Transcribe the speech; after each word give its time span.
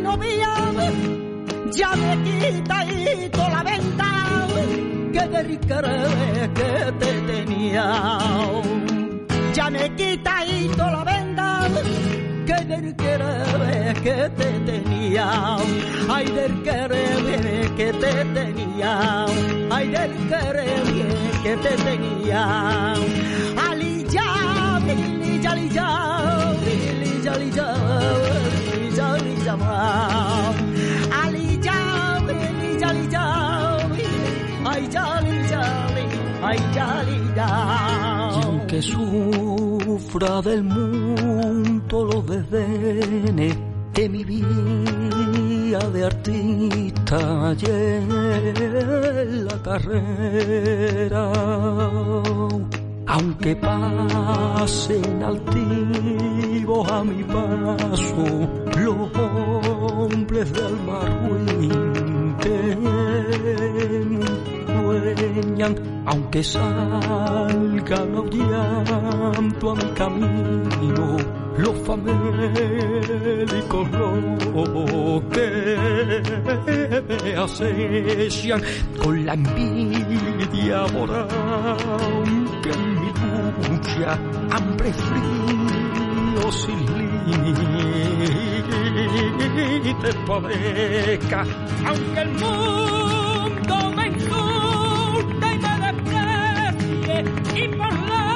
novia 0.00 0.50
ya 1.72 1.94
me 1.94 2.16
quitadito 2.24 3.48
la 3.48 3.62
venta 3.62 4.46
que 5.12 5.58
querer 5.66 6.50
que 6.52 6.92
te 7.00 7.12
tenía. 7.30 8.18
Ya 9.54 9.70
me 9.70 9.94
quitadito 9.94 10.90
la 10.90 11.04
venda 11.04 11.68
que 12.46 12.64
del 12.64 12.96
que 14.02 14.30
te 14.36 14.50
tenía. 14.66 15.56
Ay, 16.08 16.26
del 16.26 16.62
querer 16.62 17.70
que 17.76 17.92
te 17.92 18.12
tenía. 18.36 19.26
Ay, 19.70 19.88
del 19.88 20.12
querer 20.28 20.82
que 21.42 21.56
te 21.56 21.76
tenía. 21.84 22.94
Ali 23.68 24.04
ya, 24.08 24.80
li 24.86 25.40
ya, 25.40 25.54
ya, 27.22 27.36
ya, 27.56 28.49
li 28.90 28.96
ya, 28.98 29.08
li 29.24 29.34
ya, 29.46 29.54
Ali 31.22 31.46
ya, 31.66 31.78
li 32.26 32.70
ya, 32.80 32.90
li 32.96 33.04
ya, 33.14 33.24
ay 34.72 34.82
ya, 34.94 35.04
li 35.24 35.36
ya, 35.52 35.62
ay 36.48 36.60
ya, 36.76 36.88
li 37.08 37.18
ya. 37.38 37.50
Y 38.36 38.42
aunque 38.44 38.78
sufra 38.82 40.42
del 40.42 40.62
mundo 40.64 42.04
los 42.04 42.26
desdenes 42.26 43.56
de 43.94 44.08
mi 44.08 44.24
vida 44.24 45.80
de 45.92 46.04
artista 46.04 47.54
y 47.60 47.64
en 47.70 49.44
la 49.46 49.56
carrera, 49.62 51.24
aunque 53.06 53.56
pasen 53.56 55.22
altivos 56.60 56.90
a 56.90 57.04
mi 57.04 57.22
paso 57.24 58.24
los 58.76 59.08
hombres 60.12 60.52
del 60.52 60.76
ruin 60.86 62.36
que 62.40 62.76
dueñan, 64.82 65.74
aunque 66.06 66.42
salgan 66.42 68.14
aullando 68.16 69.70
a 69.70 69.74
mi 69.74 69.90
camino 69.94 71.16
los 71.56 71.76
famélicos 71.86 72.30
los 73.92 75.22
que 75.32 75.50
me 77.24 77.36
acechan 77.36 78.62
con 79.02 79.24
la 79.24 79.34
envidia 79.34 80.86
moral 80.92 81.28
que 82.62 82.70
en 82.70 82.94
mi 82.94 83.08
lucha 83.68 84.18
hambre 84.50 84.92
frío 86.40 86.52
sin 86.52 86.86
límites 89.56 90.16
padezca 90.26 91.44
aunque 91.86 92.20
el 92.20 92.30
mundo 92.30 93.90
me 93.96 94.06
insulte 94.08 95.46
y 95.54 95.58
me 95.58 95.72
desprecie 95.86 97.18
y 97.54 97.68
por 97.76 97.92
la 98.08 98.26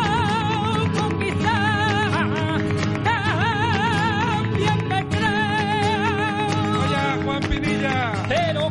conquistar 1.00 2.60
también 3.04 4.88
me 4.88 5.00
creo 5.08 6.82
Oye, 6.84 7.04
Juan 7.24 7.42
Pinilla. 7.42 8.12
pero 8.28 8.63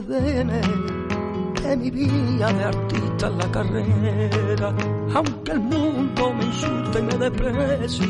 de 0.00 1.76
mi 1.76 1.90
vida 1.90 2.52
de 2.52 2.64
artista 2.64 3.26
en 3.26 3.38
la 3.38 3.50
carrera, 3.50 4.74
aunque 5.14 5.52
el 5.52 5.60
mundo 5.60 6.32
me 6.32 6.44
insulte 6.44 6.98
y 6.98 7.02
me 7.02 7.18
desprecie, 7.18 8.06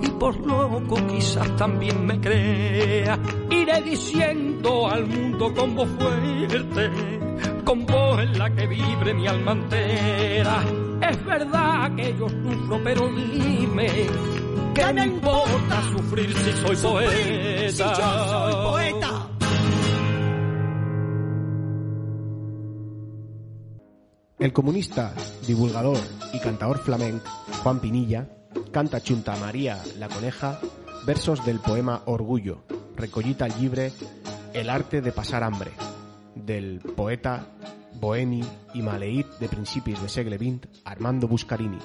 y 0.00 0.06
por 0.10 0.36
loco 0.46 0.94
quizás 1.08 1.56
también 1.56 2.06
me 2.06 2.20
crea, 2.20 3.18
iré 3.50 3.82
diciendo 3.82 4.88
al 4.88 5.06
mundo 5.06 5.52
con 5.54 5.74
voz 5.74 5.88
fuerte, 5.98 6.90
con 7.64 7.84
voz 7.84 8.20
en 8.20 8.38
la 8.38 8.50
que 8.50 8.66
vibre 8.68 9.14
mi 9.14 9.26
alma 9.26 9.52
entera. 9.52 10.62
Es 11.10 11.24
verdad 11.24 11.96
que 11.96 12.14
yo 12.16 12.28
sufro, 12.28 12.80
pero 12.84 13.08
dime, 13.08 14.06
¿qué 14.72 14.92
me 14.92 15.06
importa 15.06 15.82
sufrir 15.90 16.32
si 16.32 16.52
soy 16.52 16.76
poeta. 16.76 18.21
El 24.42 24.52
comunista, 24.52 25.14
divulgador 25.46 25.98
y 26.32 26.40
cantador 26.40 26.78
flamenc 26.78 27.22
Juan 27.62 27.78
Pinilla 27.78 28.28
canta 28.72 28.98
junta 28.98 29.34
a 29.34 29.36
María 29.36 29.80
la 30.00 30.08
Coneja 30.08 30.58
versos 31.06 31.46
del 31.46 31.60
poema 31.60 32.02
Orgullo, 32.06 32.64
recollita 32.96 33.44
al 33.44 33.54
libre 33.60 33.92
El 34.52 34.68
arte 34.68 35.00
de 35.00 35.12
pasar 35.12 35.44
hambre, 35.44 35.70
del 36.34 36.80
poeta 36.80 37.46
bohemi 38.00 38.42
i 38.74 38.82
maleït 38.82 39.38
de 39.38 39.46
principis 39.46 40.02
de 40.02 40.10
segle 40.10 40.42
XX 40.42 40.82
Armando 40.90 41.28
Buscarini. 41.30 41.78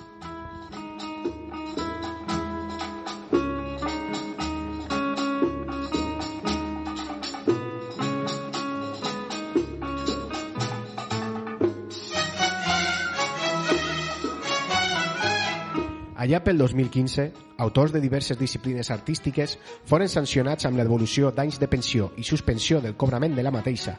Allà 16.27 16.41
pel 16.43 16.57
2015, 16.59 17.31
autors 17.63 17.93
de 17.93 18.01
diverses 18.03 18.35
disciplines 18.35 18.89
artístiques 18.91 19.53
foren 19.87 20.09
sancionats 20.11 20.67
amb 20.67 20.75
l'evolució 20.75 21.29
d'anys 21.31 21.55
de 21.61 21.69
pensió 21.71 22.09
i 22.19 22.25
suspensió 22.27 22.81
del 22.83 22.97
cobrament 22.99 23.37
de 23.37 23.45
la 23.45 23.53
mateixa, 23.55 23.93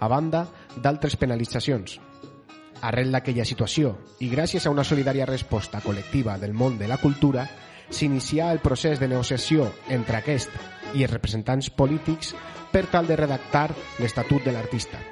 a 0.00 0.08
banda 0.08 0.46
d'altres 0.80 1.18
penalitzacions. 1.20 1.98
Arrel 2.88 3.12
d'aquella 3.12 3.44
situació, 3.44 3.92
i 4.24 4.30
gràcies 4.32 4.64
a 4.64 4.72
una 4.72 4.86
solidària 4.88 5.28
resposta 5.28 5.82
col·lectiva 5.84 6.38
del 6.40 6.56
món 6.56 6.80
de 6.80 6.88
la 6.88 6.96
cultura, 6.96 7.44
s'inicià 7.92 8.48
el 8.56 8.64
procés 8.64 8.96
de 8.96 9.10
negociació 9.12 9.68
entre 9.92 10.22
aquest 10.22 10.56
i 10.94 11.04
els 11.04 11.12
representants 11.12 11.68
polítics 11.68 12.32
per 12.72 12.86
tal 12.88 13.12
de 13.12 13.20
redactar 13.20 13.68
l'Estatut 13.98 14.40
de 14.40 14.56
l'artista. 14.56 15.04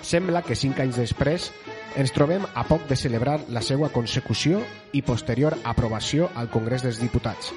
Sembla 0.00 0.40
que 0.48 0.56
cinc 0.56 0.80
anys 0.80 0.96
després 1.04 1.52
ens 1.94 2.10
trobem 2.10 2.42
a 2.42 2.64
poc 2.66 2.88
de 2.90 2.96
celebrar 2.98 3.38
la 3.54 3.62
seva 3.62 3.88
consecució 3.94 4.60
i 4.92 5.02
posterior 5.06 5.54
aprovació 5.62 6.28
al 6.34 6.50
Congrés 6.50 6.82
dels 6.82 6.98
Diputats. 6.98 7.52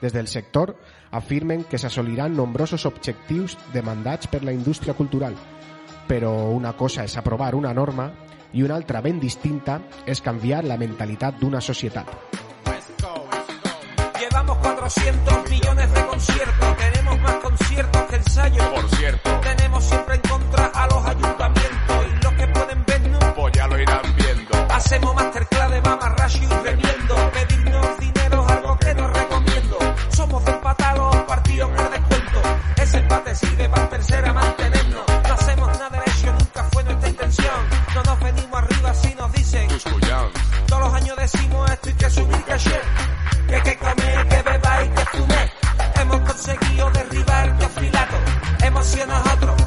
Des 0.00 0.14
del 0.14 0.28
sector 0.30 0.76
afirmen 1.10 1.64
que 1.64 1.78
s'assoliran 1.78 2.36
nombrosos 2.36 2.86
objectius 2.86 3.58
demandats 3.74 4.30
per 4.30 4.44
la 4.44 4.54
indústria 4.54 4.94
cultural, 4.94 5.34
però 6.08 6.32
una 6.54 6.72
cosa 6.76 7.04
és 7.04 7.16
aprovar 7.18 7.54
una 7.54 7.74
norma 7.74 8.10
i 8.52 8.62
una 8.62 8.78
altra 8.78 9.02
ben 9.02 9.20
distinta 9.20 9.80
és 10.06 10.22
canviar 10.22 10.62
la 10.64 10.78
mentalitat 10.78 11.38
d'una 11.40 11.60
societat. 11.60 12.08
Llevamos 14.20 14.56
400 14.58 15.50
millones 15.50 15.94
de 15.94 16.06
conciertos, 16.06 16.76
tenemos 16.76 17.20
más 17.20 17.34
conciertos 17.36 18.02
que 18.02 18.16
ensayos. 18.16 18.66
Por 18.66 18.88
cierto, 18.96 19.40
Tenemos 19.40 19.84
siempre 19.84 20.09
Hacemos 24.80 25.14
masterclass 25.14 25.70
de 25.72 25.82
mamarracho 25.82 26.38
y 26.38 26.46
remiendo. 26.46 27.30
Pedirnos 27.32 27.98
dinero 27.98 28.46
es 28.46 28.52
algo 28.52 28.78
que 28.78 28.94
no 28.94 29.08
recomiendo. 29.08 29.78
Somos 30.08 30.42
de 30.46 30.52
empatar 30.52 30.96
los 30.96 31.16
partidos 31.16 31.70
por 31.70 31.90
descuento. 31.90 32.40
Ese 32.76 32.96
empate 32.96 33.34
sirve 33.34 33.68
para 33.68 33.88
tercera 33.90 34.32
mantenernos. 34.32 35.04
No 35.28 35.34
hacemos 35.34 35.78
nada 35.78 36.00
de 36.00 36.10
eso, 36.10 36.32
nunca 36.32 36.64
fue 36.72 36.82
nuestra 36.84 37.08
intención. 37.10 37.54
No 37.94 38.02
nos 38.04 38.20
venimos 38.20 38.58
arriba 38.58 38.94
si 38.94 39.14
nos 39.14 39.32
dicen. 39.32 39.68
Todos 40.66 40.82
los 40.82 40.94
años 40.94 41.16
decimos 41.18 41.70
esto 41.70 41.90
y 41.90 41.92
que 41.92 42.10
subir 42.10 42.44
caché. 42.44 42.80
Que 43.48 43.54
hay 43.56 43.62
que 43.62 43.76
comer, 43.76 44.28
que 44.28 44.42
beba 44.42 44.84
y 44.84 44.88
que 44.88 45.04
fume. 45.04 45.52
Hemos 46.00 46.20
conseguido 46.20 46.90
derribar 46.90 47.48
los 47.60 47.70
filatos. 47.72 48.20
Hemos 48.62 48.86
sido 48.86 49.06
nosotros, 49.06 49.59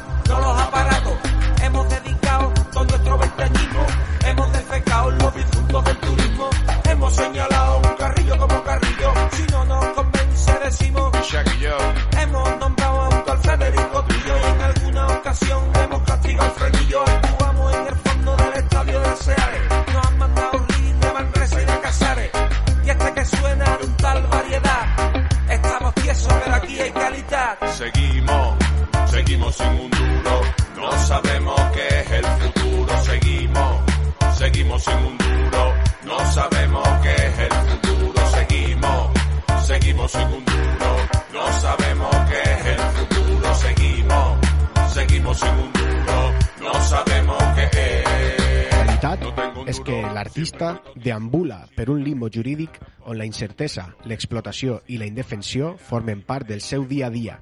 deambula 51.04 51.68
per 51.76 51.90
un 51.92 52.02
limbo 52.02 52.30
jurídic 52.32 52.78
on 53.04 53.18
la 53.20 53.26
incertesa, 53.28 53.90
l'explotació 54.08 54.80
i 54.88 54.96
la 54.98 55.06
indefensió 55.06 55.74
formen 55.76 56.24
part 56.24 56.48
del 56.48 56.64
seu 56.64 56.88
dia 56.88 57.06
a 57.06 57.12
dia. 57.12 57.40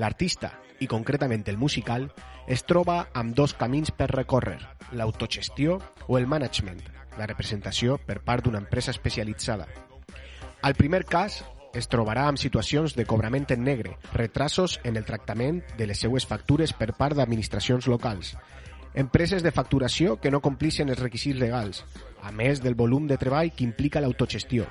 L'artista, 0.00 0.54
i 0.80 0.88
concretament 0.88 1.44
el 1.46 1.60
musical, 1.60 2.08
es 2.48 2.64
troba 2.64 3.06
amb 3.14 3.36
dos 3.36 3.54
camins 3.54 3.92
per 3.92 4.08
recórrer, 4.12 4.58
l'autogestió 4.92 5.80
o 6.06 6.18
el 6.18 6.26
management, 6.26 6.80
la 7.18 7.28
representació 7.28 7.98
per 7.98 8.22
part 8.24 8.44
d'una 8.44 8.62
empresa 8.64 8.90
especialitzada. 8.90 9.68
Al 10.62 10.74
primer 10.74 11.04
cas, 11.04 11.44
es 11.76 11.90
trobarà 11.92 12.26
amb 12.30 12.40
situacions 12.40 12.96
de 12.96 13.04
cobrament 13.04 13.50
en 13.52 13.64
negre, 13.64 13.98
retrasos 14.14 14.80
en 14.84 14.96
el 14.96 15.04
tractament 15.04 15.60
de 15.76 15.86
les 15.86 16.00
seues 16.00 16.24
factures 16.26 16.72
per 16.72 16.94
part 16.96 17.16
d'administracions 17.16 17.88
locals, 17.92 18.36
empreses 18.96 19.42
de 19.44 19.52
facturació 19.52 20.16
que 20.16 20.32
no 20.32 20.40
complixen 20.40 20.88
els 20.88 21.00
requisits 21.02 21.38
legals, 21.38 21.84
a 22.26 22.32
més 22.34 22.60
del 22.60 22.74
volum 22.74 23.06
de 23.06 23.20
treball 23.22 23.52
que 23.54 23.64
implica 23.64 24.02
l'autogestió. 24.02 24.66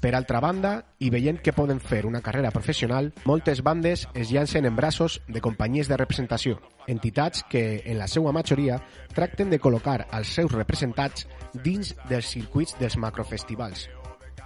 Per 0.00 0.12
altra 0.14 0.38
banda, 0.38 0.84
i 1.02 1.10
veient 1.10 1.40
que 1.42 1.52
poden 1.52 1.80
fer 1.82 2.04
una 2.06 2.20
carrera 2.22 2.52
professional, 2.54 3.10
moltes 3.26 3.64
bandes 3.66 4.06
es 4.14 4.30
llancen 4.30 4.64
en 4.64 4.76
braços 4.78 5.18
de 5.26 5.42
companyies 5.42 5.90
de 5.90 5.98
representació, 5.98 6.60
entitats 6.86 7.42
que, 7.50 7.82
en 7.84 7.98
la 7.98 8.06
seva 8.06 8.32
majoria, 8.32 8.78
tracten 9.14 9.50
de 9.50 9.58
col·locar 9.58 10.06
els 10.14 10.30
seus 10.38 10.54
representats 10.54 11.26
dins 11.66 11.96
dels 12.08 12.30
circuits 12.30 12.78
dels 12.78 12.96
macrofestivals, 12.96 13.88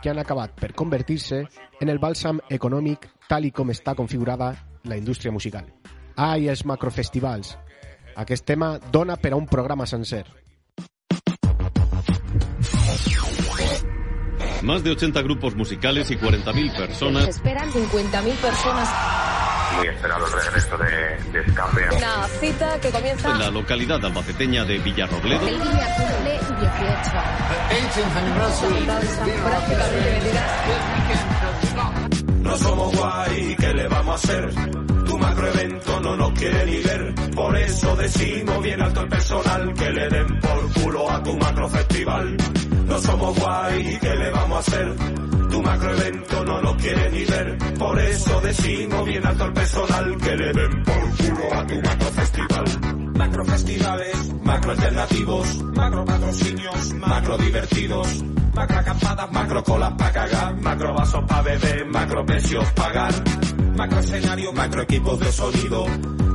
que 0.00 0.10
han 0.10 0.24
acabat 0.24 0.56
per 0.56 0.72
convertir-se 0.72 1.44
en 1.80 1.92
el 1.92 2.00
bàlsam 2.00 2.40
econòmic 2.48 3.10
tal 3.28 3.44
i 3.44 3.52
com 3.52 3.70
està 3.70 3.94
configurada 3.94 4.54
la 4.88 4.96
indústria 4.96 5.32
musical. 5.32 5.68
Ai, 6.16 6.48
els 6.48 6.64
macrofestivals. 6.64 7.58
Aquest 8.16 8.48
tema 8.48 8.78
dona 8.92 9.16
per 9.20 9.32
a 9.32 9.36
un 9.36 9.46
programa 9.48 9.86
sencer. 9.86 10.24
Más 14.62 14.84
de 14.84 14.90
80 14.92 15.22
grupos 15.22 15.54
musicales 15.56 16.10
y 16.10 16.16
40.000 16.16 16.76
personas. 16.76 17.28
esperan 17.28 17.70
50.000 17.70 18.34
personas. 18.36 18.88
muy 19.76 19.86
esperado 19.88 20.26
el 20.26 20.32
regreso 20.32 20.78
de, 20.78 21.32
de 21.32 21.40
Escape. 21.46 21.96
Una 21.96 22.28
cita 22.40 22.80
que 22.80 22.90
comienza 22.90 23.30
En 23.30 23.38
la 23.38 23.50
localidad 23.50 24.04
albaceteña 24.04 24.64
de 24.64 24.78
Villarrobledo, 24.78 25.48
el 25.48 25.60
día 25.60 25.94
cumple 25.96 26.32
18. 26.32 26.62
Prácticamente 29.42 30.10
vendidas. 30.10 30.50
No 32.42 32.56
somos 32.56 32.96
guay, 32.96 33.56
¿qué 33.56 33.74
le 33.74 33.88
vamos 33.88 34.10
a 34.10 34.14
hacer? 34.14 34.81
Macroevento 35.22 36.00
no 36.00 36.16
nos 36.16 36.32
quiere 36.32 36.66
ni 36.66 36.82
ver. 36.82 37.14
Por 37.34 37.56
eso 37.56 37.96
decimos 37.96 38.62
bien 38.62 38.82
alto 38.82 39.00
el 39.02 39.08
personal 39.08 39.74
que 39.74 39.90
le 39.90 40.08
den 40.08 40.40
por 40.40 40.72
culo 40.72 41.10
a 41.10 41.22
tu 41.22 41.36
macrofestival. 41.36 42.36
No 42.86 42.98
somos 42.98 43.38
guay, 43.38 43.98
¿qué 44.00 44.14
le 44.16 44.30
vamos 44.30 44.56
a 44.56 44.60
hacer? 44.60 44.96
Tu 45.50 45.62
macroevento 45.62 46.44
no 46.44 46.62
nos 46.62 46.74
quiere 46.76 47.10
ni 47.10 47.24
ver. 47.24 47.58
Por 47.78 47.98
eso 48.00 48.40
decimos 48.40 49.06
bien 49.06 49.26
alto 49.26 49.44
el 49.44 49.52
personal 49.52 50.16
que 50.19 50.36
le 50.36 50.52
den 50.52 50.82
por 50.82 51.16
culo 51.16 51.54
a 51.54 51.66
tu 51.66 51.75
macrofestival. 51.76 53.01
Macrofestivales, 53.14 54.35
macro 54.43 54.70
alternativos, 54.73 55.62
macro 55.75 56.05
patrocinios, 56.05 56.94
macro 56.94 57.38
divertidos, 57.38 58.25
macro 58.55 58.79
acampadas, 58.79 59.32
macro 59.32 59.62
colas 59.62 59.93
pa' 59.99 60.12
cagar, 60.12 60.55
macro 60.61 60.94
vasos 60.94 61.25
pa' 61.26 61.43
beber, 61.43 61.87
macro 61.87 62.25
precios 62.25 62.64
pagar, 62.73 63.12
macro 63.76 63.99
escenario, 63.99 64.53
macro 64.53 64.82
equipos 64.82 65.19
de 65.20 65.32
sonido, 65.32 65.87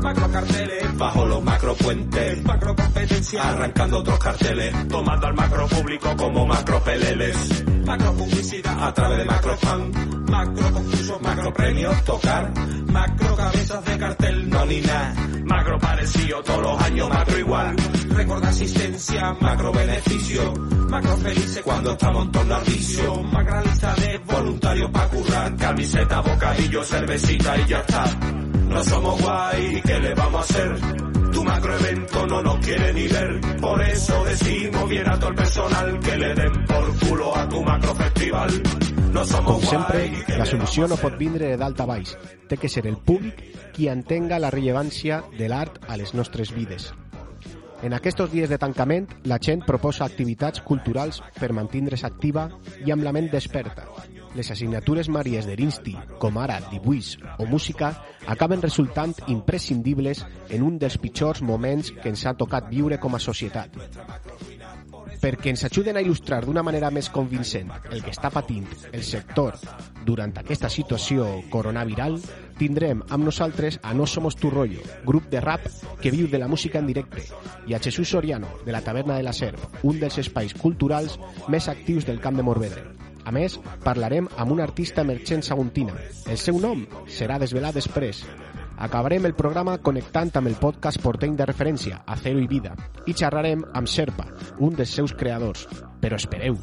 macro 0.07 0.31
carteles, 0.31 0.97
bajo 0.97 1.25
los 1.25 1.43
macro 1.43 1.75
puentes, 1.75 2.45
macro 2.45 2.73
competencia, 2.73 3.49
arrancando 3.49 3.97
otros 3.99 4.19
carteles, 4.19 4.87
tomando 4.87 5.27
al 5.27 5.33
macro 5.33 5.67
público 5.67 6.15
como 6.15 6.45
macro 6.45 6.81
peleles, 6.81 7.65
macro 7.85 8.13
publicidad 8.13 8.87
a 8.87 8.93
través 8.93 9.17
de 9.17 9.25
macro 9.25 9.57
fan, 9.57 9.91
macro 10.31 10.71
concursos, 10.71 11.21
macro 11.21 11.53
premios, 11.53 12.03
tocar, 12.05 12.53
macro 12.85 13.35
cabezas 13.35 13.83
de 13.83 13.97
cartel, 13.97 14.49
no 14.49 14.65
ni 14.65 14.79
nada, 14.79 15.13
macro 15.43 15.77
parecido 15.77 16.41
todos 16.41 16.61
los 16.61 16.81
años, 16.83 17.09
macro 17.09 17.39
igual, 17.39 17.75
récord 18.11 18.45
asistencia, 18.45 19.33
macro 19.41 19.73
beneficio, 19.73 20.53
macro 20.89 21.17
felices 21.17 21.61
cuando 21.65 21.91
estamos 21.91 22.25
en 22.27 22.31
torno 22.31 22.55
al 22.55 22.63
vicio, 22.63 23.23
macro 23.23 23.61
lista 23.61 23.93
de 23.95 24.17
voluntarios 24.19 24.89
para 24.89 25.09
currar, 25.09 25.55
camiseta, 25.57 26.21
bocadillo, 26.21 26.81
cervecita 26.85 27.57
y 27.57 27.65
ya 27.65 27.79
está. 27.81 28.05
No 28.69 28.83
somos 28.83 29.21
guay, 29.21 29.81
¿qué 29.85 29.99
le 29.99 30.13
vamos 30.13 30.35
a 30.35 30.43
hacer? 30.43 31.31
Tu 31.31 31.43
macroevento 31.43 32.27
no 32.27 32.41
nos 32.41 32.57
quiere 32.65 32.93
ni 32.93 33.07
ver, 33.07 33.41
por 33.61 33.81
eso 33.81 34.23
decimos 34.25 34.89
bien 34.89 35.09
a 35.09 35.19
todo 35.19 35.29
el 35.29 35.35
personal 35.35 35.99
que 35.99 36.17
le 36.17 36.33
den 36.35 36.65
por 36.65 36.99
culo 36.99 37.35
a 37.35 37.47
tu 37.49 37.63
macrofestival. 37.63 38.49
No 39.13 39.25
somos 39.25 39.51
Com 39.51 39.61
sempre, 39.61 40.09
guai, 40.09 40.25
¿qué 40.25 40.37
la 40.37 40.45
solució 40.45 40.87
no 40.87 40.97
pot 40.97 41.17
vindre 41.17 41.47
de 41.47 41.57
dalt 41.57 41.79
a 41.79 41.85
baix. 41.85 42.17
Té 42.49 42.57
que 42.57 42.69
ser 42.69 42.85
el 42.87 42.97
públic 42.97 43.39
qui 43.73 43.87
entenga 43.87 44.39
la 44.39 44.51
rellevància 44.51 45.23
de 45.37 45.47
l'art 45.49 45.79
a 45.87 45.97
les 45.97 46.13
nostres 46.13 46.53
vides. 46.53 46.91
En 47.85 47.93
aquests 47.93 48.31
dies 48.31 48.49
de 48.49 48.57
tancament, 48.57 49.07
la 49.29 49.37
gent 49.37 49.61
proposa 49.65 50.05
activitats 50.05 50.61
culturals 50.65 51.21
per 51.39 51.53
mantindre's 51.53 52.03
activa 52.03 52.49
i 52.85 52.91
amb 52.91 53.05
la 53.05 53.13
ment 53.13 53.29
desperta. 53.29 53.85
Les 54.37 54.51
assignatures 54.53 55.07
maries 55.09 55.47
de 55.49 55.55
l'Insti, 55.57 55.95
com 56.21 56.35
ara 56.37 56.59
dibuix 56.69 57.15
o 57.41 57.47
música, 57.49 57.87
acaben 58.29 58.61
resultant 58.61 59.15
imprescindibles 59.33 60.21
en 60.53 60.61
un 60.61 60.75
dels 60.77 60.99
pitjors 61.01 61.41
moments 61.41 61.89
que 61.89 62.11
ens 62.13 62.27
ha 62.29 62.35
tocat 62.37 62.67
viure 62.69 62.99
com 63.01 63.17
a 63.17 63.21
societat. 63.23 63.73
Perquè 65.17 65.49
ens 65.49 65.65
ajuden 65.65 65.97
a 65.97 66.03
il·lustrar 66.05 66.43
d'una 66.45 66.61
manera 66.61 66.91
més 66.93 67.09
convincent 67.09 67.71
el 67.89 68.03
que 68.05 68.13
està 68.13 68.29
patint 68.29 68.67
el 68.91 69.01
sector 69.01 69.57
durant 70.05 70.35
aquesta 70.37 70.69
situació 70.69 71.25
coronaviral, 71.49 72.19
tindrem 72.61 73.01
amb 73.09 73.25
nosaltres 73.25 73.79
a 73.81 73.95
No 73.97 74.05
Somos 74.05 74.37
Tu 74.37 74.53
Rollo, 74.53 74.85
grup 75.07 75.31
de 75.33 75.41
rap 75.41 75.65
que 76.03 76.13
viu 76.13 76.29
de 76.29 76.37
la 76.37 76.51
música 76.51 76.77
en 76.77 76.93
directe, 76.93 77.25
i 77.65 77.73
a 77.73 77.81
Jesús 77.81 78.13
Soriano, 78.13 78.53
de 78.69 78.77
la 78.77 78.85
Taverna 78.85 79.17
de 79.17 79.25
la 79.25 79.33
Serp, 79.33 79.81
un 79.81 79.97
dels 79.97 80.21
espais 80.21 80.53
culturals 80.53 81.17
més 81.47 81.73
actius 81.73 82.05
del 82.05 82.21
Camp 82.21 82.37
de 82.37 82.45
Morvedre. 82.45 83.06
A 83.27 83.31
més, 83.35 83.57
parlarem 83.83 84.29
amb 84.39 84.53
una 84.55 84.63
artista 84.63 85.03
emergent 85.03 85.43
saguntina. 85.43 85.95
El 86.31 86.39
seu 86.39 86.61
nom 86.63 86.85
serà 87.11 87.35
desvelat 87.41 87.75
després. 87.75 88.23
Acabarem 88.77 89.25
el 89.27 89.35
programa 89.35 89.75
connectant 89.83 90.31
amb 90.39 90.47
el 90.47 90.55
podcast 90.61 91.01
porteny 91.03 91.35
de 91.35 91.47
referència, 91.49 92.03
Acero 92.07 92.39
i 92.39 92.47
Vida, 92.47 92.75
i 93.05 93.15
xerrarem 93.17 93.65
amb 93.73 93.89
Sherpa, 93.91 94.29
un 94.63 94.77
dels 94.79 94.93
seus 94.95 95.15
creadors. 95.17 95.65
Però 95.99 96.15
espereu, 96.15 96.55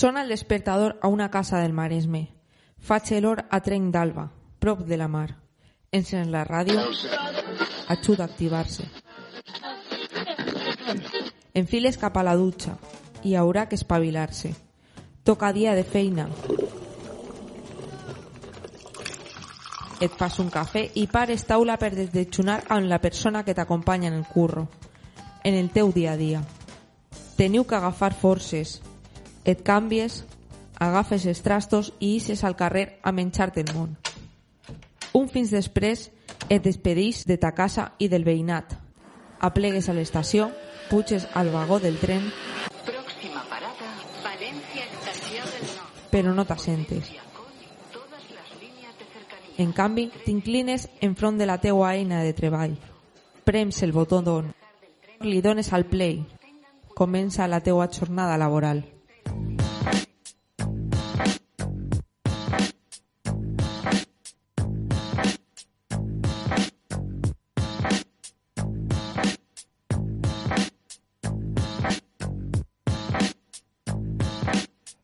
Sona 0.00 0.22
el 0.22 0.30
despertador 0.32 0.98
a 1.02 1.08
una 1.08 1.30
casa 1.30 1.58
del 1.60 1.74
Maresme. 1.76 2.22
Faig 2.80 3.10
l'hor 3.20 3.42
a 3.50 3.58
Trenc 3.60 3.92
d'Alba, 3.92 4.30
prop 4.58 4.80
de 4.88 4.96
la 4.96 5.08
mar. 5.12 5.28
Encens 5.92 6.30
la 6.32 6.46
ràdio, 6.48 6.80
ajuda 7.90 8.24
a 8.24 8.26
activar-se. 8.30 8.84
Enfiles 11.54 11.98
cap 11.98 12.16
a 12.16 12.22
la 12.22 12.36
dutxa 12.38 12.76
i 13.26 13.34
haurà 13.34 13.66
que 13.68 13.74
espavilar-se. 13.74 14.52
Toca 15.26 15.52
dia 15.52 15.74
de 15.74 15.82
feina. 15.84 16.28
Et 20.00 20.12
fas 20.16 20.38
un 20.40 20.48
cafè 20.48 20.86
i 20.96 21.04
pares 21.10 21.44
taula 21.44 21.76
per 21.76 21.90
desdejunar 21.92 22.62
amb 22.72 22.88
la 22.88 23.00
persona 23.02 23.42
que 23.44 23.54
t'acompanya 23.54 24.08
en 24.08 24.16
el 24.22 24.24
curro, 24.24 24.68
en 25.44 25.54
el 25.54 25.68
teu 25.74 25.92
dia 25.92 26.14
a 26.14 26.16
dia. 26.16 26.40
Teniu 27.36 27.66
que 27.66 27.76
agafar 27.76 28.14
forces, 28.14 28.78
et 29.44 29.60
canvies, 29.66 30.22
agafes 30.78 31.26
els 31.26 31.42
trastos 31.44 31.92
i 31.98 32.14
ixes 32.16 32.44
al 32.44 32.56
carrer 32.56 33.00
a 33.02 33.12
menjar-te 33.12 33.60
el 33.66 33.74
món. 33.76 33.98
Un 35.12 35.28
fins 35.28 35.50
després 35.52 36.08
et 36.50 36.62
despedís 36.62 37.24
de 37.30 37.38
ta 37.38 37.54
casa 37.54 37.92
i 37.98 38.10
del 38.10 38.26
veïnat. 38.26 38.74
Aplegues 39.40 39.88
a 39.88 39.94
l'estació, 39.94 40.50
puges 40.90 41.28
al 41.32 41.48
vagó 41.54 41.78
del 41.80 41.96
tren, 42.02 42.26
Próxima 42.84 43.44
parada, 43.48 43.88
Valencia 44.24 44.84
Estación 44.84 45.46
del 45.46 45.76
Norte. 45.76 46.10
però 46.10 46.34
no 46.34 46.44
t'assentes. 46.44 47.14
En 49.56 49.72
canvi, 49.72 50.10
t'inclines 50.24 50.88
enfront 51.00 51.38
de 51.38 51.46
la 51.46 51.58
teua 51.60 51.94
eina 51.94 52.22
de 52.24 52.32
treball. 52.32 52.78
Prems 53.44 53.82
el 53.82 53.92
botó 53.92 54.22
d'on. 54.22 54.52
Li 55.20 55.40
dones 55.44 55.72
al 55.72 55.84
play. 55.84 56.24
Comença 56.96 57.46
la 57.46 57.60
teua 57.60 57.88
jornada 57.92 58.38
laboral. 58.38 58.84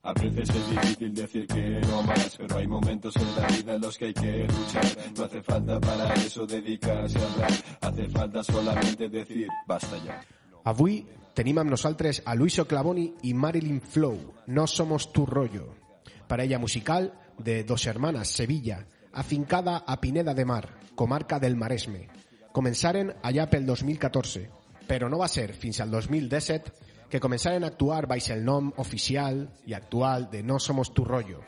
A 0.06 0.12
veces 0.12 0.48
es 0.50 0.70
difícil 0.70 1.14
decir 1.14 1.46
que 1.48 1.80
no 1.88 2.00
más, 2.04 2.36
pero 2.38 2.58
hay 2.58 2.66
momentos 2.68 3.16
en 3.16 3.26
la 3.34 3.48
vida 3.48 3.74
en 3.74 3.80
los 3.80 3.98
que 3.98 4.04
hay 4.04 4.14
que 4.14 4.46
luchar. 4.46 4.86
No 5.16 5.24
hace 5.24 5.42
falta 5.42 5.80
para 5.80 6.14
eso 6.14 6.46
dedicarse 6.46 7.18
a 7.18 7.32
hablar, 7.32 7.50
hace 7.80 8.08
falta 8.10 8.44
solamente 8.44 9.08
decir 9.08 9.48
basta 9.66 9.98
ya. 10.04 10.22
Avui 10.62 11.00
tenim 11.34 11.58
amb 11.58 11.74
nosaltres 11.74 12.22
a 12.24 12.36
Luiso 12.38 12.68
Clavoni 12.70 13.08
i 13.26 13.34
Marilyn 13.34 13.80
Flow, 13.82 14.14
No 14.46 14.68
Somos 14.68 15.10
Tu 15.12 15.26
Rollo, 15.26 15.74
parella 16.28 16.60
musical 16.60 17.12
de 17.38 17.64
Dos 17.64 17.88
Hermanas, 17.88 18.28
Sevilla, 18.28 18.86
afincada 19.12 19.78
a 19.78 20.00
Pineda 20.00 20.34
de 20.34 20.44
Mar, 20.44 20.78
comarca 20.94 21.40
del 21.40 21.56
Maresme. 21.56 22.06
Començaren 22.54 23.10
allà 23.26 23.50
pel 23.50 23.66
2014, 23.66 24.46
però 24.86 25.10
no 25.10 25.18
va 25.18 25.26
ser 25.26 25.50
fins 25.52 25.82
al 25.82 25.90
2017 25.90 26.85
que 27.10 27.20
començaren 27.22 27.64
a 27.64 27.70
actuar 27.72 28.06
baix 28.10 28.30
el 28.34 28.44
nom 28.44 28.72
oficial 28.82 29.44
i 29.66 29.74
actual 29.74 30.28
de 30.30 30.42
No 30.42 30.58
Somos 30.58 30.92
Tu 30.94 31.04
Rollo. 31.04 31.42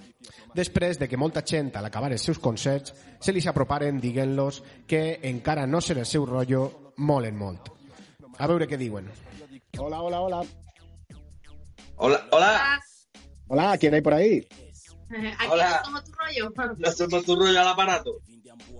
Després 0.55 0.99
de 0.99 1.09
que 1.09 1.17
molta 1.21 1.43
gent, 1.47 1.73
a 1.77 1.83
l'acabar 1.83 2.11
els 2.13 2.25
seus 2.25 2.39
concerts, 2.39 2.95
se 3.21 3.33
li 3.33 3.43
aproparen 3.47 4.01
dient-los 4.01 4.63
que 4.87 5.21
encara 5.31 5.67
no 5.67 5.81
ser 5.81 5.99
el 5.99 6.07
seu 6.07 6.27
rollo 6.27 6.93
molen 6.97 7.37
molt. 7.37 7.71
A 8.39 8.47
veure 8.47 8.69
què 8.69 8.79
diuen. 8.79 9.11
Hola, 9.79 10.03
hola, 10.03 10.21
hola. 10.21 10.43
Hola, 11.97 12.23
hola. 12.31 12.81
Hola, 13.49 13.79
¿quién 13.79 13.95
hay 13.95 14.01
por 14.03 14.15
ahí? 14.15 14.47
Aquí 15.39 15.49
Hola. 15.51 15.81
no 15.81 15.85
somos 15.85 16.05
tu 16.05 16.13
rollo. 16.13 16.77
No 16.77 16.93
somos 16.93 17.25
tu 17.25 17.37
rollo 17.37 17.61
al 17.61 17.69
aparato. 17.69 18.19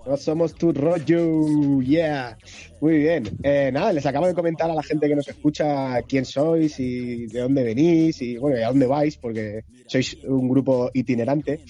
No 0.05 0.17
somos 0.17 0.55
tu 0.55 0.71
rollo, 0.71 1.81
yeah. 1.81 2.37
Muy 2.81 2.97
bien. 2.97 3.37
Eh, 3.43 3.69
nada, 3.71 3.93
les 3.93 4.05
acabo 4.05 4.27
de 4.27 4.33
comentar 4.33 4.69
a 4.69 4.73
la 4.73 4.83
gente 4.83 5.07
que 5.07 5.15
nos 5.15 5.27
escucha 5.27 6.01
quién 6.03 6.25
sois 6.25 6.79
y 6.79 7.27
de 7.27 7.41
dónde 7.41 7.63
venís 7.63 8.21
y 8.21 8.37
bueno, 8.37 8.57
a 8.65 8.69
dónde 8.69 8.87
vais, 8.87 9.17
porque 9.17 9.65
sois 9.87 10.17
un 10.23 10.49
grupo 10.49 10.89
itinerante. 10.93 11.61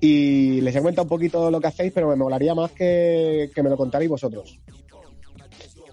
Y 0.00 0.60
les 0.60 0.74
he 0.74 0.78
comentado 0.78 1.04
un 1.04 1.10
poquito 1.10 1.50
lo 1.50 1.60
que 1.60 1.66
hacéis, 1.68 1.92
pero 1.92 2.08
me 2.08 2.16
molaría 2.16 2.54
más 2.54 2.72
que, 2.72 3.50
que 3.54 3.62
me 3.62 3.70
lo 3.70 3.76
contarais 3.76 4.08
vosotros. 4.08 4.58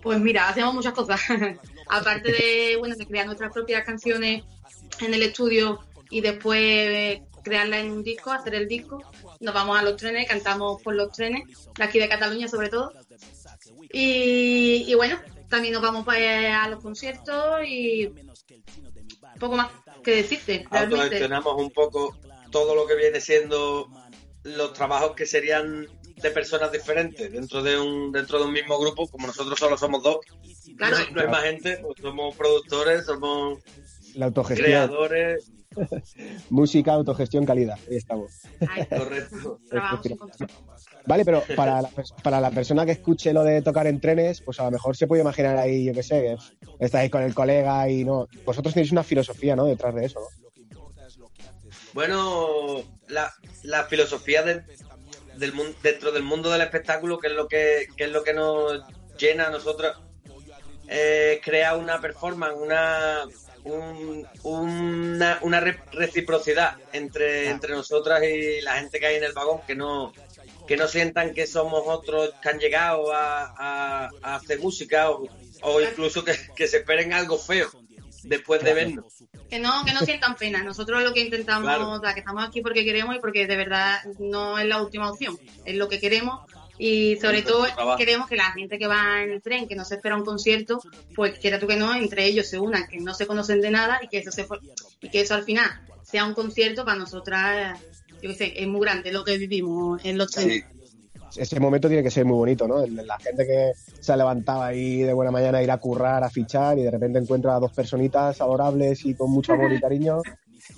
Pues 0.02 0.20
mira, 0.20 0.50
hacemos 0.50 0.74
muchas 0.74 0.94
cosas. 0.94 1.20
Aparte 1.90 2.32
de, 2.32 2.76
bueno, 2.78 2.96
de 2.96 3.06
crear 3.06 3.26
nuestras 3.26 3.52
propias 3.52 3.84
canciones 3.84 4.44
en 5.02 5.14
el 5.14 5.24
estudio 5.24 5.80
y 6.10 6.22
después 6.22 6.62
eh, 6.62 7.24
crearlas 7.44 7.82
en 7.82 7.92
un 7.92 8.04
disco, 8.04 8.32
hacer 8.32 8.56
el 8.56 8.68
disco, 8.68 9.02
nos 9.40 9.54
vamos 9.54 9.78
a 9.78 9.84
los 9.84 9.96
trenes, 9.96 10.28
cantamos 10.28 10.82
por 10.82 10.96
los 10.96 11.12
trenes, 11.12 11.44
de 11.76 11.84
aquí 11.84 12.00
de 12.00 12.10
Cataluña 12.10 12.48
sobre 12.48 12.70
todo. 12.70 12.94
Y, 13.92 14.86
y 14.88 14.94
bueno, 14.96 15.20
también 15.50 15.74
nos 15.74 15.82
vamos 15.82 16.06
para 16.06 16.64
a 16.64 16.70
los 16.70 16.82
conciertos 16.82 17.62
y 17.66 18.14
poco 19.40 19.56
más 19.56 19.70
que 20.04 20.16
decirte, 20.16 20.66
realmente. 20.70 21.04
Autogestionamos 21.04 21.56
un 21.56 21.72
poco 21.72 22.18
todo 22.52 22.76
lo 22.76 22.86
que 22.86 22.96
viene 22.96 23.20
siendo 23.22 23.90
los 24.44 24.74
trabajos 24.74 25.16
que 25.16 25.26
serían 25.26 25.88
de 26.16 26.32
personas 26.32 26.72
diferentes 26.72 27.32
dentro 27.32 27.64
de 27.64 27.80
un 27.80 28.12
dentro 28.12 28.40
de 28.40 28.46
un 28.46 28.54
mismo 28.54 28.78
grupo, 28.80 29.08
como 29.08 29.28
nosotros 29.28 29.58
solo 29.58 29.78
somos 29.78 30.04
dos. 30.04 30.18
Claro. 30.78 30.98
No, 30.98 31.04
hay, 31.04 31.14
no 31.14 31.22
hay 31.22 31.28
más 31.28 31.44
gente, 31.44 31.78
pues 31.82 31.96
somos 32.02 32.36
productores, 32.36 33.06
somos 33.06 33.60
La 34.16 34.28
autogestión. 34.28 34.66
creadores, 34.68 35.52
Música, 36.50 36.94
autogestión, 36.94 37.46
calidad. 37.46 37.78
Ahí 37.90 37.98
estamos. 37.98 38.42
correcto. 38.90 39.60
Sin 40.04 40.18
control. 40.18 40.50
Vale, 41.06 41.26
pero 41.26 41.44
para 41.56 41.82
la, 41.82 41.90
para 42.24 42.42
la 42.42 42.52
persona 42.52 42.86
que 42.86 42.92
escuche 42.94 43.34
lo 43.34 43.44
de 43.44 43.62
tocar 43.62 43.88
en 43.88 44.00
trenes, 44.00 44.42
pues 44.42 44.60
a 44.60 44.66
lo 44.66 44.72
mejor 44.72 44.96
se 44.96 45.08
puede 45.08 45.22
imaginar 45.22 45.58
ahí, 45.58 45.86
yo 45.86 45.94
qué 45.94 46.04
sé, 46.04 46.38
que 46.80 46.86
estáis 46.86 47.10
con 47.10 47.24
el 47.24 47.34
colega 47.34 47.90
y 47.90 48.04
no. 48.04 48.28
Vosotros 48.46 48.74
tenéis 48.74 48.92
una 48.92 49.04
filosofía, 49.04 49.56
¿no? 49.56 49.66
Detrás 49.66 49.96
de 49.96 50.06
eso, 50.06 50.20
¿no? 50.20 50.28
Bueno, 51.94 52.84
la, 53.08 53.34
la 53.64 53.86
filosofía 53.86 54.44
del, 54.44 54.64
del 55.38 55.54
dentro 55.82 56.12
del 56.12 56.24
mundo 56.24 56.52
del 56.52 56.62
espectáculo, 56.62 57.18
que 57.18 57.28
es 57.28 57.34
lo 57.34 57.48
que, 57.48 57.88
que 57.98 58.06
es 58.06 58.12
lo 58.12 58.24
que 58.24 58.34
nos 58.34 58.84
llena 59.18 59.48
a 59.48 59.50
nosotros, 59.50 59.98
eh, 60.88 61.42
crea 61.44 61.76
una 61.76 62.00
performance, 62.00 62.56
una 62.58 63.24
un- 63.64 64.28
una, 64.44 65.40
una 65.42 65.60
re- 65.60 65.82
reciprocidad 65.92 66.78
entre, 66.94 67.50
entre 67.50 67.74
nosotras 67.74 68.22
y 68.24 68.62
la 68.62 68.74
gente 68.76 69.00
que 69.00 69.06
hay 69.08 69.16
en 69.16 69.24
el 69.24 69.34
vagón, 69.34 69.62
que 69.68 69.76
no 69.76 70.14
que 70.68 70.78
no 70.78 70.88
sientan 70.88 71.34
que 71.34 71.48
somos 71.48 71.82
otros 71.88 72.32
que 72.44 72.50
han 72.50 72.60
llegado 72.60 73.12
a, 73.12 73.46
a- 73.58 74.10
a 74.22 74.36
hacer 74.36 74.60
música 74.60 75.10
o, 75.10 75.28
o 75.64 75.82
incluso 75.82 76.24
que, 76.24 76.36
que 76.56 76.68
se 76.68 76.78
esperen 76.78 77.12
algo 77.12 77.40
feo 77.40 77.70
después 78.24 78.62
de 78.64 78.74
vernos. 78.76 79.06
Que 79.50 79.58
no, 79.58 79.84
que 79.84 79.94
no 79.94 80.02
sientan 80.02 80.36
pena. 80.36 80.62
Nosotros 80.62 81.02
lo 81.02 81.12
que 81.12 81.22
intentamos, 81.22 81.64
Claro. 81.64 81.90
o 81.90 82.00
sea, 82.00 82.14
que 82.14 82.20
estamos 82.20 82.44
aquí 82.48 82.62
porque 82.62 82.86
queremos 82.86 83.16
y 83.16 83.20
porque 83.20 83.48
de 83.48 83.56
verdad 83.58 83.98
no 84.20 84.60
es 84.60 84.68
la 84.68 84.80
última 84.80 85.10
opción, 85.10 85.40
es 85.66 85.76
lo 85.76 85.88
que 85.90 86.00
queremos. 86.00 86.42
Y 86.82 87.18
sobre 87.18 87.42
todo 87.42 87.66
queremos 87.98 88.30
que 88.30 88.38
la 88.38 88.54
gente 88.54 88.80
que 88.80 88.88
va 88.88 89.22
en 89.22 89.32
el 89.32 89.42
tren, 89.42 89.68
que 89.68 89.76
no 89.76 89.84
se 89.84 89.96
espera 89.96 90.16
un 90.16 90.24
concierto, 90.24 90.82
pues 91.14 91.38
quiera 91.38 91.60
tú 91.60 91.68
que 91.68 91.76
no, 91.76 91.94
entre 91.94 92.26
ellos 92.26 92.48
se 92.48 92.58
unan, 92.58 92.88
que 92.88 93.00
no 93.00 93.14
se 93.14 93.28
conocen 93.28 93.60
de 93.60 93.70
nada 93.70 94.00
y 94.02 94.08
que 94.08 94.20
eso 94.20 94.32
se 94.32 94.48
y 95.02 95.10
que 95.10 95.20
eso 95.20 95.36
al 95.36 95.44
final 95.44 95.70
sea 96.04 96.26
un 96.26 96.34
concierto 96.34 96.86
para 96.86 96.98
nosotras, 96.98 97.78
yo 98.22 98.30
qué 98.30 98.34
sé, 98.34 98.54
es 98.56 98.68
muy 98.68 98.80
grande 98.80 99.12
lo 99.12 99.26
que 99.26 99.38
vivimos 99.38 100.04
en 100.06 100.18
los 100.18 100.32
trenes. 100.32 100.64
Ese 101.36 101.60
momento 101.60 101.90
tiene 101.90 102.02
que 102.02 102.10
ser 102.10 102.26
muy 102.26 102.38
bonito, 102.38 102.66
¿no? 102.66 102.84
La 102.88 103.20
gente 103.20 103.46
que 103.46 103.74
se 104.00 104.14
ha 104.14 104.18
levantado 104.18 104.64
ahí 104.64 105.02
de 105.02 105.14
buena 105.14 105.32
mañana 105.32 105.58
a 105.60 105.64
ir 105.64 105.70
a 105.70 105.78
currar, 105.78 106.24
a 106.24 106.30
fichar 106.30 106.80
y 106.80 106.84
de 106.84 106.92
repente 106.92 107.20
encuentra 107.20 107.56
a 107.56 107.60
dos 107.60 107.74
personitas 107.74 108.40
adorables 108.40 109.06
y 109.06 109.14
con 109.16 109.30
mucho 109.30 109.54
amor 109.54 109.72
y 109.74 109.82
cariño 109.82 110.22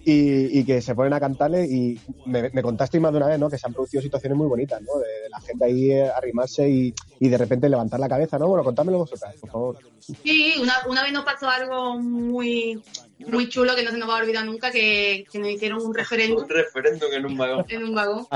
y, 0.04 0.60
y 0.60 0.66
que 0.66 0.82
se 0.82 0.96
ponen 0.96 1.14
a 1.14 1.20
cantarle 1.20 1.66
y 1.66 2.00
me, 2.26 2.50
me 2.50 2.62
contasteis 2.62 3.02
más 3.02 3.12
de 3.12 3.18
una 3.18 3.28
vez, 3.28 3.40
¿no? 3.40 3.50
Que 3.50 3.58
se 3.58 3.68
han 3.68 3.74
producido 3.74 4.02
situaciones 4.02 4.38
muy 4.38 4.48
bonitas, 4.48 4.82
¿no? 4.82 5.00
De, 5.00 5.08
de 5.24 5.30
la 5.30 5.40
gente 5.42 5.66
ahí 5.66 5.92
eh, 5.92 6.10
arrimarse 6.10 6.70
y, 6.70 6.94
y 7.20 7.30
de 7.30 7.38
repente 7.38 7.70
levantar 7.70 8.00
la 8.00 8.10
cabeza, 8.10 8.40
¿no? 8.40 8.48
Bueno, 8.48 8.64
contádmelo 8.64 9.00
vosotras, 9.00 9.36
por 9.40 9.50
favor. 9.52 9.78
Sí, 10.24 10.56
una, 10.60 10.74
una 10.88 11.04
vez 11.04 11.14
nos 11.14 11.24
pasó 11.26 11.48
algo 11.50 12.00
muy 12.00 12.82
muy 13.28 13.50
chulo 13.50 13.76
que 13.76 13.84
no 13.84 13.92
se 13.92 13.98
nos 13.98 14.10
va 14.10 14.18
a 14.18 14.22
olvidar 14.24 14.46
nunca, 14.46 14.72
que, 14.72 15.26
que 15.32 15.38
nos 15.40 15.50
hicieron 15.50 15.86
un 15.86 15.94
referéndum 15.94 16.44
Un 16.44 16.50
referéndum 16.50 17.14
en 17.14 17.26
un 17.26 17.38
vagón. 17.38 17.66
en 17.70 17.84
un 17.84 17.94
vagón. 17.94 18.28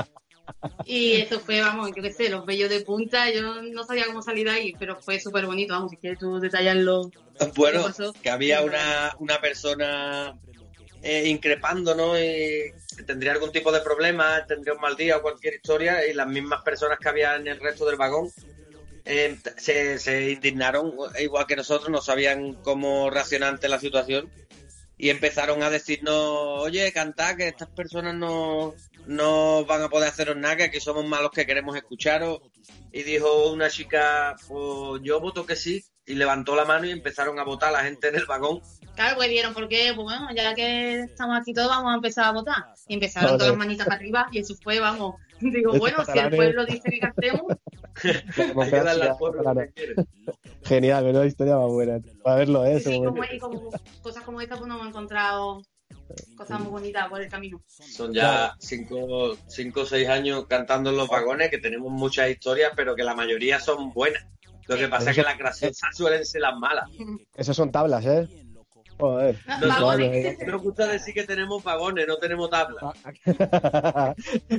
Y 0.84 1.14
eso 1.14 1.40
fue, 1.40 1.60
vamos, 1.60 1.90
yo 1.94 2.02
qué 2.02 2.12
sé, 2.12 2.28
los 2.28 2.46
bellos 2.46 2.70
de 2.70 2.80
punta. 2.82 3.30
Yo 3.32 3.62
no 3.62 3.84
sabía 3.84 4.06
cómo 4.06 4.22
salir 4.22 4.46
de 4.46 4.52
ahí, 4.52 4.74
pero 4.78 4.96
fue 5.00 5.18
súper 5.18 5.44
bonito. 5.44 5.74
Vamos, 5.74 5.90
si 5.90 5.96
quieres 5.96 6.20
tú 6.20 6.38
detallarlo. 6.38 7.10
Bueno, 7.56 7.84
que 8.22 8.30
había 8.30 8.62
una, 8.62 9.12
una 9.18 9.40
persona 9.40 10.38
eh, 11.06 11.28
increpándonos 11.28 12.18
y 12.18 12.72
tendría 13.06 13.32
algún 13.32 13.52
tipo 13.52 13.70
de 13.70 13.80
problema, 13.80 14.44
tendría 14.46 14.74
un 14.74 14.80
mal 14.80 14.96
día 14.96 15.18
o 15.18 15.22
cualquier 15.22 15.54
historia 15.54 16.04
y 16.04 16.12
las 16.12 16.26
mismas 16.26 16.62
personas 16.62 16.98
que 16.98 17.08
había 17.08 17.36
en 17.36 17.46
el 17.46 17.60
resto 17.60 17.86
del 17.86 17.96
vagón 17.96 18.30
eh, 19.04 19.38
se, 19.56 20.00
se 20.00 20.32
indignaron 20.32 20.92
igual 21.20 21.46
que 21.46 21.54
nosotros, 21.54 21.90
no 21.90 22.02
sabían 22.02 22.54
cómo 22.54 23.08
reaccionar 23.08 23.50
ante 23.50 23.68
la 23.68 23.78
situación 23.78 24.28
y 24.98 25.10
empezaron 25.10 25.62
a 25.62 25.70
decirnos, 25.70 26.14
oye, 26.14 26.90
cantad 26.92 27.36
que 27.36 27.48
estas 27.48 27.68
personas 27.68 28.14
no, 28.14 28.74
no 29.06 29.64
van 29.64 29.82
a 29.82 29.88
poder 29.88 30.08
haceros 30.08 30.36
nada, 30.36 30.56
que 30.56 30.64
aquí 30.64 30.80
somos 30.80 31.04
malos 31.04 31.30
que 31.30 31.46
queremos 31.46 31.76
escucharos. 31.76 32.40
Y 32.92 33.02
dijo 33.02 33.52
una 33.52 33.68
chica, 33.68 34.36
pues 34.48 35.02
yo 35.02 35.20
voto 35.20 35.44
que 35.44 35.54
sí, 35.54 35.84
y 36.06 36.14
levantó 36.14 36.54
la 36.54 36.64
mano 36.64 36.86
y 36.86 36.90
empezaron 36.90 37.38
a 37.38 37.44
votar 37.44 37.72
la 37.72 37.80
gente 37.80 38.08
en 38.08 38.16
el 38.16 38.26
vagón. 38.26 38.60
Claro, 38.94 39.16
pues 39.16 39.28
vieron 39.28 39.52
por 39.52 39.68
qué, 39.68 39.92
pues 39.94 40.04
bueno, 40.04 40.28
ya 40.34 40.54
que 40.54 41.00
estamos 41.00 41.38
aquí 41.38 41.52
todos, 41.52 41.68
vamos 41.68 41.92
a 41.92 41.96
empezar 41.96 42.24
a 42.26 42.32
votar. 42.32 42.64
Y 42.88 42.94
empezaron 42.94 43.28
Joder. 43.28 43.38
todas 43.38 43.52
las 43.52 43.58
manitas 43.58 43.86
para 43.86 43.96
arriba 43.98 44.28
y 44.30 44.38
eso 44.38 44.54
fue, 44.62 44.80
vamos. 44.80 45.16
Digo, 45.40 45.74
Estos 45.74 45.78
bueno, 45.80 46.04
si 46.04 46.18
el 46.18 46.30
pueblo 46.34 46.64
dice 46.64 46.88
que 46.88 46.98
cantemos, 46.98 47.42
Ayúdale 48.62 49.04
al 49.04 49.16
pueblo, 49.18 49.42
claro. 49.42 49.60
que. 49.74 49.94
Genial, 50.64 51.04
menuda 51.04 51.26
historia 51.26 51.56
más 51.56 51.70
buena. 51.70 52.00
Para 52.22 52.36
verlo, 52.36 52.64
¿eh? 52.64 52.80
sí, 52.80 53.02
como, 53.04 53.24
y 53.24 53.38
como 53.38 53.70
cosas 54.02 54.22
como 54.24 54.40
esta, 54.40 54.56
pues 54.56 54.68
no 54.68 54.76
hemos 54.76 54.88
encontrado 54.88 55.62
cosas 56.36 56.60
muy 56.60 56.70
bonitas 56.70 57.08
por 57.08 57.20
el 57.20 57.28
camino. 57.28 57.62
Son 57.66 58.12
ya 58.12 58.54
cinco, 58.58 59.36
cinco 59.46 59.80
o 59.82 59.86
seis 59.86 60.08
años 60.08 60.46
cantando 60.46 60.90
en 60.90 60.96
los 60.96 61.08
vagones, 61.08 61.50
que 61.50 61.58
tenemos 61.58 61.90
muchas 61.90 62.30
historias, 62.30 62.72
pero 62.76 62.94
que 62.94 63.04
la 63.04 63.14
mayoría 63.14 63.60
son 63.60 63.92
buenas. 63.92 64.24
Lo 64.68 64.76
que 64.76 64.88
pasa 64.88 65.10
es 65.10 65.16
que 65.16 65.22
las 65.22 65.38
graciosas 65.38 65.96
suelen 65.96 66.24
ser 66.24 66.42
las 66.42 66.56
malas. 66.56 66.88
Esas 67.34 67.56
son 67.56 67.70
tablas, 67.70 68.04
¿eh? 68.04 68.28
Joder. 68.98 69.38
Nos, 69.60 70.46
nos 70.46 70.62
gusta 70.62 70.86
decir 70.86 71.12
que 71.12 71.24
tenemos 71.24 71.62
vagones, 71.62 72.06
no 72.08 72.16
tenemos 72.16 72.48
tablas. 72.48 72.82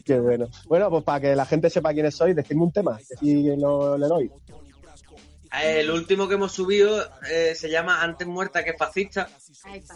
Qué 0.06 0.20
bueno. 0.20 0.48
Bueno, 0.68 0.90
pues 0.92 1.04
para 1.04 1.22
que 1.22 1.36
la 1.36 1.46
gente 1.46 1.70
sepa 1.70 1.94
quiénes 1.94 2.16
sois, 2.16 2.36
decidme 2.36 2.64
un 2.64 2.72
tema. 2.72 3.00
Sí 3.20 3.56
lo, 3.58 3.98
le 3.98 4.08
doy. 4.08 4.32
El 5.64 5.90
último 5.90 6.28
que 6.28 6.36
hemos 6.36 6.52
subido 6.52 7.04
eh, 7.30 7.56
se 7.56 7.70
llama 7.70 8.02
Antes 8.02 8.28
muerta 8.28 8.64
que 8.64 8.74
fascista 8.74 9.30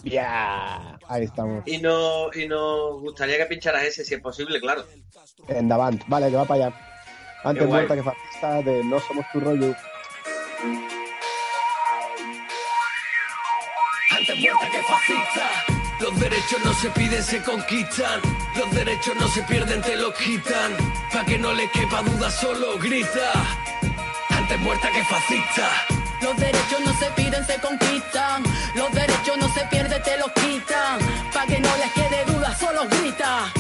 Ya. 0.04 0.98
Ahí 1.08 1.26
estamos. 1.26 1.64
y, 1.68 1.78
no, 1.78 2.34
y 2.34 2.48
nos 2.48 3.00
gustaría 3.02 3.38
que 3.38 3.46
pincharas 3.46 3.84
ese, 3.84 4.04
si 4.04 4.16
es 4.16 4.22
posible, 4.22 4.60
claro. 4.60 4.86
En 5.48 5.68
Davant. 5.68 6.04
Vale, 6.08 6.30
que 6.30 6.36
va 6.36 6.46
para 6.46 6.68
allá. 6.68 6.76
Antes 7.44 7.68
muerta 7.68 7.96
que 7.96 8.04
fascista 8.04 8.62
de 8.62 8.84
No 8.84 9.00
Somos 9.00 9.26
Tu 9.32 9.40
Rollo. 9.40 9.76
Antes 14.22 14.40
muerta 14.40 14.70
que 14.70 14.84
fascista. 14.84 15.66
Los 16.00 16.20
derechos 16.20 16.60
no 16.64 16.74
se 16.76 16.90
piden, 16.92 17.24
se 17.24 17.42
conquistan. 17.42 18.22
Los 18.56 18.70
derechos 18.70 19.16
no 19.16 19.28
se 19.28 19.42
pierden, 19.42 19.82
te 19.82 19.96
los 19.96 20.14
quitan. 20.14 20.78
Pa' 21.12 21.26
que 21.26 21.40
no 21.40 21.52
le 21.54 21.68
quepa 21.72 22.04
duda, 22.04 22.30
solo 22.30 22.78
grita. 22.78 23.32
Antes 24.30 24.60
muerta 24.60 24.92
que 24.92 25.04
fascista. 25.06 25.72
Los 26.22 26.38
derechos 26.38 26.82
no 26.86 26.94
se 26.94 27.06
piden, 27.16 27.44
se 27.48 27.56
conquistan. 27.62 28.44
Los 28.76 28.92
derechos 28.92 29.38
no 29.40 29.52
se 29.56 29.66
pierden, 29.72 30.04
te 30.04 30.16
los 30.20 30.32
quitan. 30.34 31.00
Pa' 31.34 31.48
que 31.48 31.60
no 31.60 31.76
les 31.78 31.92
quede 31.94 32.24
duda, 32.26 32.56
solo 32.56 32.88
grita. 32.90 33.52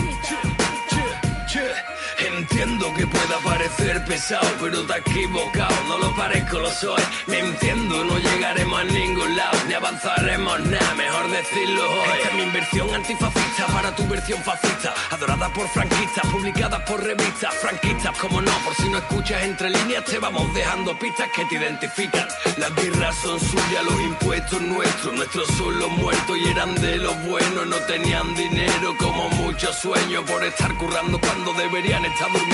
Entiendo 2.62 2.94
que 2.94 3.08
pueda 3.08 3.40
parecer 3.44 4.06
pesado, 4.06 4.48
pero 4.62 4.84
te 4.84 4.94
has 4.94 5.00
equivocado. 5.00 5.74
No 5.88 5.98
lo 5.98 6.16
parezco, 6.16 6.60
lo 6.60 6.70
soy. 6.70 7.02
Me 7.26 7.40
entiendo, 7.40 8.04
no 8.04 8.20
llegaremos 8.20 8.80
a 8.80 8.84
ningún 8.84 9.36
lado, 9.36 9.58
ni 9.68 9.74
avanzaremos 9.74 10.60
nada. 10.60 10.94
Mejor 10.94 11.28
decirlo 11.32 11.90
hoy. 11.90 12.10
Esta 12.18 12.30
es 12.30 12.36
mi 12.36 12.44
inversión 12.44 12.94
antifascista 12.94 13.66
para 13.66 13.96
tu 13.96 14.08
versión 14.08 14.44
fascista. 14.44 14.94
Adorada 15.10 15.50
por 15.50 15.68
franquistas, 15.70 16.24
publicadas 16.28 16.82
por 16.82 17.04
revistas 17.04 17.52
franquistas. 17.56 18.16
Como 18.20 18.40
no, 18.40 18.52
por 18.64 18.76
si 18.76 18.90
no 18.90 19.00
escuchas 19.00 19.42
entre 19.42 19.72
líneas, 19.72 20.06
te 20.06 20.20
vamos 20.20 20.54
dejando 20.54 20.96
pistas 21.00 21.30
que 21.36 21.44
te 21.46 21.56
identifican. 21.56 22.28
Las 22.58 22.76
guerras 22.76 23.16
son 23.24 23.40
suyas, 23.40 23.84
los 23.86 24.02
impuestos 24.02 24.62
nuestros. 24.62 25.14
Nuestros 25.16 25.48
son 25.58 25.80
los 25.80 25.90
muertos 25.90 26.38
y 26.38 26.48
eran 26.48 26.76
de 26.76 26.98
los 26.98 27.24
buenos. 27.24 27.66
No 27.66 27.78
tenían 27.88 28.36
dinero 28.36 28.96
como 29.00 29.30
muchos 29.30 29.76
sueños 29.78 30.24
por 30.30 30.44
estar 30.44 30.72
currando 30.76 31.20
cuando 31.20 31.54
deberían 31.54 32.06
estar 32.06 32.32
durmiendo. 32.32 32.51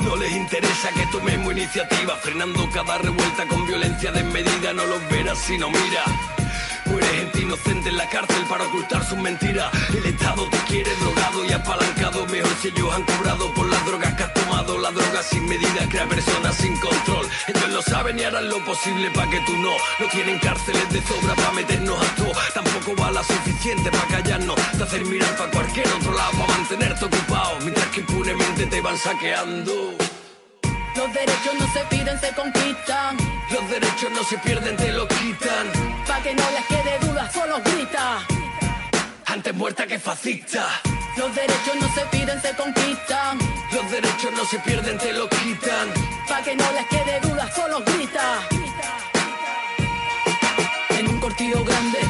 No 0.00 0.16
les 0.16 0.32
interesa 0.32 0.90
que 0.90 1.06
tomemos 1.06 1.52
iniciativa, 1.52 2.16
frenando 2.16 2.68
cada 2.70 2.98
revuelta 2.98 3.46
con 3.46 3.66
violencia 3.66 4.12
desmedida. 4.12 4.72
No 4.72 4.86
los 4.86 5.08
verás 5.10 5.38
si 5.38 5.58
no 5.58 5.70
mira. 5.70 6.04
Muere 6.86 7.06
gente 7.06 7.40
inocente 7.42 7.88
en 7.88 7.96
la 7.96 8.08
cárcel 8.08 8.44
para 8.48 8.64
ocultar 8.64 9.04
sus 9.04 9.18
mentiras. 9.18 9.70
El 9.90 10.06
Estado 10.06 10.48
te 10.48 10.58
quiere 10.68 10.90
drogado 10.96 11.44
y 11.44 11.52
apalancado. 11.52 12.26
Mejor 12.26 12.52
si 12.60 12.68
ellos 12.68 12.94
han 12.94 13.02
cobrado 13.02 13.52
por 13.54 13.68
las 13.68 13.84
drogas 13.86 14.14
que 14.14 14.22
has 14.22 14.34
tomado. 14.34 14.78
La 14.78 14.90
droga 14.90 15.22
sin 15.22 15.46
medida 15.46 15.88
crea 15.88 16.06
personas 16.06 16.54
sin 16.56 16.76
control. 16.78 17.26
Ellos 17.48 17.68
lo 17.70 17.82
saben 17.82 18.18
y 18.18 18.22
harán 18.22 18.48
lo 18.48 18.64
posible 18.64 19.10
para 19.10 19.30
que 19.30 19.40
tú 19.40 19.56
no. 19.56 19.72
No 19.98 20.06
tienen 20.10 20.38
cárceles 20.38 20.92
de 20.92 21.02
sobra 21.02 21.34
para 21.34 21.52
meternos 21.52 21.98
a 22.00 22.14
todo. 22.14 22.32
Tampoco 22.54 22.94
balas 23.02 23.26
suficiente 23.26 23.90
para 23.90 24.06
callarnos. 24.06 24.56
De 24.78 24.84
hacer 24.84 25.04
mirar 25.04 25.36
para 25.36 25.50
cualquier 25.50 25.88
otro 25.88 26.12
lado 26.12 26.32
para 26.32 26.58
mantenerte 26.58 27.04
ocupado. 27.04 27.58
Mientras 27.60 27.86
que 27.88 28.00
impunemente 28.00 28.66
te 28.66 28.80
van 28.80 28.96
saqueando. 28.98 29.94
Los 30.96 31.12
derechos 31.12 31.54
no 31.58 31.72
se 31.72 31.80
piden, 31.90 32.18
se 32.18 32.32
conquistan. 32.32 33.16
Los 33.50 33.68
derechos 33.68 34.10
no 34.12 34.24
se 34.24 34.38
pierden, 34.38 34.76
te 34.76 34.92
los 34.92 35.06
quitan. 35.08 35.85
Pa' 36.06 36.22
que 36.22 36.34
no 36.34 36.44
les 36.50 36.66
quede 36.66 36.98
duda, 37.00 37.30
solo 37.32 37.60
grita. 37.64 38.18
Antes 39.26 39.54
muerta 39.54 39.86
que 39.86 39.98
fascista. 39.98 40.66
Los 41.16 41.34
derechos 41.34 41.76
no 41.80 41.88
se 41.94 42.00
piden, 42.12 42.40
se 42.40 42.54
conquistan. 42.54 43.38
Los 43.72 43.90
derechos 43.90 44.32
no 44.32 44.44
se 44.44 44.58
pierden, 44.60 44.98
te 44.98 45.12
los 45.12 45.28
quitan. 45.28 45.88
Pa' 46.28 46.42
que 46.42 46.54
no 46.54 46.64
les 46.72 46.86
quede 46.86 47.20
duda, 47.20 47.50
solo 47.54 47.82
grita. 47.84 48.40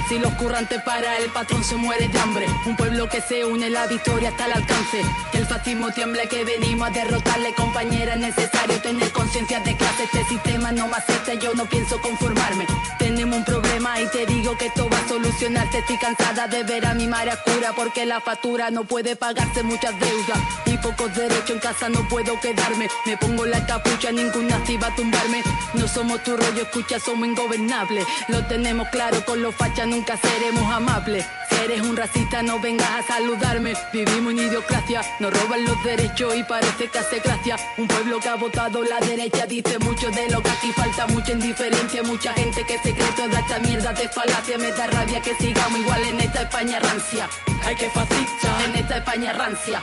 Si 0.08 0.18
los 0.20 0.32
currantes 0.34 0.80
para 0.82 1.16
el 1.18 1.30
patrón 1.30 1.64
se 1.64 1.74
muere 1.74 2.06
de 2.06 2.18
hambre. 2.20 2.46
Un 2.64 2.76
pueblo 2.76 3.08
que 3.08 3.20
se 3.20 3.44
une, 3.44 3.68
la 3.70 3.86
victoria 3.86 4.28
hasta 4.28 4.46
el 4.46 4.52
alcance. 4.52 5.02
Que 5.32 5.38
el 5.38 5.46
fascismo 5.46 5.90
tiemble, 5.90 6.28
que 6.28 6.44
venimos 6.44 6.88
a 6.88 6.90
derrotarle, 6.92 7.52
compañera. 7.54 8.14
Es 8.14 8.20
necesario 8.20 8.80
tener 8.80 9.10
conciencia 9.10 9.58
de 9.60 9.76
clase. 9.76 10.04
Este 10.04 10.24
sistema 10.26 10.70
no 10.70 10.86
me 10.86 10.96
acepta, 10.96 11.34
yo 11.34 11.54
no 11.54 11.64
pienso 11.66 12.00
conformarme. 12.00 12.66
Tenemos 12.98 13.38
un 13.38 13.44
problema 13.44 14.00
y 14.00 14.06
te 14.08 14.26
digo 14.26 14.56
que 14.56 14.66
esto 14.66 14.88
va 14.88 14.98
a 14.98 15.08
solucionarse. 15.08 15.78
Estoy 15.78 15.98
cansada 15.98 16.46
de 16.46 16.62
ver 16.62 16.86
a 16.86 16.94
mi 16.94 17.08
madre 17.08 17.32
a 17.32 17.42
cura 17.42 17.72
porque 17.74 18.06
la 18.06 18.20
factura 18.20 18.70
no 18.70 18.84
puede 18.84 19.16
pagarse 19.16 19.64
muchas 19.64 19.98
deudas. 19.98 20.38
Y 20.66 20.76
pocos 20.78 21.14
derechos 21.16 21.50
en 21.50 21.58
casa 21.58 21.88
no 21.88 22.06
puedo 22.08 22.38
quedarme. 22.40 22.88
Me 23.06 23.16
pongo 23.16 23.44
la 23.44 23.66
capucha, 23.66 24.12
ningún 24.12 24.46
nazi 24.46 24.76
va 24.76 24.88
a 24.88 24.94
tumbarme. 24.94 25.42
No 25.74 25.88
somos 25.88 26.22
tu 26.22 26.36
rollo, 26.36 26.62
escucha, 26.62 27.00
somos 27.00 27.26
ingobernables. 27.26 28.06
Lo 28.28 28.44
tenemos 28.46 28.88
claro, 28.88 29.15
con 29.24 29.42
los 29.42 29.54
fachas 29.54 29.86
nunca 29.86 30.16
seremos 30.16 30.70
amables. 30.72 31.24
Si 31.48 31.56
eres 31.56 31.80
un 31.80 31.96
racista, 31.96 32.42
no 32.42 32.60
vengas 32.60 32.88
a 32.90 33.02
saludarme. 33.02 33.74
Vivimos 33.92 34.32
en 34.32 34.38
idiocracia, 34.40 35.00
nos 35.20 35.32
roban 35.32 35.64
los 35.64 35.82
derechos 35.84 36.34
y 36.36 36.42
parece 36.44 36.88
que 36.88 36.98
hace 36.98 37.20
gracia. 37.20 37.56
Un 37.78 37.88
pueblo 37.88 38.20
que 38.20 38.28
ha 38.28 38.34
votado 38.34 38.82
la 38.82 38.98
derecha 39.00 39.46
dice 39.46 39.78
mucho 39.78 40.10
de 40.10 40.30
lo 40.30 40.42
que 40.42 40.50
aquí 40.50 40.72
falta, 40.72 41.06
mucha 41.06 41.32
indiferencia, 41.32 42.02
mucha 42.02 42.32
gente 42.34 42.64
que 42.64 42.78
se 42.78 42.94
cree 42.94 43.12
toda 43.16 43.40
esta 43.40 43.58
mierda 43.60 43.92
de 43.92 44.08
falacia. 44.08 44.58
Me 44.58 44.70
da 44.72 44.86
rabia 44.86 45.20
que 45.20 45.34
sigamos 45.36 45.80
igual 45.80 46.02
en 46.02 46.20
esta 46.20 46.42
España 46.42 46.78
rancia. 46.80 47.28
Hay 47.64 47.76
que 47.76 47.88
fascista 47.90 48.64
en 48.64 48.76
esta 48.76 48.96
España 48.98 49.32
rancia. 49.32 49.80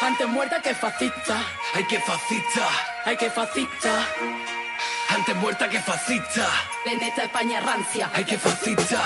Antes 0.00 0.28
muerta 0.28 0.60
que 0.62 0.74
fascista. 0.74 1.42
Hay 1.74 1.84
que 1.84 1.98
fascista. 2.00 2.68
Hay 3.04 3.16
que 3.16 3.30
fascista. 3.30 4.06
Antes 5.08 5.36
muerta 5.36 5.68
que 5.68 5.80
fascista. 5.80 6.46
En 6.84 7.02
esta 7.02 7.24
España 7.24 7.60
rancia. 7.60 8.10
Hay 8.14 8.24
que 8.24 8.38
fascista. 8.38 9.04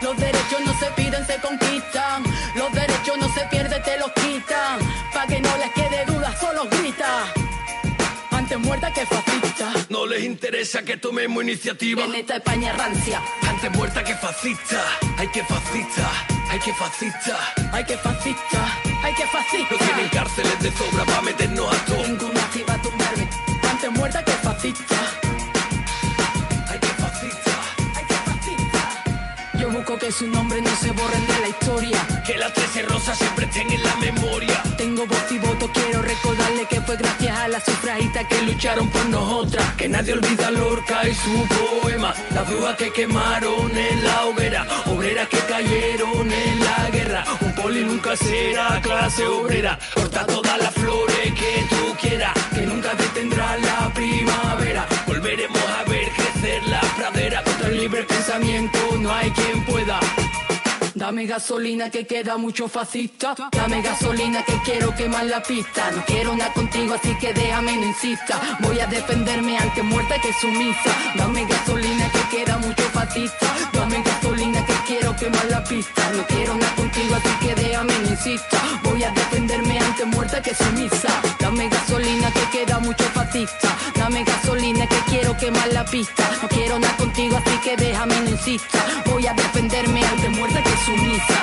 Los 0.00 0.16
derechos 0.16 0.60
no 0.64 0.74
se 0.78 0.86
piden, 0.92 1.26
se 1.26 1.36
conquistan. 1.36 2.24
Los 2.56 2.72
derechos 2.72 3.18
no 3.18 3.28
se 3.28 3.44
pierden, 3.46 3.82
te 3.82 3.98
los 3.98 4.12
quitan. 4.12 4.78
Pa' 5.12 5.26
que 5.26 5.40
no 5.40 5.56
les 5.58 5.70
quede 5.72 6.04
duda, 6.06 6.34
solo 6.40 6.64
grita. 6.68 7.24
Antes 8.30 8.58
muerta 8.58 8.92
que 8.92 9.06
fascista. 9.06 9.72
No 9.88 10.06
les 10.06 10.24
interesa 10.24 10.82
que 10.82 10.96
tomemos 10.96 11.42
iniciativa. 11.44 12.04
En 12.04 12.14
esta 12.14 12.36
España 12.36 12.72
rancia. 12.72 13.22
Antes 13.48 13.70
muerta 13.72 14.02
que 14.02 14.14
fascista. 14.16 14.82
Hay 15.18 15.28
que 15.28 15.44
fascista. 15.44 16.10
Hay 16.50 16.58
que 16.58 16.74
fascista. 16.74 17.38
Hay 17.72 17.84
que 17.84 17.96
fascista. 17.98 18.78
Hay 19.04 19.14
que 19.14 19.26
fascista. 19.26 19.74
No 19.74 19.78
tienen 19.78 20.08
cárceles 20.08 20.60
de 20.60 20.72
sobra 20.72 21.04
para 21.04 21.22
meternos 21.22 21.74
a 21.74 21.84
todos. 21.84 22.08
Ningún 22.08 22.34
nazi 22.34 22.62
va 22.68 22.74
a 22.74 22.82
tumbarme. 22.82 23.28
Antes 23.70 23.90
muerta 23.92 24.24
que 24.24 24.32
fascista. 24.32 24.96
Que 30.00 30.10
su 30.10 30.26
nombre 30.26 30.60
no 30.60 30.74
se 30.76 30.90
borren 30.90 31.26
de 31.26 31.40
la 31.40 31.48
historia. 31.48 32.06
Que 32.26 32.36
las 32.36 32.52
13 32.54 32.82
rosas 32.82 33.18
siempre 33.18 33.44
estén 33.44 33.70
en 33.70 33.82
la 33.82 33.94
memoria. 33.96 34.62
Tengo 34.76 35.06
voz 35.06 35.30
y 35.30 35.38
voto, 35.38 35.70
quiero 35.72 36.02
recordarle 36.02 36.66
que 36.66 36.80
fue 36.80 36.96
gracias 36.96 37.38
a 37.38 37.48
la 37.48 37.60
sufragista 37.60 37.82
compañeras 38.02 38.26
que 38.26 38.42
lucharon 38.42 38.88
por 38.88 39.04
nosotras. 39.06 39.74
Que 39.76 39.88
nadie 39.88 40.14
olvida 40.14 40.50
Lorca 40.50 41.08
y 41.08 41.14
su 41.14 41.46
poema. 41.82 42.14
Las 42.34 42.48
brujas 42.48 42.76
que 42.76 42.90
quemaron 42.90 43.70
en 43.76 44.04
la 44.04 44.26
hoguera. 44.26 44.66
Obreras 44.86 45.28
que 45.28 45.38
cayeron 45.38 46.32
en 46.32 46.60
la 46.60 46.90
guerra. 46.90 47.24
Un 47.40 47.54
poli 47.54 47.84
nunca 47.84 48.16
será 48.16 48.80
clase 48.80 49.26
obrera. 49.26 49.78
Corta 49.94 50.26
todas 50.26 50.58
las 50.58 50.74
flores 50.74 51.32
que 51.34 51.66
tú 51.70 51.96
quieras. 52.00 52.32
Que 52.54 52.66
nunca 52.66 52.94
detendrá 52.94 53.56
la 53.58 53.92
primavera. 53.92 54.86
Volveremos 55.06 55.62
a 55.78 55.84
ver 55.90 56.21
Contra 57.02 57.66
el 57.66 57.78
libre 57.78 58.04
pensamiento 58.04 58.78
no 59.00 59.12
hay 59.12 59.28
quien 59.32 59.64
pueda. 59.64 59.98
Dame 60.94 61.26
gasolina 61.26 61.90
que 61.90 62.06
queda 62.06 62.36
mucho 62.36 62.68
fascista. 62.68 63.34
Dame 63.50 63.82
gasolina 63.82 64.44
que 64.44 64.52
quiero 64.64 64.94
quemar 64.94 65.24
la 65.24 65.42
pista. 65.42 65.90
No 65.90 66.04
quiero 66.04 66.36
nada 66.36 66.52
contigo, 66.52 66.94
así 66.94 67.12
que 67.18 67.32
déjame, 67.32 67.76
no 67.76 67.86
insista. 67.86 68.40
Voy 68.60 68.78
a 68.78 68.86
defenderme 68.86 69.58
ante 69.58 69.82
muerta 69.82 70.14
que 70.20 70.32
sumisa. 70.32 70.94
Dame 71.16 71.44
gasolina 71.44 72.08
que 72.12 72.36
queda 72.36 72.56
mucho 72.58 72.81
Dame 73.72 74.00
gasolina 74.00 74.64
que 74.64 74.74
quiero 74.86 75.16
quemar 75.16 75.44
la 75.50 75.64
pista. 75.64 76.08
No 76.16 76.24
quiero 76.28 76.54
nada 76.54 76.72
contigo, 76.76 77.16
así 77.16 77.28
que 77.40 77.54
déjame, 77.56 77.92
no 77.98 78.10
insista. 78.10 78.62
Voy 78.84 79.02
a 79.02 79.10
defenderme 79.10 79.76
ante 79.80 80.04
muerta 80.04 80.40
que 80.40 80.54
sumisa. 80.54 81.08
Dame 81.40 81.68
gasolina 81.68 82.30
que 82.30 82.44
queda 82.56 82.78
mucho 82.78 83.02
fascista. 83.12 83.76
Dame 83.96 84.22
gasolina 84.22 84.86
que 84.86 85.00
quiero 85.10 85.36
quemar 85.36 85.66
la 85.72 85.84
pista. 85.84 86.22
No 86.42 86.48
quiero 86.48 86.78
nada 86.78 86.96
contigo, 86.96 87.38
así 87.38 87.56
que 87.64 87.76
déjame, 87.76 88.20
no 88.20 88.30
insista. 88.30 88.78
Voy 89.06 89.26
a 89.26 89.34
defenderme 89.34 90.04
ante 90.04 90.28
muerta 90.28 90.62
que 90.62 90.76
sumisa. 90.84 91.42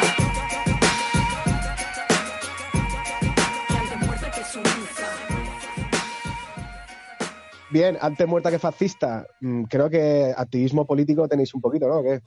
Bien, 7.72 7.98
antes 8.02 8.28
muerta 8.28 8.50
que 8.52 8.60
fascista. 8.60 9.26
Mm, 9.42 9.64
Creo 9.66 9.90
que 9.90 10.34
activismo 10.36 10.86
político 10.86 11.28
tenéis 11.28 11.54
un 11.54 11.62
poquito, 11.62 11.88
¿no? 11.88 12.02
¿Qué? 12.04 12.20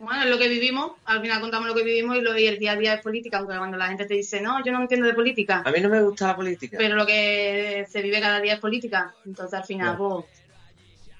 Bueno, 0.00 0.22
es 0.22 0.30
lo 0.30 0.38
que 0.38 0.46
vivimos, 0.46 0.92
al 1.06 1.20
final 1.20 1.40
contamos 1.40 1.66
lo 1.66 1.74
que 1.74 1.82
vivimos 1.82 2.16
y, 2.16 2.20
lo, 2.20 2.38
y 2.38 2.46
el 2.46 2.56
día 2.60 2.72
a 2.72 2.76
día 2.76 2.94
es 2.94 3.02
política, 3.02 3.38
aunque 3.38 3.56
cuando 3.56 3.76
la 3.76 3.88
gente 3.88 4.06
te 4.06 4.14
dice, 4.14 4.40
no, 4.40 4.64
yo 4.64 4.70
no 4.70 4.80
entiendo 4.80 5.08
de 5.08 5.14
política, 5.14 5.62
A 5.66 5.72
mí 5.72 5.80
no 5.80 5.88
me 5.88 6.00
gusta 6.00 6.28
la 6.28 6.36
política. 6.36 6.76
pero 6.78 6.94
lo 6.94 7.04
que 7.04 7.84
se 7.90 8.00
vive 8.00 8.20
cada 8.20 8.40
día 8.40 8.54
es 8.54 8.60
política, 8.60 9.12
entonces 9.26 9.58
al 9.58 9.64
final, 9.66 9.96
pues, 9.96 10.24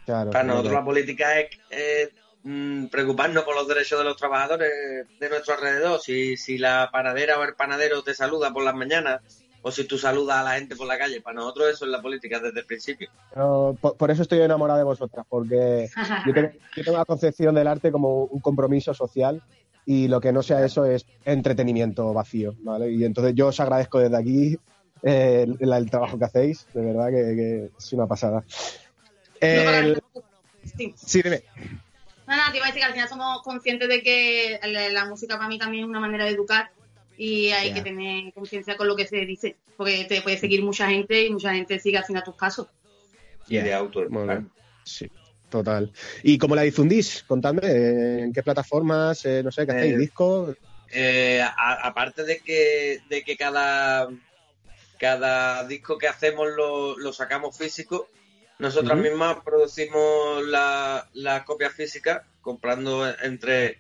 Claro, 0.07 0.31
Para 0.31 0.45
claro. 0.45 0.47
nosotros 0.47 0.73
la 0.75 0.85
política 0.85 1.41
es 1.41 1.49
eh, 1.71 2.09
mm, 2.45 2.87
preocuparnos 2.87 3.43
por 3.43 3.57
los 3.57 3.67
derechos 3.67 3.99
de 3.99 4.05
los 4.05 4.17
trabajadores 4.17 4.71
de 5.19 5.29
nuestro 5.29 5.55
alrededor. 5.55 6.01
Si, 6.01 6.37
si 6.37 6.57
la 6.57 6.89
panadera 6.93 7.37
o 7.39 7.43
el 7.43 7.55
panadero 7.55 8.03
te 8.05 8.15
saluda 8.15 8.53
por 8.53 8.63
las 8.63 8.75
mañanas 8.77 9.21
o 9.69 9.71
si 9.71 9.85
tú 9.85 9.97
saludas 9.99 10.39
a 10.39 10.43
la 10.43 10.55
gente 10.57 10.75
por 10.77 10.87
la 10.87 10.99
calle, 10.99 11.21
para 11.21 11.37
nosotros 11.37 11.69
eso 11.69 11.85
es 11.85 11.91
la 11.91 12.03
política 12.03 12.41
desde 12.41 12.61
el 12.61 12.67
principio. 12.67 13.09
Pero 13.33 13.77
por, 13.81 13.97
por 13.97 14.11
eso 14.11 14.23
estoy 14.23 14.41
enamorado 14.41 14.79
de 14.79 14.85
vosotras, 14.85 15.25
porque 15.29 15.89
yo 16.27 16.35
tengo, 16.35 16.51
yo 16.77 16.85
tengo 16.85 16.99
la 16.99 17.05
concepción 17.05 17.55
del 17.55 17.67
arte 17.69 17.93
como 17.93 18.25
un 18.25 18.41
compromiso 18.41 18.93
social 18.95 19.43
y 19.87 20.09
lo 20.09 20.21
que 20.21 20.33
no 20.33 20.43
sea 20.43 20.65
eso 20.65 20.85
es 20.85 21.07
entretenimiento 21.25 22.13
vacío, 22.13 22.55
¿vale? 22.61 22.91
Y 22.91 23.05
entonces 23.05 23.35
yo 23.35 23.47
os 23.49 23.61
agradezco 23.61 23.99
desde 24.01 24.17
aquí 24.17 24.59
eh, 25.03 25.47
el, 25.61 25.73
el 25.73 25.91
trabajo 25.91 26.19
que 26.19 26.25
hacéis, 26.25 26.67
de 26.75 26.81
verdad 26.85 27.07
que, 27.09 27.37
que 27.37 27.71
es 27.79 27.93
una 27.93 28.07
pasada. 28.07 28.45
El- 29.41 30.03
sí. 30.97 31.23
dime. 31.23 31.43
No, 32.27 32.37
no, 32.37 32.51
te 32.51 32.59
iba 32.59 32.67
a 32.67 32.69
decir 32.69 32.81
que 32.81 32.87
al 32.87 32.93
final 32.93 33.09
somos 33.09 33.43
conscientes 33.43 33.89
de 33.89 34.03
que 34.03 34.61
la, 34.65 34.91
la 34.91 35.05
música 35.07 35.37
para 35.37 35.49
mí 35.49 35.59
también 35.59 35.85
es 35.85 35.89
una 35.89 36.01
manera 36.01 36.25
de 36.25 36.33
educar 36.33 36.71
y 37.19 37.51
hay 37.51 37.75
que 37.75 37.83
tener 37.83 38.33
conciencia 38.33 38.77
con 38.77 38.87
lo 38.87 38.95
que 38.97 39.07
se 39.07 39.17
dice, 39.27 39.57
porque 39.77 40.05
te 40.05 40.23
puede 40.23 40.39
seguir 40.39 40.63
mucha 40.63 40.89
gente 40.89 41.25
y 41.27 41.31
mucha 41.31 41.53
gente 41.53 41.79
sigue 41.81 41.99
final 42.05 42.23
tus 42.23 42.37
casos. 42.37 42.69
Y 43.49 43.59
de 43.59 43.75
auto. 43.75 44.07
Bien. 44.09 44.49
Sí, 44.85 45.11
total. 45.51 45.93
¿Y 46.23 46.39
cómo 46.39 46.55
la 46.55 46.63
difundís? 46.63 47.25
Contadme, 47.25 48.23
¿en 48.23 48.33
qué 48.33 48.43
plataformas? 48.43 49.25
eh, 49.27 49.43
no 49.43 49.51
sé, 49.51 49.67
¿qué 49.67 49.73
hacéis? 49.73 49.95
Eh, 49.95 49.99
¿Disco? 49.99 50.55
Eh, 50.93 51.43
a- 51.43 51.87
aparte 51.89 52.23
de 52.25 52.39
que, 52.39 53.01
de 53.09 53.23
que 53.25 53.37
cada, 53.37 54.09
cada 54.99 55.67
disco 55.67 55.99
que 55.99 56.09
hacemos 56.09 56.47
lo, 56.57 56.97
lo 56.99 57.13
sacamos 57.13 57.57
físico, 57.59 58.09
nosotras 58.59 58.99
mismas 58.99 59.39
producimos 59.45 60.45
la- 60.47 61.09
las 61.15 61.43
copias 61.45 61.73
físicas, 61.73 62.23
comprando 62.41 63.09
entre, 63.23 63.79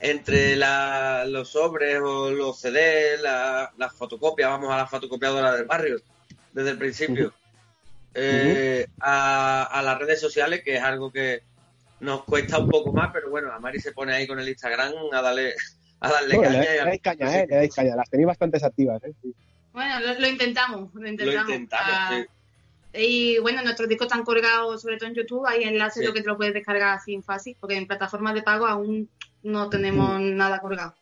entre 0.00 0.56
la- 0.56 1.24
los 1.26 1.48
sobres 1.50 1.98
o 2.02 2.30
los 2.30 2.58
CDs, 2.60 3.20
la- 3.22 3.72
las 3.78 3.92
fotocopias, 3.94 4.50
vamos 4.50 4.70
a 4.72 4.76
la 4.78 4.86
fotocopiadora 4.86 5.52
del 5.54 5.64
barrio 5.64 6.00
desde 6.52 6.70
el 6.70 6.78
principio. 6.78 7.32
Eh, 8.16 8.86
a, 9.00 9.64
a 9.64 9.82
las 9.82 9.98
redes 9.98 10.20
sociales, 10.20 10.62
que 10.64 10.76
es 10.76 10.82
algo 10.82 11.10
que 11.10 11.42
nos 12.00 12.24
cuesta 12.24 12.58
un 12.58 12.68
poco 12.68 12.92
más, 12.92 13.10
pero 13.12 13.28
bueno, 13.30 13.50
a 13.52 13.58
Mari 13.58 13.80
se 13.80 13.92
pone 13.92 14.14
ahí 14.14 14.26
con 14.26 14.38
el 14.38 14.48
Instagram 14.48 14.92
a 15.12 15.20
darle, 15.20 15.54
a 16.00 16.10
darle 16.12 16.36
No, 16.36 16.42
caña. 16.42 16.60
le, 16.60 16.76
dais 16.76 17.00
caña, 17.02 17.40
eh, 17.40 17.46
le 17.48 17.56
dais 17.56 17.74
caña. 17.74 17.96
Las 17.96 18.08
tenéis 18.10 18.26
bastante 18.28 18.64
activas, 18.64 19.02
¿eh? 19.04 19.12
Sí. 19.22 19.34
Bueno, 19.72 19.98
lo, 20.00 20.20
lo 20.20 20.26
intentamos, 20.28 20.94
lo 20.94 21.00
Lo 21.00 21.08
intentamos. 21.08 21.48
intentamos, 21.50 21.88
Ah, 21.92 22.10
sí. 22.22 22.26
Y 22.96 23.38
bueno, 23.40 23.62
nuestros 23.62 23.88
discos 23.88 24.06
están 24.06 24.22
colgados, 24.24 24.80
sobre 24.82 24.96
todo 24.98 25.08
en 25.08 25.16
YouTube, 25.16 25.44
hay 25.48 25.64
enlaces 25.64 26.00
Sí. 26.02 26.06
lo 26.06 26.12
que 26.14 26.20
te 26.22 26.28
lo 26.28 26.36
puedes 26.36 26.54
descargar 26.54 26.96
así 26.98 27.14
en 27.14 27.24
fácil, 27.24 27.56
porque 27.58 27.74
en 27.76 27.88
plataformas 27.88 28.34
de 28.34 28.42
pago 28.44 28.66
aún 28.66 29.08
no 29.44 29.68
tenemos 29.70 30.20
nada 30.20 30.58
colgado. 30.60 30.94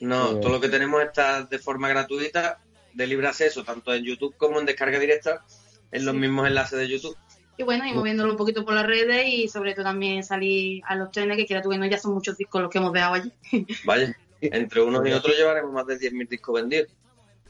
No, 0.00 0.36
todo 0.40 0.52
lo 0.52 0.60
que 0.60 0.68
tenemos 0.68 1.02
está 1.02 1.42
de 1.44 1.58
forma 1.58 1.88
gratuita, 1.88 2.58
de 2.94 3.06
libre 3.06 3.28
acceso, 3.28 3.62
tanto 3.62 3.94
en 3.94 4.02
YouTube 4.04 4.34
como 4.36 4.58
en 4.58 4.66
descarga 4.66 4.98
directa, 4.98 5.44
en 5.92 6.04
los 6.04 6.14
mismos 6.14 6.46
enlaces 6.48 6.78
de 6.78 6.88
YouTube. 6.88 7.16
Y 7.56 7.62
bueno, 7.64 7.86
y 7.86 7.92
moviéndolo 7.92 8.30
un 8.32 8.36
poquito 8.36 8.64
por 8.64 8.74
las 8.74 8.86
redes 8.86 9.26
y 9.28 9.48
sobre 9.48 9.74
todo 9.74 9.84
también 9.84 10.24
salir 10.24 10.82
a 10.86 10.96
los 10.96 11.10
trenes, 11.10 11.36
que 11.36 11.46
quiera 11.46 11.62
tú 11.62 11.68
que 11.70 11.78
no, 11.78 11.86
ya 11.86 11.98
son 11.98 12.14
muchos 12.14 12.36
discos 12.36 12.62
los 12.62 12.70
que 12.70 12.78
hemos 12.78 12.92
dejado 12.92 13.14
allí. 13.14 13.32
Vaya, 13.84 14.16
entre 14.40 14.80
unos 14.80 15.06
y 15.06 15.12
otros 15.12 15.36
llevaremos 15.36 15.72
más 15.72 15.86
de 15.86 15.98
10.000 15.98 16.26
discos 16.28 16.54
vendidos. 16.54 16.88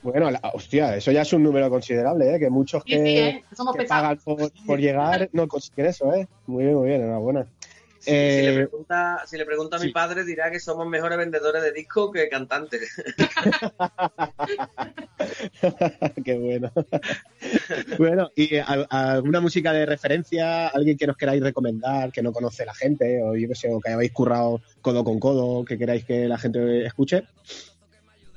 Bueno, 0.03 0.31
la- 0.31 0.40
hostia, 0.53 0.97
eso 0.97 1.12
ya 1.12 1.23
es 1.23 1.33
un 1.33 1.45
número 1.45 1.71
considerable, 1.71 2.35
¿eh? 2.35 2.38
Que 2.40 2.51
muchos 2.51 2.83
Sí, 2.85 2.90
que, 2.90 2.97
sí, 2.99 3.18
¿eh? 3.18 3.45
Somos 3.57 3.77
que 3.77 3.85
pagan 3.85 4.18
por, 4.18 4.51
por 4.66 4.81
llegar 4.81 5.31
no 5.33 5.47
consiguen 5.47 5.87
eso, 5.87 6.12
¿eh? 6.12 6.27
Muy 6.47 6.64
bien, 6.64 6.77
muy 6.77 6.88
bien, 6.88 7.03
enhorabuena. 7.03 7.47
Si, 8.02 8.10
si 8.10 8.16
le 8.16 8.48
Eh, 8.50 8.54
pregunta, 8.66 9.22
si 9.26 9.36
le 9.38 9.46
pregunta 9.46 9.76
a 9.76 9.80
mi 9.80 9.92
padre, 9.92 10.24
dirá 10.24 10.50
que 10.50 10.58
somos 10.58 10.88
mejores 10.88 11.16
vendedores 11.16 11.62
de 11.62 11.70
discos 11.70 12.10
que 12.12 12.28
cantantes. 12.28 12.90
Qué 16.24 16.38
bueno. 16.38 16.72
bueno, 17.98 18.30
¿y 18.34 18.56
al- 18.56 18.86
alguna 18.90 19.40
música 19.40 19.72
de 19.72 19.86
referencia? 19.86 20.68
¿Alguien 20.68 20.96
que 20.96 21.06
nos 21.06 21.16
queráis 21.16 21.42
recomendar, 21.42 22.10
que 22.10 22.22
no 22.22 22.32
conoce 22.32 22.64
la 22.66 22.74
gente? 22.74 23.22
O 23.22 23.36
yo 23.36 23.48
qué 23.48 23.54
sé, 23.54 23.68
o 23.72 23.80
que 23.80 23.90
habéis 23.92 24.12
currado 24.12 24.60
codo 24.80 25.04
con 25.04 25.20
codo, 25.20 25.64
que 25.64 25.78
queráis 25.78 26.04
que 26.04 26.26
la 26.26 26.38
gente 26.38 26.84
escuche. 26.84 27.22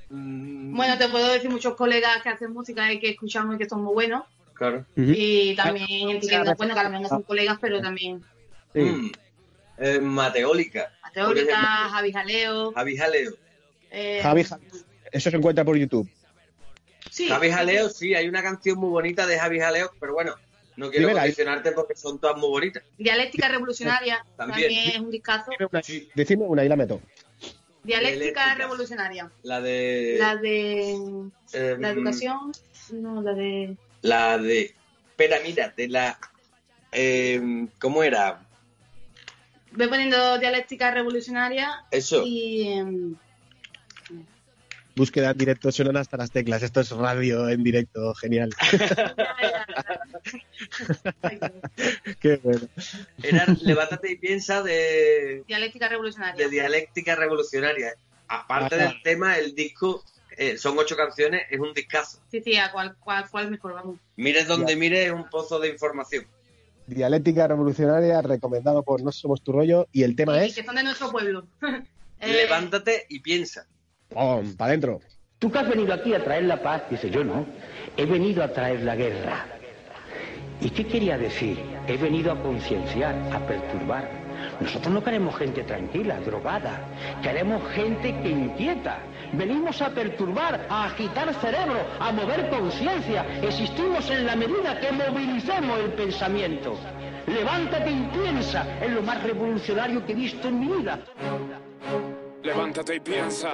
Bueno, 0.09 0.97
te 0.97 1.09
puedo 1.09 1.31
decir 1.33 1.49
muchos 1.49 1.75
colegas 1.75 2.21
que 2.21 2.29
hacen 2.29 2.53
música 2.53 2.91
y 2.93 2.99
que 2.99 3.09
escuchamos 3.09 3.55
y 3.55 3.57
que 3.57 3.67
son 3.67 3.83
muy 3.83 3.93
buenos. 3.93 4.23
Claro. 4.53 4.85
Y 4.95 5.55
también 5.55 6.07
gente 6.07 6.27
que 6.27 6.37
no, 6.37 6.55
bueno, 6.55 6.73
que 6.75 6.79
a 6.79 6.83
lo 6.83 6.89
mejor 6.89 7.03
no 7.03 7.09
son 7.09 7.23
colegas, 7.23 7.57
pero 7.59 7.81
también 7.81 8.21
Mm. 8.77 9.09
Eh, 9.77 9.99
Mateólica. 9.99 10.91
Teórica, 11.13 11.55
Javi 11.57 12.11
Jaleo. 12.11 12.71
Javi 12.73 12.97
Jaleo. 12.97 13.31
eh, 13.91 14.19
Javi, 14.21 14.43
Ja- 14.43 14.59
eso 15.11 15.29
se 15.31 15.37
encuentra 15.37 15.63
por 15.63 15.77
YouTube. 15.77 16.09
sí, 17.09 17.27
Javi 17.29 17.49
Jaleo, 17.51 17.89
sí, 17.89 18.13
hay 18.13 18.27
una 18.27 18.41
canción 18.41 18.77
muy 18.77 18.89
bonita 18.89 19.25
de 19.25 19.37
Javi 19.39 19.59
Jaleo, 19.59 19.91
pero 19.99 20.13
bueno, 20.13 20.35
no 20.75 20.89
quiero 20.89 21.07
Dímela. 21.07 21.21
condicionarte 21.21 21.71
porque 21.71 21.95
son 21.95 22.19
todas 22.19 22.37
muy 22.37 22.49
bonitas. 22.49 22.83
Dialéctica 22.97 23.47
Revolucionaria 23.47 24.25
También. 24.37 24.61
también, 24.69 24.89
es 24.91 24.99
un 24.99 25.11
discazo. 25.11 25.51
Decidme 26.15 26.43
una 26.45 26.65
y 26.65 26.69
la 26.69 26.75
meto. 26.75 27.01
Dialéctica 27.83 28.17
Dialéctica. 28.43 28.55
Revolucionaria. 28.55 29.31
La 29.43 29.61
de. 29.61 30.15
La 30.19 30.35
de 30.35 30.91
eh, 31.53 31.77
la 31.79 31.89
educación, 31.91 32.51
no, 32.91 33.21
la 33.21 33.33
de 33.33 33.77
La 34.01 34.37
de. 34.39 34.73
Espera, 35.11 35.37
mira, 35.43 35.69
de 35.77 35.87
la. 35.87 36.19
eh, 36.91 37.67
¿Cómo 37.79 38.01
era? 38.03 38.44
Voy 39.77 39.87
poniendo 39.87 40.37
dialéctica 40.39 40.91
revolucionaria 40.91 41.83
Eso. 41.91 42.23
y 42.25 42.67
em, 42.73 43.15
Búsqueda 44.97 45.31
en 45.31 45.37
directo, 45.37 45.71
suenan 45.73 45.97
hasta 45.97 46.15
las 46.15 46.31
teclas. 46.31 46.63
Esto 46.63 46.79
es 46.79 46.89
radio 46.91 47.49
en 47.49 47.61
directo, 47.63 48.13
genial. 48.15 48.49
Qué 52.19 52.37
bueno. 52.43 52.67
Era 53.21 53.45
Levántate 53.61 54.11
y 54.11 54.15
piensa 54.17 54.63
de, 54.63 55.43
dialéctica 55.47 55.87
revolucionaria. 55.89 56.43
de 56.45 56.49
dialéctica 56.49 57.15
revolucionaria. 57.15 57.93
Aparte 58.27 58.75
Ajá. 58.75 58.85
del 58.85 59.01
tema, 59.03 59.37
el 59.37 59.53
disco. 59.53 60.03
eh, 60.37 60.57
son 60.57 60.77
ocho 60.77 60.95
canciones, 60.97 61.43
es 61.49 61.59
un 61.59 61.73
discazo. 61.73 62.19
Sí, 62.31 62.41
sí, 62.41 62.57
a 62.57 62.71
cuál, 62.71 62.95
cuál, 62.99 63.29
cuál 63.29 63.49
mejor, 63.51 63.73
vamos. 63.73 63.97
Mires 64.17 64.47
donde 64.47 64.73
Ya. 64.73 64.79
mires, 64.79 65.05
es 65.07 65.11
un 65.13 65.29
pozo 65.29 65.59
de 65.59 65.69
información. 65.69 66.25
Dialéctica 66.87 67.47
revolucionaria, 67.47 68.21
recomendado 68.21 68.83
por 68.83 69.01
No 69.01 69.11
Somos 69.11 69.41
Tu 69.41 69.51
Rollo. 69.51 69.87
Y 69.91 70.03
el 70.03 70.15
tema 70.15 70.37
Y 70.43 70.47
es. 70.49 70.55
que 70.55 70.63
son 70.63 70.75
de 70.75 70.83
nuestro 70.83 71.11
pueblo. 71.11 71.45
Eh, 72.21 72.31
Levántate 72.31 73.05
y 73.09 73.19
piensa. 73.19 73.67
¡Pum! 74.07 74.55
¡Para 74.55 74.69
adentro! 74.69 75.01
Tú 75.37 75.51
que 75.51 75.59
has 75.59 75.67
venido 75.67 75.93
aquí 75.93 76.13
a 76.13 76.23
traer 76.23 76.43
la 76.45 76.63
paz, 76.63 76.83
dice 76.89 77.09
yo 77.09 77.25
no. 77.25 77.45
He 77.97 78.05
venido 78.05 78.41
a 78.41 78.53
traer 78.53 78.83
la 78.83 78.95
guerra. 78.95 79.45
¿Y 80.61 80.69
qué 80.69 80.87
quería 80.87 81.17
decir? 81.17 81.59
He 81.87 81.97
venido 81.97 82.31
a 82.31 82.41
concienciar, 82.41 83.15
a 83.33 83.45
perturbar. 83.45 84.09
Nosotros 84.61 84.93
no 84.93 85.03
queremos 85.03 85.35
gente 85.35 85.63
tranquila, 85.63 86.19
drogada. 86.21 86.79
Queremos 87.21 87.61
gente 87.73 88.17
que 88.21 88.29
inquieta. 88.29 88.99
Venimos 89.37 89.81
a 89.81 89.89
perturbar, 89.89 90.67
a 90.69 90.85
agitar 90.85 91.33
cerebro, 91.35 91.79
a 91.99 92.11
mover 92.11 92.49
conciencia. 92.49 93.25
Existimos 93.41 94.09
en 94.09 94.25
la 94.25 94.35
medida 94.35 94.79
que 94.79 94.91
movilicemos 94.91 95.79
el 95.79 95.93
pensamiento. 95.93 96.77
Levántate 97.27 97.91
y 97.91 98.09
piensa, 98.13 98.79
es 98.79 98.91
lo 98.91 99.01
más 99.01 99.21
revolucionario 99.23 100.05
que 100.05 100.13
he 100.13 100.15
visto 100.15 100.47
en 100.47 100.59
mi 100.59 100.67
vida. 100.77 100.99
Levántate 102.43 102.95
y 102.95 102.99
piensa. 102.99 103.51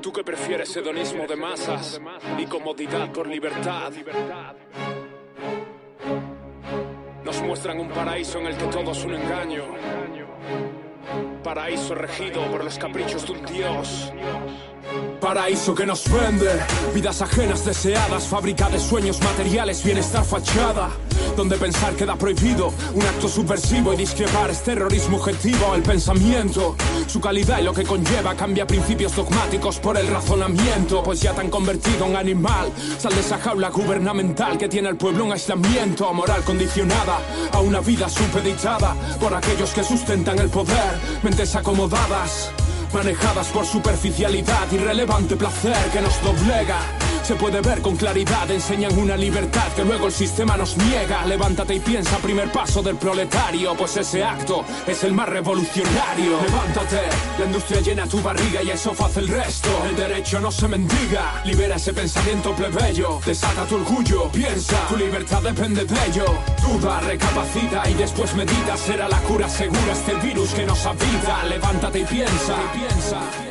Tú 0.00 0.12
que 0.12 0.22
prefieres 0.22 0.76
hedonismo 0.76 1.26
de 1.26 1.36
masas 1.36 2.00
y 2.38 2.44
comodidad 2.46 3.10
por 3.10 3.26
libertad. 3.26 3.92
Nos 7.24 7.42
muestran 7.42 7.80
un 7.80 7.88
paraíso 7.88 8.38
en 8.38 8.46
el 8.46 8.56
que 8.56 8.66
todo 8.66 8.92
es 8.92 9.04
un 9.04 9.14
engaño. 9.14 9.64
Paraíso 11.42 11.94
regido 11.94 12.42
por 12.50 12.64
los 12.64 12.78
caprichos 12.78 13.26
de 13.26 13.32
un 13.32 13.46
dios. 13.46 14.12
Paraíso 15.20 15.74
que 15.74 15.86
nos 15.86 16.04
vende, 16.10 16.50
vidas 16.94 17.20
ajenas 17.22 17.64
deseadas, 17.64 18.28
fábrica 18.28 18.68
de 18.68 18.78
sueños 18.78 19.20
materiales, 19.22 19.82
bienestar 19.82 20.24
fachada. 20.24 20.90
Donde 21.36 21.56
pensar 21.56 21.94
queda 21.94 22.16
prohibido, 22.16 22.72
un 22.94 23.02
acto 23.02 23.28
subversivo 23.28 23.92
y 23.92 23.96
discrepar 23.96 24.50
es 24.50 24.62
terrorismo 24.62 25.16
objetivo. 25.16 25.74
El 25.74 25.82
pensamiento, 25.82 26.76
su 27.06 27.20
calidad 27.20 27.60
y 27.60 27.64
lo 27.64 27.72
que 27.72 27.84
conlleva 27.84 28.34
cambia 28.36 28.66
principios 28.66 29.16
dogmáticos 29.16 29.78
por 29.78 29.96
el 29.96 30.06
razonamiento. 30.06 31.02
Pues 31.02 31.20
ya 31.20 31.32
tan 31.32 31.50
convertido 31.50 32.06
en 32.06 32.16
animal, 32.16 32.70
sal 32.98 33.14
de 33.14 33.20
esa 33.20 33.38
jaula 33.38 33.70
gubernamental 33.70 34.58
que 34.58 34.68
tiene 34.68 34.88
al 34.88 34.96
pueblo 34.96 35.24
en 35.24 35.32
aislamiento. 35.32 36.12
Moral 36.12 36.42
condicionada 36.44 37.18
a 37.52 37.60
una 37.60 37.80
vida 37.80 38.08
supeditada 38.08 38.94
por 39.18 39.34
aquellos 39.34 39.70
que 39.70 39.82
sustentan 39.82 40.38
el 40.38 40.50
poder, 40.50 41.00
mentes 41.22 41.56
acomodadas 41.56 42.52
manejadas 42.92 43.48
por 43.48 43.66
superficialidad, 43.66 44.70
irrelevante 44.72 45.36
placer 45.36 45.76
que 45.92 46.00
nos 46.00 46.22
doblega. 46.22 47.05
Se 47.26 47.34
puede 47.34 47.60
ver 47.60 47.82
con 47.82 47.96
claridad, 47.96 48.48
enseñan 48.52 48.96
una 48.96 49.16
libertad 49.16 49.72
que 49.74 49.84
luego 49.84 50.06
el 50.06 50.12
sistema 50.12 50.56
nos 50.56 50.76
niega. 50.76 51.26
Levántate 51.26 51.74
y 51.74 51.80
piensa, 51.80 52.18
primer 52.18 52.52
paso 52.52 52.84
del 52.84 52.94
proletario, 52.94 53.74
pues 53.74 53.96
ese 53.96 54.22
acto 54.22 54.64
es 54.86 55.02
el 55.02 55.12
más 55.12 55.28
revolucionario. 55.28 56.40
Levántate, 56.40 57.00
la 57.36 57.46
industria 57.46 57.80
llena 57.80 58.06
tu 58.06 58.22
barriga 58.22 58.62
y 58.62 58.70
eso 58.70 58.94
hace 58.96 59.18
el 59.18 59.26
resto. 59.26 59.68
El 59.88 59.96
derecho 59.96 60.38
no 60.38 60.52
se 60.52 60.68
mendiga, 60.68 61.42
libera 61.44 61.74
ese 61.74 61.92
pensamiento 61.92 62.54
plebeyo, 62.54 63.18
desata 63.26 63.64
tu 63.64 63.74
orgullo, 63.74 64.30
piensa, 64.30 64.86
tu 64.88 64.96
libertad 64.96 65.42
depende 65.42 65.84
de 65.84 66.06
ello. 66.06 66.26
Duda, 66.62 67.00
recapacita 67.00 67.90
y 67.90 67.94
después 67.94 68.36
medita, 68.36 68.76
será 68.76 69.08
la 69.08 69.18
cura 69.22 69.48
segura 69.48 69.92
este 69.92 70.14
virus 70.14 70.50
que 70.50 70.64
nos 70.64 70.86
habita. 70.86 71.44
Levántate 71.46 71.98
y 71.98 72.04
piensa, 72.04 72.54
y 72.72 72.78
piensa. 72.78 73.45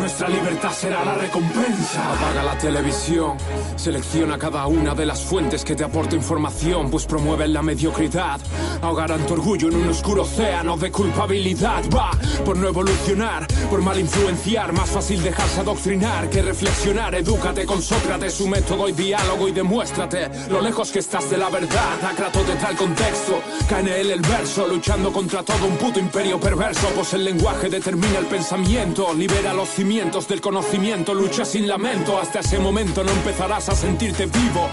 Nuestra 0.00 0.30
libertad 0.30 0.72
será 0.72 1.04
la 1.04 1.14
recompensa. 1.14 2.12
Apaga 2.14 2.42
la 2.42 2.56
televisión. 2.56 3.36
Selecciona 3.76 4.38
cada 4.38 4.66
una 4.66 4.94
de 4.94 5.04
las 5.04 5.20
fuentes 5.20 5.62
que 5.62 5.76
te 5.76 5.84
aporta 5.84 6.16
información, 6.16 6.90
pues 6.90 7.04
promueven 7.04 7.52
la 7.52 7.60
mediocridad. 7.60 8.40
Ahogarán 8.80 9.26
tu 9.26 9.34
orgullo 9.34 9.68
en 9.68 9.76
un 9.76 9.88
oscuro 9.88 10.22
océano 10.22 10.78
de 10.78 10.90
culpabilidad. 10.90 11.84
Va 11.94 12.12
por 12.46 12.56
no 12.56 12.68
evolucionar, 12.68 13.46
por 13.68 13.82
mal 13.82 14.00
influenciar. 14.00 14.72
Más 14.72 14.88
fácil 14.88 15.22
dejarse 15.22 15.60
adoctrinar 15.60 16.30
que 16.30 16.40
reflexionar. 16.40 17.14
Edúcate 17.14 17.66
con 17.66 17.82
Sócrates, 17.82 18.32
su 18.32 18.48
método 18.48 18.88
y 18.88 18.92
diálogo 18.92 19.48
y 19.48 19.52
demuéstrate 19.52 20.30
lo 20.48 20.62
lejos 20.62 20.90
que 20.92 21.00
estás 21.00 21.28
de 21.28 21.36
la 21.36 21.50
verdad. 21.50 22.02
Acrato 22.10 22.42
de 22.44 22.54
tal 22.54 22.74
contexto, 22.74 23.42
él 23.70 24.10
el 24.10 24.20
verso, 24.22 24.66
luchando 24.66 25.12
contra 25.12 25.42
todo 25.42 25.66
un 25.66 25.76
puto 25.76 26.00
imperio 26.00 26.40
perverso. 26.40 26.88
Pues 26.94 27.12
el 27.12 27.24
lenguaje 27.24 27.68
determina 27.68 28.18
el 28.18 28.26
pensamiento, 28.26 29.12
libera 29.12 29.52
los 29.52 29.68
cimientos 29.90 30.28
del 30.28 30.40
conocimiento, 30.40 31.12
lucha 31.12 31.44
sin 31.44 31.66
lamento. 31.66 32.16
Hasta 32.16 32.38
ese 32.38 32.60
momento 32.60 33.02
no 33.02 33.10
empezarás 33.10 33.70
a 33.70 33.74
sentirte 33.74 34.26
vivo. 34.26 34.68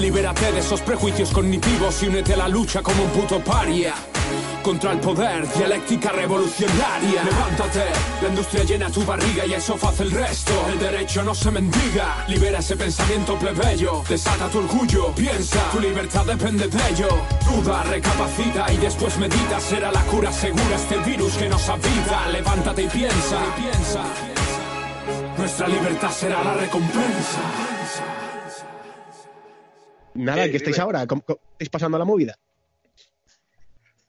Libérate 0.00 0.50
de 0.50 0.58
esos 0.58 0.80
prejuicios 0.80 1.30
cognitivos 1.30 2.02
y 2.02 2.08
únete 2.08 2.34
a 2.34 2.38
la 2.38 2.48
lucha 2.48 2.82
como 2.82 3.04
un 3.04 3.10
puto 3.10 3.38
paria. 3.38 3.94
Contra 4.64 4.90
el 4.90 4.98
poder, 4.98 5.46
dialéctica 5.54 6.10
revolucionaria. 6.10 7.22
Levántate, 7.22 7.84
la 8.20 8.28
industria 8.28 8.64
llena 8.64 8.90
tu 8.90 9.04
barriga 9.04 9.46
y 9.46 9.54
eso 9.54 9.78
hace 9.80 10.02
el 10.02 10.10
resto. 10.10 10.52
El 10.68 10.80
derecho 10.80 11.22
no 11.22 11.32
se 11.32 11.52
mendiga, 11.52 12.24
libera 12.26 12.58
ese 12.58 12.76
pensamiento 12.76 13.38
plebeyo. 13.38 14.02
Desata 14.08 14.48
tu 14.48 14.58
orgullo, 14.58 15.14
piensa, 15.14 15.60
tu 15.70 15.78
libertad 15.78 16.26
depende 16.26 16.66
de 16.66 16.90
ello. 16.90 17.08
Duda, 17.48 17.84
recapacita 17.84 18.72
y 18.72 18.78
después 18.78 19.16
medita. 19.16 19.60
Será 19.60 19.92
la 19.92 20.02
cura 20.06 20.32
segura 20.32 20.74
este 20.74 20.98
virus 21.08 21.34
que 21.34 21.48
nos 21.48 21.68
habita. 21.68 22.28
Levántate 22.32 22.82
y 22.82 22.88
piensa, 22.88 23.38
y 23.56 23.60
piensa. 23.62 24.35
Nuestra 25.38 25.68
libertad 25.68 26.10
será 26.10 26.42
la 26.42 26.54
recompensa. 26.54 27.40
Nada, 30.14 30.44
Eh, 30.46 30.50
¿qué 30.50 30.56
estáis 30.56 30.78
ahora? 30.78 31.06
¿Cómo, 31.06 31.22
cómo 31.22 31.38
estáis 31.52 31.68
pasando 31.68 31.98
la 31.98 32.04
movida? 32.04 32.36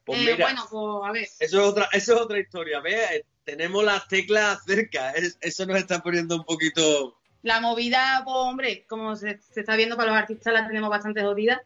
Pues 0.05 0.19
Eh, 0.19 0.31
mira, 0.31 0.45
bueno, 0.45 0.65
pues 0.71 1.09
a 1.09 1.11
ver. 1.11 1.23
eso 1.23 1.61
es 1.61 1.67
otra, 1.67 1.89
eso 1.91 2.15
es 2.15 2.21
otra 2.21 2.39
historia. 2.39 2.79
¿ves? 2.79 3.11
Eh, 3.11 3.25
Tenemos 3.43 3.83
las 3.83 4.07
teclas 4.07 4.59
cerca. 4.65 5.11
Es- 5.11 5.37
eso 5.41 5.65
nos 5.65 5.77
está 5.77 5.99
poniendo 6.01 6.35
un 6.35 6.43
poquito. 6.45 7.17
La 7.43 7.59
movida, 7.61 8.21
pues 8.25 8.35
hombre, 8.37 8.85
como 8.87 9.15
se, 9.15 9.39
se 9.53 9.61
está 9.61 9.75
viendo 9.75 9.95
para 9.97 10.11
los 10.11 10.17
artistas 10.19 10.53
la 10.53 10.67
tenemos 10.67 10.89
bastante 10.89 11.21
jodida, 11.23 11.61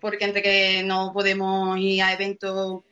porque 0.00 0.24
entre 0.24 0.42
que 0.42 0.82
no 0.82 1.12
podemos 1.12 1.78
ir 1.78 2.02
a 2.02 2.12
eventos 2.14 2.82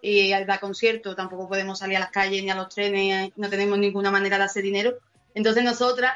y 0.00 0.32
a 0.32 0.44
dar 0.44 0.58
conciertos, 0.60 1.14
tampoco 1.16 1.48
podemos 1.48 1.78
salir 1.78 1.96
a 1.96 2.00
las 2.00 2.10
calles 2.10 2.42
ni 2.42 2.50
a 2.50 2.54
los 2.54 2.68
trenes, 2.74 3.30
no 3.36 3.48
tenemos 3.50 3.78
ninguna 3.78 4.10
manera 4.10 4.38
de 4.38 4.44
hacer 4.44 4.62
dinero. 4.62 4.96
Entonces 5.34 5.64
nosotras 5.64 6.14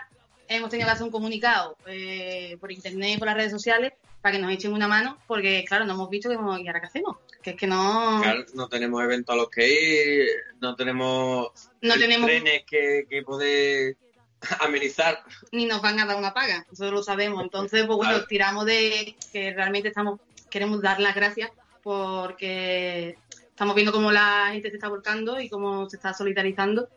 hemos 0.48 0.70
tenido 0.70 0.86
que 0.86 0.92
hacer 0.92 1.04
un 1.04 1.10
comunicado 1.10 1.76
eh, 1.86 2.56
por 2.60 2.70
internet 2.72 3.14
y 3.14 3.18
por 3.18 3.26
las 3.26 3.36
redes 3.36 3.50
sociales 3.52 3.92
para 4.22 4.36
que 4.36 4.42
nos 4.42 4.52
echen 4.52 4.72
una 4.72 4.88
mano, 4.88 5.18
porque 5.26 5.64
claro, 5.66 5.84
no 5.84 5.94
hemos 5.94 6.10
visto 6.10 6.28
que 6.28 6.34
y 6.34 6.38
ahora 6.66 6.80
qué 6.80 6.86
hacemos, 6.86 7.16
que 7.42 7.50
es 7.50 7.56
que 7.56 7.66
no, 7.66 8.20
Claro, 8.22 8.44
no 8.54 8.68
tenemos 8.68 9.02
eventos 9.02 9.32
a 9.32 9.36
los 9.36 9.48
que 9.50 9.68
ir, 9.68 10.28
no 10.60 10.74
tenemos, 10.74 11.50
No 11.80 11.94
tenemos- 11.94 12.26
trenes 12.26 12.64
que, 12.66 13.06
que 13.08 13.22
poder 13.22 13.96
amenizar. 14.60 15.22
ni 15.52 15.66
nos 15.66 15.80
van 15.80 16.00
a 16.00 16.06
dar 16.06 16.16
una 16.16 16.34
paga, 16.34 16.64
nosotros 16.70 16.92
lo 16.92 17.02
sabemos. 17.02 17.42
Entonces, 17.42 17.84
pues 17.86 17.96
bueno, 17.96 18.12
Claro. 18.14 18.26
tiramos 18.26 18.64
de 18.66 19.16
que 19.32 19.52
realmente 19.54 19.88
estamos, 19.88 20.20
queremos 20.50 20.82
dar 20.82 20.98
las 21.00 21.14
gracias 21.14 21.50
porque 21.82 23.16
estamos 23.48 23.74
viendo 23.74 23.92
cómo 23.92 24.10
la 24.12 24.48
gente 24.52 24.70
se 24.70 24.76
está 24.76 24.88
volcando 24.88 25.40
y 25.40 25.48
cómo 25.48 25.88
se 25.88 25.96
está 25.96 26.12
solidarizando. 26.14 26.88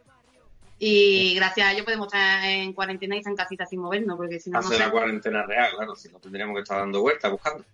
Y 0.80 1.36
gracias 1.36 1.68
a 1.68 1.74
ello 1.74 1.84
podemos 1.84 2.08
estar 2.08 2.44
en 2.46 2.72
cuarentena 2.74 3.16
y 3.16 3.20
estar 3.20 3.32
en 3.32 3.38
casita 3.38 3.66
sin 3.66 3.82
movernos, 3.82 4.16
porque 4.18 4.40
si 4.40 4.50
no, 4.50 4.62
no 4.62 4.66
Hacer 4.68 4.80
la 4.80 4.86
sé. 4.86 4.92
cuarentena 4.92 5.46
real, 5.46 5.72
claro, 5.76 5.96
si 5.96 6.10
no 6.10 6.20
tendríamos 6.20 6.56
que 6.56 6.62
estar 6.62 6.80
dando 6.80 7.02
vueltas 7.02 7.32
buscando. 7.32 7.66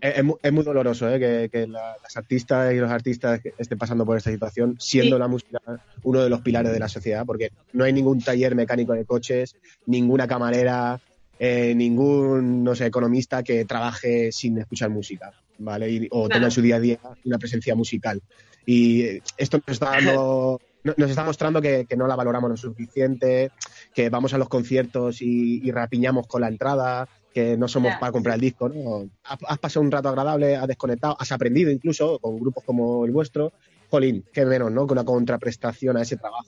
Es, 0.00 0.18
es 0.18 0.24
mu- 0.24 0.36
es 0.40 0.52
muy 0.52 0.62
doloroso 0.62 1.08
¿eh? 1.08 1.18
que, 1.18 1.48
que 1.50 1.66
la- 1.66 1.96
las 2.02 2.16
artistas 2.16 2.72
y 2.72 2.76
los 2.76 2.90
artistas 2.90 3.40
estén 3.58 3.78
pasando 3.78 4.04
por 4.04 4.16
esta 4.16 4.30
situación, 4.30 4.76
siendo 4.78 5.16
Sí. 5.16 5.20
la 5.20 5.26
música 5.28 5.58
uno 6.02 6.22
de 6.22 6.28
los 6.30 6.42
pilares 6.42 6.70
de 6.70 6.78
la 6.78 6.88
sociedad, 6.88 7.24
porque 7.26 7.48
no 7.72 7.84
hay 7.84 7.92
ningún 7.92 8.20
taller 8.20 8.54
mecánico 8.54 8.92
de 8.92 9.04
coches, 9.06 9.56
ninguna 9.86 10.28
camarera, 10.28 11.00
eh, 11.38 11.74
ningún, 11.74 12.62
no 12.62 12.74
sé, 12.76 12.86
economista 12.86 13.42
que 13.42 13.64
trabaje 13.64 14.30
sin 14.30 14.58
escuchar 14.58 14.90
música, 14.90 15.32
¿vale? 15.58 15.90
Y- 15.90 16.08
o 16.10 16.28
tenga 16.28 16.44
en 16.46 16.50
su 16.52 16.60
día 16.62 16.76
a 16.76 16.80
día 16.80 16.98
una 17.24 17.38
presencia 17.38 17.74
musical. 17.74 18.20
Y 18.66 19.02
eh, 19.02 19.22
esto 19.38 19.58
nos 19.66 19.74
está 19.74 19.90
dando... 19.92 20.60
no- 20.84 20.94
Nos 20.96 21.10
está 21.10 21.24
mostrando 21.24 21.60
que, 21.60 21.86
que 21.86 21.96
no 21.96 22.06
la 22.06 22.14
valoramos 22.16 22.50
lo 22.50 22.56
suficiente, 22.56 23.50
que 23.92 24.08
vamos 24.10 24.32
a 24.34 24.38
los 24.38 24.48
conciertos 24.48 25.20
y, 25.22 25.60
y 25.66 25.70
rapiñamos 25.72 26.26
con 26.26 26.40
la 26.42 26.48
entrada, 26.48 27.08
que 27.32 27.56
no 27.56 27.66
somos 27.68 27.94
para 27.96 28.12
comprar 28.12 28.36
el 28.36 28.40
disco, 28.42 28.68
¿no? 28.68 29.08
Has, 29.24 29.38
has 29.48 29.58
pasado 29.58 29.82
un 29.84 29.90
rato 29.90 30.08
agradable, 30.08 30.56
has 30.56 30.68
desconectado, 30.68 31.16
has 31.18 31.32
aprendido 31.32 31.70
incluso 31.70 32.18
con 32.20 32.38
grupos 32.38 32.62
como 32.64 33.04
el 33.04 33.10
vuestro. 33.10 33.52
Jolín, 33.90 34.24
qué 34.32 34.44
menos, 34.44 34.70
¿no? 34.70 34.86
Que 34.86 34.92
una 34.92 35.04
contraprestación 35.04 35.96
a 35.96 36.02
ese 36.02 36.16
trabajo. 36.16 36.46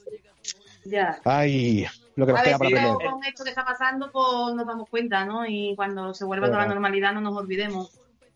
Ya. 0.85 1.19
Ay, 1.25 1.85
lo 2.15 2.27
que 2.27 2.33
nos 2.33 2.41
A 2.41 2.45
queda 2.45 2.59
ver 2.59 2.71
para 2.71 2.91
aprender. 2.93 3.11
con 3.11 3.25
esto 3.25 3.43
que 3.45 3.51
está 3.51 3.65
pasando, 3.65 4.11
pues 4.13 4.55
nos 4.55 4.67
damos 4.67 4.89
cuenta, 4.89 5.25
¿no? 5.25 5.45
Y 5.47 5.75
cuando 5.75 6.15
se 6.15 6.25
vuelva 6.25 6.47
a 6.47 6.51
toda 6.51 6.63
la 6.63 6.69
normalidad 6.69 7.13
no 7.13 7.21
nos 7.21 7.37
olvidemos. 7.37 7.91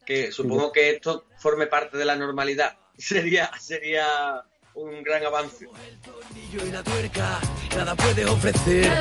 Que 0.05 0.33
supongo 0.33 0.73
que 0.73 0.91
esto 0.91 1.25
forme 1.39 1.67
parte 1.69 1.97
de 1.99 2.05
la 2.05 2.17
normalidad. 2.17 2.77
Sería, 2.99 3.51
sería 3.59 4.07
un 4.75 5.03
gran 5.03 5.25
avance. 5.25 5.67
y 6.53 6.71
la 6.71 6.83
tuerca, 6.83 7.41
nada 7.77 7.95
puedes 7.95 8.27
ofrecer. 8.27 8.93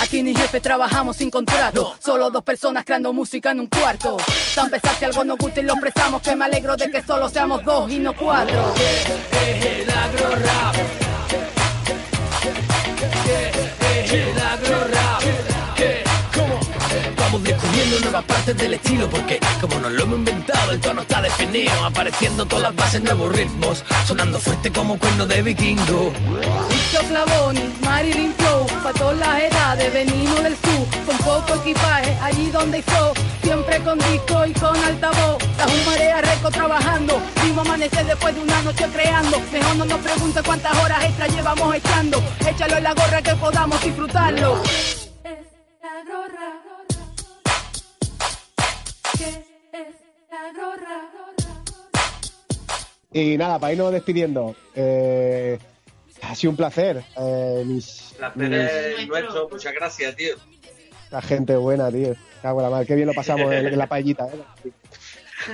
Aquí 0.00 0.22
ni 0.22 0.34
jefe 0.34 0.60
trabajamos 0.60 1.16
sin 1.16 1.30
contrato. 1.30 1.94
Solo 2.02 2.30
dos 2.30 2.42
personas 2.42 2.84
creando 2.84 3.12
música 3.12 3.50
en 3.52 3.60
un 3.60 3.66
cuarto. 3.66 4.16
Tan 4.54 4.70
pesar 4.70 4.94
si 4.96 5.04
algo 5.04 5.24
nos 5.24 5.38
gusta 5.38 5.60
y 5.60 5.64
lo 5.64 5.74
expresamos. 5.74 6.22
Que 6.22 6.34
me 6.36 6.46
alegro 6.46 6.76
de 6.76 6.90
que 6.90 7.02
solo 7.02 7.28
seamos 7.28 7.64
dos 7.64 7.90
y 7.90 7.98
no 7.98 8.14
cuatro. 8.16 8.74
Es 8.76 9.64
el 9.64 9.90
agro 9.90 10.30
rap. 10.30 11.09
Vamos 17.30 17.44
descubriendo 17.44 18.00
nuevas 18.00 18.24
partes 18.24 18.56
del 18.56 18.74
estilo 18.74 19.08
porque 19.08 19.38
como 19.60 19.78
nos 19.78 19.92
lo 19.92 20.02
hemos 20.02 20.18
inventado 20.18 20.72
el 20.72 20.80
tono 20.80 21.02
está 21.02 21.22
definido, 21.22 21.70
apareciendo 21.84 22.44
todas 22.44 22.64
las 22.64 22.74
bases, 22.74 23.02
nuevos 23.02 23.32
ritmos, 23.32 23.84
sonando 24.04 24.40
fuerte 24.40 24.72
como 24.72 24.98
cuerno 24.98 25.26
de 25.26 25.40
vikingo. 25.40 26.12
Visto 26.68 27.00
Flavoni, 27.04 27.72
Marilyn 27.84 28.34
Flow, 28.34 28.66
para 28.82 28.98
todas 28.98 29.18
las 29.18 29.42
edades, 29.42 29.92
venimos 29.92 30.42
del 30.42 30.56
sur, 30.56 31.06
con 31.06 31.16
poco 31.18 31.54
equipaje, 31.60 32.18
allí 32.20 32.50
donde 32.50 32.78
hay 32.78 32.82
flow, 32.82 33.12
siempre 33.44 33.80
con 33.80 33.98
disco 33.98 34.46
y 34.46 34.52
con 34.54 34.76
altavoz, 34.84 35.38
la 35.56 35.66
marea 35.86 36.20
reco 36.22 36.50
trabajando, 36.50 37.22
vimos 37.44 37.64
amanecer 37.64 38.06
después 38.06 38.34
de 38.34 38.40
una 38.40 38.62
noche 38.62 38.86
creando, 38.92 39.40
mejor 39.52 39.76
no 39.76 39.84
nos 39.84 40.00
pregunte 40.00 40.42
cuántas 40.42 40.76
horas 40.78 41.04
extras 41.04 41.32
llevamos 41.32 41.76
echando, 41.76 42.20
échalo 42.44 42.76
en 42.78 42.82
la 42.82 42.94
gorra 42.94 43.22
que 43.22 43.36
podamos 43.36 43.80
disfrutarlo. 43.84 44.60
Y 53.12 53.36
nada, 53.36 53.58
para 53.58 53.72
irnos 53.72 53.92
despidiendo, 53.92 54.54
eh, 54.74 55.58
ha 56.22 56.34
sido 56.34 56.52
un 56.52 56.56
placer. 56.56 57.02
Eh, 57.16 57.64
mis, 57.66 58.14
Placer 58.16 58.38
mis- 58.48 59.00
es 59.00 59.08
nuestro, 59.08 59.48
muchas 59.48 59.74
gracias, 59.74 60.14
tío. 60.16 60.36
la 61.10 61.20
gente 61.20 61.56
buena, 61.56 61.90
tío. 61.90 62.14
Cago 62.40 62.60
en 62.60 62.64
la 62.64 62.70
madre, 62.70 62.86
qué 62.86 62.94
bien 62.94 63.08
lo 63.08 63.14
pasamos 63.14 63.52
en, 63.52 63.66
en 63.66 63.78
la 63.78 63.86
paellita. 63.88 64.26
¿eh? 64.28 64.70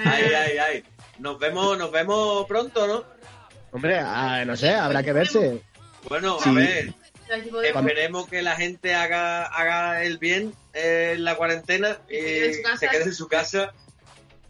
Ay, 0.04 0.24
ay, 0.34 0.58
ay. 0.58 0.84
Nos 1.18 1.38
vemos, 1.38 1.78
nos 1.78 1.90
vemos 1.90 2.44
pronto, 2.46 2.86
¿no? 2.86 3.04
Hombre, 3.72 3.98
ah, 4.00 4.44
no 4.46 4.54
sé, 4.54 4.74
habrá 4.74 5.02
que 5.02 5.12
verse. 5.12 5.62
Bueno, 6.08 6.38
Sí. 6.42 6.50
a 6.50 6.52
ver, 6.52 6.94
esperemos 7.64 8.28
que 8.28 8.42
la 8.42 8.56
gente 8.56 8.94
haga, 8.94 9.44
haga 9.46 10.02
el 10.04 10.18
bien 10.18 10.52
eh, 10.74 11.14
en 11.16 11.24
la 11.24 11.36
cuarentena 11.36 11.98
y 12.08 12.52
se 12.78 12.88
quede 12.90 13.04
en 13.04 13.14
su 13.14 13.28
casa 13.28 13.72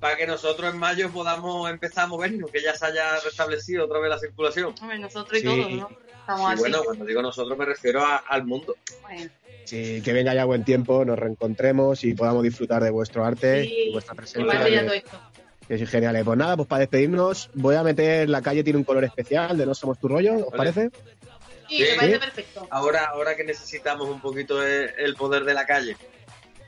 para 0.01 0.17
que 0.17 0.27
nosotros 0.27 0.73
en 0.73 0.79
mayo 0.79 1.11
podamos 1.11 1.71
empezar 1.71 2.05
a 2.05 2.07
movernos, 2.09 2.51
que 2.51 2.61
ya 2.63 2.75
se 2.77 2.87
haya 2.87 3.19
restablecido 3.21 3.87
otra 3.87 3.99
vez 3.99 4.11
la 4.11 4.19
circulación. 4.19 4.75
Hombre, 4.81 4.99
nosotros 4.99 5.39
y 5.39 5.41
Sí. 5.43 5.47
todos, 5.47 5.71
¿no? 5.73 5.89
Estamos 6.21 6.51
Y 6.51 6.53
así. 6.55 6.61
bueno, 6.61 6.83
cuando 6.85 7.05
digo 7.05 7.23
nosotros 7.23 7.57
me 7.59 7.65
refiero 7.65 8.05
a- 8.05 8.17
al 8.17 8.45
mundo. 8.45 8.75
Bueno. 9.03 9.31
Sí, 9.65 10.01
que 10.05 10.13
venga 10.13 10.33
ya 10.35 10.45
buen 10.45 10.65
tiempo, 10.65 11.05
nos 11.05 11.19
reencontremos 11.19 12.05
y 12.05 12.15
podamos 12.15 12.43
disfrutar 12.45 12.83
de 12.85 12.91
vuestro 12.91 13.25
arte 13.25 13.65
Sí, 13.65 13.87
y 13.89 13.93
vuestra 13.93 14.15
presencia. 14.15 14.45
vaya 14.47 14.69
ya 14.69 14.81
que- 14.81 14.87
todo 14.87 14.95
esto. 14.95 15.21
que 15.67 15.75
es 15.75 15.91
genial. 15.91 16.23
Pues 16.25 16.39
nada, 16.39 16.57
pues 16.57 16.69
para 16.69 16.81
despedirnos, 16.81 17.51
voy 17.55 17.75
a 17.75 17.83
meter 17.83 18.29
la 18.29 18.41
calle 18.43 18.63
tiene 18.63 18.77
un 18.79 18.85
color 18.85 19.03
especial 19.03 19.57
de 19.59 19.67
No 19.67 19.75
Somos 19.75 19.99
Tu 19.99 20.07
Rollo, 20.07 20.47
¿os 20.47 20.55
parece? 20.55 20.91
Sí, 21.69 21.81
me 21.91 21.97
parece 21.97 22.15
Sí. 22.15 22.19
perfecto. 22.21 22.67
Ahora, 22.71 23.07
ahora 23.07 23.37
que 23.37 23.45
necesitamos 23.45 24.09
un 24.09 24.21
poquito 24.21 24.63
el, 24.65 24.91
el 24.99 25.15
poder 25.17 25.45
de 25.45 25.55
la 25.55 25.67
calle. 25.67 25.97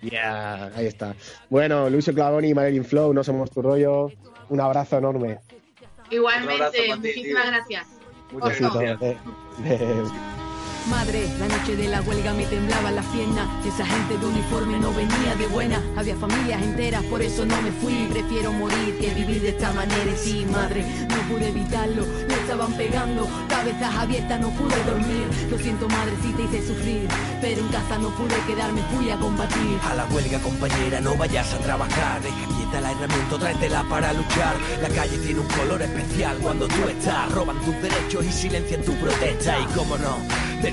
Ya, 0.03 0.67
ahí 0.77 0.87
está. 0.87 1.15
Bueno, 1.51 1.91
Lucio 1.91 2.15
Clavoni 2.15 2.51
y 2.51 2.55
Marilyn 2.55 2.85
Flow, 2.85 3.13
No 3.13 3.25
Somos 3.25 3.51
Tu 3.51 3.63
Rollo, 3.63 4.11
un 4.49 4.61
abrazo 4.61 4.99
enorme. 4.99 5.33
Abrazo 5.33 6.15
Igualmente, 6.15 6.83
ti, 6.83 6.89
muchísimas 6.95 7.43
tío. 7.43 7.53
gracias. 7.53 7.87
Muchas 8.31 8.61
gracias. 8.61 10.48
Madre, 10.89 11.29
la 11.39 11.49
noche 11.49 11.77
de 11.77 11.87
la 11.87 12.01
huelga 12.01 12.33
me 12.33 12.47
temblaban 12.47 12.95
las 12.95 13.05
piernas. 13.07 13.47
Esa 13.67 13.85
gente 13.85 14.17
de 14.17 14.25
uniforme 14.25 14.79
no 14.79 14.91
venía 14.95 15.35
de 15.37 15.47
buena. 15.47 15.83
Había 15.97 16.17
familias 16.17 16.63
enteras, 16.63 17.03
por 17.05 17.21
eso 17.21 17.45
no 17.45 17.61
me 17.61 17.71
fui. 17.73 18.09
Prefiero 18.11 18.53
morir 18.53 18.99
que 18.99 19.13
vivir 19.13 19.43
de 19.43 19.51
esta 19.51 19.71
manera. 19.73 20.11
Y 20.11 20.17
sí, 20.17 20.47
madre, 20.51 20.85
no 21.09 21.17
pude 21.29 21.49
evitarlo. 21.49 22.07
Me 22.27 22.35
estaban 22.35 22.73
pegando, 22.73 23.29
cabezas 23.49 23.95
abiertas, 23.95 24.41
no 24.41 24.51
pude 24.51 24.83
dormir. 24.85 25.29
Lo 25.51 25.59
siento, 25.59 25.89
madre, 25.89 26.13
si 26.23 26.33
te 26.33 26.43
hice 26.45 26.67
sufrir. 26.67 27.09
Pero 27.43 27.61
en 27.61 27.69
casa 27.69 27.99
no 27.99 28.09
pude 28.11 28.37
quedarme, 28.47 28.81
fui 28.97 29.11
a 29.11 29.17
combatir. 29.19 29.79
A 29.85 29.95
la 29.95 30.07
huelga, 30.07 30.39
compañera, 30.39 31.01
no 31.03 31.15
vayas 31.17 31.53
a 31.53 31.59
trabajar. 31.59 32.23
Deja 32.23 32.57
quieta 32.57 32.81
la 32.81 32.93
herramienta, 32.93 33.39
tráetela 33.39 33.85
para 33.91 34.13
luchar. 34.15 34.57
La 34.81 34.89
calle 34.89 35.19
tiene 35.19 35.41
un 35.41 35.49
color 35.49 35.83
especial 35.83 36.39
cuando 36.39 36.67
tú 36.67 36.89
estás. 36.89 37.31
Roban 37.33 37.59
tus 37.61 37.75
derechos 37.83 38.25
y 38.25 38.33
silencian 38.33 38.83
tu 38.83 38.95
protesta. 38.95 39.61
Y 39.61 39.65
cómo 39.75 39.99
no, 39.99 40.17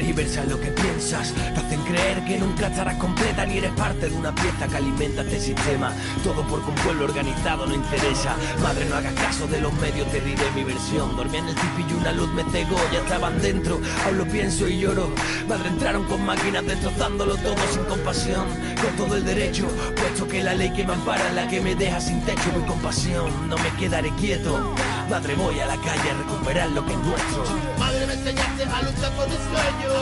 tergiversan 0.06 0.50
lo 0.50 0.60
que 0.60 0.68
piensas. 0.68 1.34
Te 1.34 1.60
hacen 1.60 1.82
creer 1.82 2.24
que 2.26 2.38
nunca 2.38 2.68
estarás 2.68 2.96
completa 2.98 3.44
ni 3.46 3.58
eres 3.58 3.72
parte 3.72 4.08
de 4.08 4.16
una 4.16 4.34
pieza 4.36 4.68
que 4.68 4.78
alimenta 4.78 5.22
este 5.22 5.40
sistema. 5.40 5.92
Todo 6.24 6.46
porque 6.48 6.70
un 6.70 6.76
pueblo 6.76 7.06
organizado 7.06 7.66
no 7.66 7.74
interesa. 7.74 8.36
Madre, 8.62 8.86
no 8.86 8.98
hagas 8.98 9.14
caso 9.14 9.48
de 9.48 9.62
los 9.62 9.74
medios, 9.74 10.08
te 10.12 10.22
diré 10.22 10.44
mi 10.54 10.64
versión. 10.64 11.16
Dormía 11.16 11.40
en 11.40 11.48
el 11.48 11.56
tipi 11.56 11.86
y 11.90 11.94
una 11.94 12.12
luz 12.12 12.32
me 12.34 12.44
cegó, 12.52 12.78
ya 12.94 13.00
estaban 13.00 13.42
dentro. 13.42 13.82
Aún 14.06 14.18
lo 14.20 14.26
pienso 14.26 14.68
y 14.68 14.78
lloro. 14.78 15.10
Madre, 15.48 15.70
entraron 15.70 16.04
con 16.06 16.24
máquinas 16.24 16.66
destrozándolo 16.66 17.36
todo 17.38 17.56
sin 17.74 17.84
compasión. 17.86 18.46
Con 18.80 18.96
todo 18.98 19.16
el 19.16 19.26
derecho, 19.26 19.68
puesto 19.96 20.28
que 20.28 20.44
la 20.44 20.54
ley 20.54 20.72
que 20.72 20.86
me 20.86 20.94
ampara 20.94 21.32
la 21.34 21.48
que 21.48 21.62
me 21.62 21.74
deja 21.74 22.00
sin 22.00 22.22
techo. 22.22 22.52
Voy 22.54 22.64
con 22.68 22.80
pasión, 22.80 23.50
no 23.50 23.58
me 23.58 23.70
quedaré 23.80 24.12
quieto. 24.12 24.76
Madre, 25.10 25.36
voy 25.36 25.60
a 25.60 25.68
la 25.68 25.78
calle 25.78 26.10
a 26.12 26.14
recuperar 26.16 26.70
lo 26.72 26.86
que 26.86 26.94
es 26.94 27.00
nuestro. 27.00 27.44
Madre, 27.80 28.06
me 28.08 28.14
enseñaste 28.14 28.64
a 28.64 28.82
luchar 28.82 29.12
por 29.14 29.28
mis 29.30 29.38
sueños. 29.38 29.94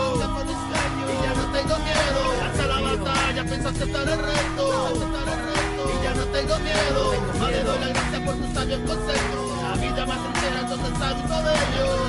Y 1.11 1.15
ya 1.21 1.33
no 1.35 1.51
tengo 1.51 1.77
miedo. 1.79 2.19
Hasta 2.43 2.67
la 2.67 2.79
batalla, 2.81 3.43
pensaste 3.43 3.83
estar 3.83 4.09
el 4.09 4.19
reto. 4.19 4.93
Y 5.85 6.03
ya 6.03 6.13
no 6.15 6.25
tengo 6.25 6.59
miedo. 6.59 7.13
Madre, 7.39 7.63
doy 7.63 7.79
las 7.79 7.89
gracias 7.89 8.21
por 8.21 8.35
tus 8.35 8.53
sabios 8.53 8.79
consejos. 8.79 9.61
La 9.61 9.75
vida 9.75 10.05
más 10.05 10.19
sincera, 10.23 10.59
entonces 10.61 10.97
salgo 10.97 11.37
de 11.43 11.53
ellos. 11.53 11.99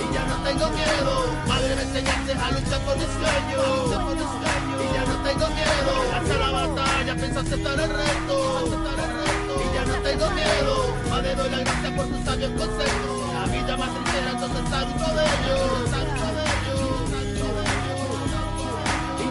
Y 0.00 0.14
ya 0.14 0.24
no 0.26 0.36
tengo 0.44 0.66
miedo. 0.70 1.12
Madre, 1.46 1.76
me 1.76 1.82
enseñaste 1.82 2.32
a 2.32 2.50
luchar 2.50 2.80
por 2.80 2.96
mis 2.96 3.06
sueños. 3.06 3.64
Y 4.82 4.94
ya 4.94 5.04
no 5.06 5.16
tengo 5.22 5.46
miedo. 5.48 5.92
Hasta 6.12 6.38
la 6.38 6.50
batalla, 6.50 7.14
pensaste 7.14 7.54
estar 7.54 7.80
el 7.80 7.90
reto. 7.90 8.93
Tengo 10.04 10.30
miedo. 10.30 10.94
Madre, 11.08 11.34
doy 11.34 11.50
las 11.50 11.60
gracias 11.64 11.92
por 11.92 12.06
tus 12.06 12.24
sabios 12.24 12.50
consejos. 12.52 13.32
La 13.32 13.46
vida 13.46 13.76
más 13.76 13.90
sincera, 13.94 14.30
entonces 14.32 14.68
salgo 14.68 15.06
de 15.16 15.24
ellos. 15.24 15.90
Salgo 15.90 16.26
de 16.36 16.44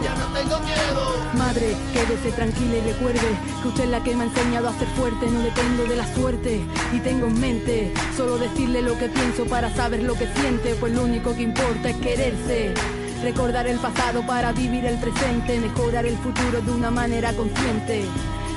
ya 0.02 0.14
no 0.16 0.26
tengo 0.34 0.58
miedo. 0.60 1.14
Madre, 1.34 1.76
quédese 1.92 2.32
tranquila 2.32 2.76
y 2.76 2.80
recuerde 2.80 3.20
que 3.62 3.68
usted 3.68 3.84
es 3.84 3.90
la 3.90 4.02
que 4.02 4.14
me 4.14 4.24
ha 4.24 4.26
enseñado 4.26 4.68
a 4.68 4.78
ser 4.78 4.88
fuerte, 4.88 5.30
no 5.30 5.40
dependo 5.40 5.84
de 5.84 5.96
la 5.96 6.14
suerte 6.14 6.60
y 6.92 6.98
tengo 6.98 7.26
en 7.28 7.40
mente 7.40 7.94
solo 8.16 8.36
decirle 8.36 8.82
lo 8.82 8.98
que 8.98 9.08
pienso 9.08 9.46
para 9.46 9.74
saber 9.74 10.02
lo 10.02 10.14
que 10.14 10.26
siente, 10.34 10.74
pues 10.74 10.92
lo 10.92 11.04
único 11.04 11.34
que 11.34 11.42
importa 11.42 11.90
es 11.90 11.96
quererse. 11.96 12.74
Recordar 13.22 13.66
el 13.66 13.78
pasado 13.78 14.26
para 14.26 14.52
vivir 14.52 14.84
el 14.84 14.98
presente, 14.98 15.58
mejorar 15.58 16.04
el 16.04 16.18
futuro 16.18 16.60
de 16.60 16.72
una 16.72 16.90
manera 16.90 17.32
consciente. 17.32 18.04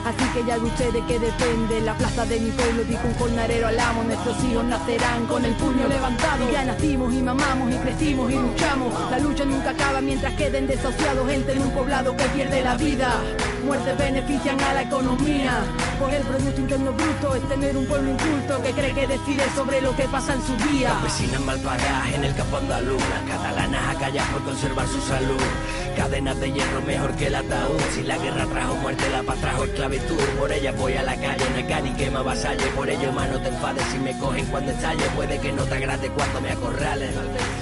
Así 0.07 0.23
que 0.33 0.45
ya 0.45 0.57
usted 0.57 0.93
de 0.93 1.05
qué 1.05 1.19
depende. 1.19 1.81
La 1.81 1.93
plaza 1.93 2.25
de 2.25 2.39
mi 2.39 2.49
pueblo 2.51 2.85
dijo 2.85 3.05
un 3.05 3.13
jornalero 3.15 3.67
al 3.67 3.77
amo. 3.77 4.03
Nuestros 4.03 4.41
hijos 4.45 4.63
nacerán 4.63 5.25
con 5.25 5.43
el 5.43 5.53
puño 5.55 5.85
levantado. 5.85 6.49
Ya 6.49 6.63
nacimos 6.63 7.13
y 7.13 7.21
mamamos 7.21 7.73
y 7.73 7.77
crecimos 7.77 8.31
y 8.31 8.35
luchamos. 8.35 9.11
La 9.11 9.19
lucha 9.19 9.43
nunca 9.43 9.71
acaba 9.71 9.99
mientras 9.99 10.33
queden 10.35 10.65
desahuciados 10.65 11.29
gente 11.29 11.51
en 11.51 11.61
un 11.61 11.71
poblado 11.71 12.15
que 12.15 12.23
pierde 12.29 12.63
la 12.63 12.77
vida. 12.77 13.21
Muertes 13.65 13.97
benefician 13.97 14.61
a 14.61 14.73
la 14.75 14.81
economía. 14.83 15.63
Por 15.99 16.13
el 16.13 16.23
Producto 16.23 16.61
Interno 16.61 16.93
Bruto 16.93 17.35
es 17.35 17.49
tener 17.49 17.75
un 17.75 17.85
pueblo 17.85 18.11
inculto 18.11 18.61
que 18.63 18.71
cree 18.71 18.93
que 18.93 19.07
decide 19.07 19.43
sobre 19.55 19.81
lo 19.81 19.93
que 19.93 20.03
pasa 20.03 20.35
en 20.35 20.41
su 20.41 20.55
día. 20.69 20.89
Campesinas 20.89 21.41
mal 21.41 21.59
pagadas 21.59 22.13
en 22.13 22.23
el 22.23 22.33
campo 22.33 22.57
andaluz, 22.57 23.03
las 23.09 23.23
catalanas 23.23 23.95
a 23.95 23.99
callar 23.99 24.25
por 24.31 24.43
conservar 24.43 24.87
su 24.87 25.01
salud. 25.01 25.41
Cadenas 25.97 26.39
de 26.39 26.51
hierro 26.51 26.81
mejor 26.83 27.15
que 27.15 27.25
el 27.25 27.35
ataúd. 27.35 27.81
Si 27.95 28.03
la 28.03 28.19
guerra 28.19 28.45
trajo 28.45 28.75
muerte, 28.75 29.09
la 29.09 29.23
paz 29.23 29.41
trajo 29.41 29.63
esclavitud. 29.63 30.19
Por 30.37 30.51
ella 30.51 30.71
voy 30.73 30.93
a 30.93 31.01
la 31.01 31.15
calle, 31.15 31.43
no 31.49 31.55
hay 31.57 31.63
cani 31.63 31.91
que 31.93 32.11
me 32.11 32.19
avasalle. 32.19 32.67
Por 32.75 32.87
ello, 32.87 33.11
más 33.11 33.29
no 33.31 33.41
te 33.41 33.49
enfades 33.49 33.83
si 33.91 33.97
me 33.97 34.17
cogen 34.19 34.45
cuando 34.45 34.71
estalle. 34.71 35.03
Puede 35.15 35.39
que 35.39 35.51
no 35.51 35.63
te 35.63 35.75
agrade 35.75 36.09
cuando 36.11 36.39
me 36.39 36.51
acorralen. 36.51 37.13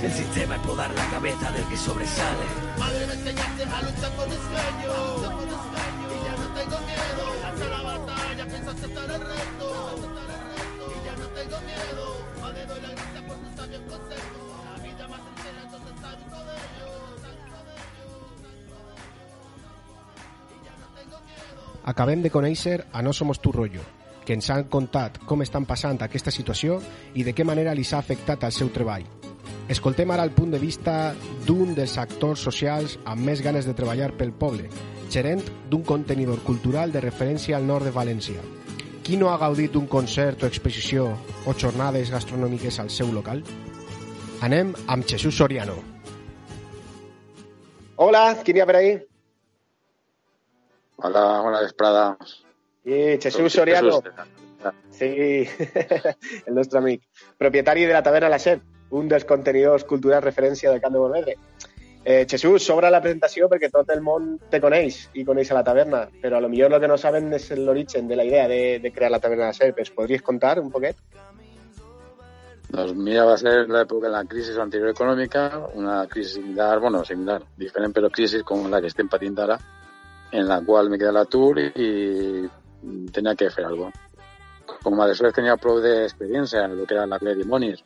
El 0.04 0.12
sistema 0.12 0.56
es 0.56 0.62
podar 0.64 0.94
la 0.94 1.06
cabeza 1.08 1.50
del 1.52 1.64
que 1.64 1.78
sobresale. 1.78 2.46
Madre, 2.78 3.08
me 3.08 3.14
enseñaste 3.14 3.64
a 3.64 3.82
luchar 3.82 4.12
por 4.12 4.28
mis 4.28 4.38
sueños. 4.38 5.35
Acabem 21.86 22.24
de 22.26 22.32
conèixer 22.34 22.80
a 22.92 23.04
No 23.06 23.12
Somos 23.14 23.38
Tu 23.38 23.52
Rollo, 23.54 23.84
que 24.26 24.34
ens 24.34 24.48
han 24.50 24.64
contat 24.74 25.20
com 25.30 25.44
estan 25.46 25.68
passant 25.70 26.02
aquesta 26.02 26.34
situació 26.34 26.80
i 27.14 27.22
de 27.22 27.36
què 27.38 27.46
manera 27.46 27.76
li 27.78 27.86
s'ha 27.86 28.00
afectat 28.02 28.42
al 28.44 28.56
seu 28.56 28.72
treball. 28.74 29.06
Escoltem 29.70 30.10
ara 30.10 30.26
el 30.26 30.34
punt 30.34 30.50
de 30.50 30.62
vista 30.62 31.14
d'un 31.46 31.76
dels 31.78 31.96
actors 32.02 32.42
socials 32.42 32.98
amb 33.06 33.30
més 33.30 33.46
ganes 33.46 33.70
de 33.70 33.78
treballar 33.78 34.12
pel 34.18 34.34
poble, 34.34 34.66
gerent 35.14 35.46
d'un 35.70 35.86
contenidor 35.86 36.42
cultural 36.42 36.92
de 36.92 37.06
referència 37.06 37.58
al 37.58 37.70
nord 37.70 37.86
de 37.86 37.94
València. 37.94 38.42
Qui 39.06 39.22
no 39.22 39.30
ha 39.30 39.38
gaudit 39.38 39.78
d'un 39.78 39.86
concert 39.86 40.42
o 40.42 40.50
exposició 40.50 41.12
o 41.46 41.54
jornades 41.54 42.10
gastronòmiques 42.10 42.82
al 42.82 42.90
seu 42.90 43.14
local? 43.14 43.46
Anem 44.42 44.74
amb 44.88 45.06
Jesús 45.06 45.38
Soriano. 45.38 45.78
Hola, 47.96 48.42
¿quién 48.44 48.58
hi 48.58 48.62
ha 48.62 48.66
per 48.66 48.82
ahí? 48.82 48.96
Hola, 50.98 51.42
bona 51.42 51.62
vesprada. 51.62 52.18
Sí, 52.84 53.18
Jesús 53.22 53.54
Soriano. 53.54 54.02
Sí, 54.92 55.48
el 56.46 56.56
nostre 56.56 56.80
amic. 56.80 57.04
Propietari 57.38 57.86
de 57.86 57.94
la 57.94 58.04
taverna 58.04 58.30
La 58.30 58.40
Set, 58.40 58.62
un 58.92 59.10
dels 59.10 59.26
contenidors 59.26 59.84
culturals 59.84 60.24
referència 60.24 60.72
del 60.72 60.82
Camp 60.82 60.96
de 60.96 61.02
Morvedre. 61.02 61.36
Eh, 62.06 62.26
Jesús, 62.30 62.64
s'obre 62.64 62.92
la 62.94 63.02
presentació 63.02 63.50
perquè 63.50 63.72
tot 63.74 63.90
el 63.90 64.02
món 64.06 64.36
te 64.52 64.60
coneix 64.62 65.08
i 65.18 65.26
coneix 65.26 65.50
a 65.52 65.58
la 65.58 65.64
taverna, 65.66 66.04
però 66.22 66.38
a 66.38 66.44
lo 66.44 66.50
millor 66.50 66.70
lo 66.72 66.80
que 66.80 66.88
no 66.88 67.00
saben 67.02 67.34
és 67.34 67.50
l'origen 67.58 68.08
de 68.08 68.16
la 68.16 68.26
idea 68.26 68.48
de, 68.48 68.80
de 68.80 68.92
crear 68.94 69.10
la 69.12 69.20
taverna 69.20 69.50
La 69.50 69.58
Set. 69.58 69.80
¿Es 69.82 69.90
podries 69.90 70.22
contar 70.22 70.60
un 70.62 70.70
poquet? 70.72 71.02
Doncs 72.76 72.94
mira, 72.98 73.26
va 73.26 73.38
ser 73.42 73.56
l'època 73.72 74.08
de 74.08 74.14
la 74.14 74.24
crisi 74.30 74.54
anterior 74.62 74.94
econòmica, 74.94 75.48
una 75.74 76.06
crisi 76.12 76.40
similar, 76.40 76.80
bueno, 76.80 77.04
similar, 77.06 77.42
diferent, 77.58 77.94
però 77.96 78.10
crisi 78.14 78.42
com 78.44 78.70
la 78.70 78.82
que 78.82 78.90
estem 78.92 79.10
patint 79.10 79.38
ara, 79.42 79.58
en 80.36 80.48
la 80.48 80.62
qual 80.62 80.90
me 80.90 80.98
quedé 81.00 81.10
a 81.14 81.16
l'atur 81.16 81.60
i, 81.62 81.70
i 81.88 82.96
tenia 83.16 83.36
que 83.40 83.52
fer 83.54 83.66
alguna 83.66 83.92
cosa. 83.92 84.02
Com 84.86 85.00
aleshores 85.02 85.34
tenia 85.34 85.58
prou 85.62 85.80
d'experiència 85.82 86.66
en 86.66 86.74
el 86.76 86.86
que 86.86 86.94
era 86.98 87.06
la 87.10 87.20
Clé 87.22 87.36
Dimonis, 87.38 87.84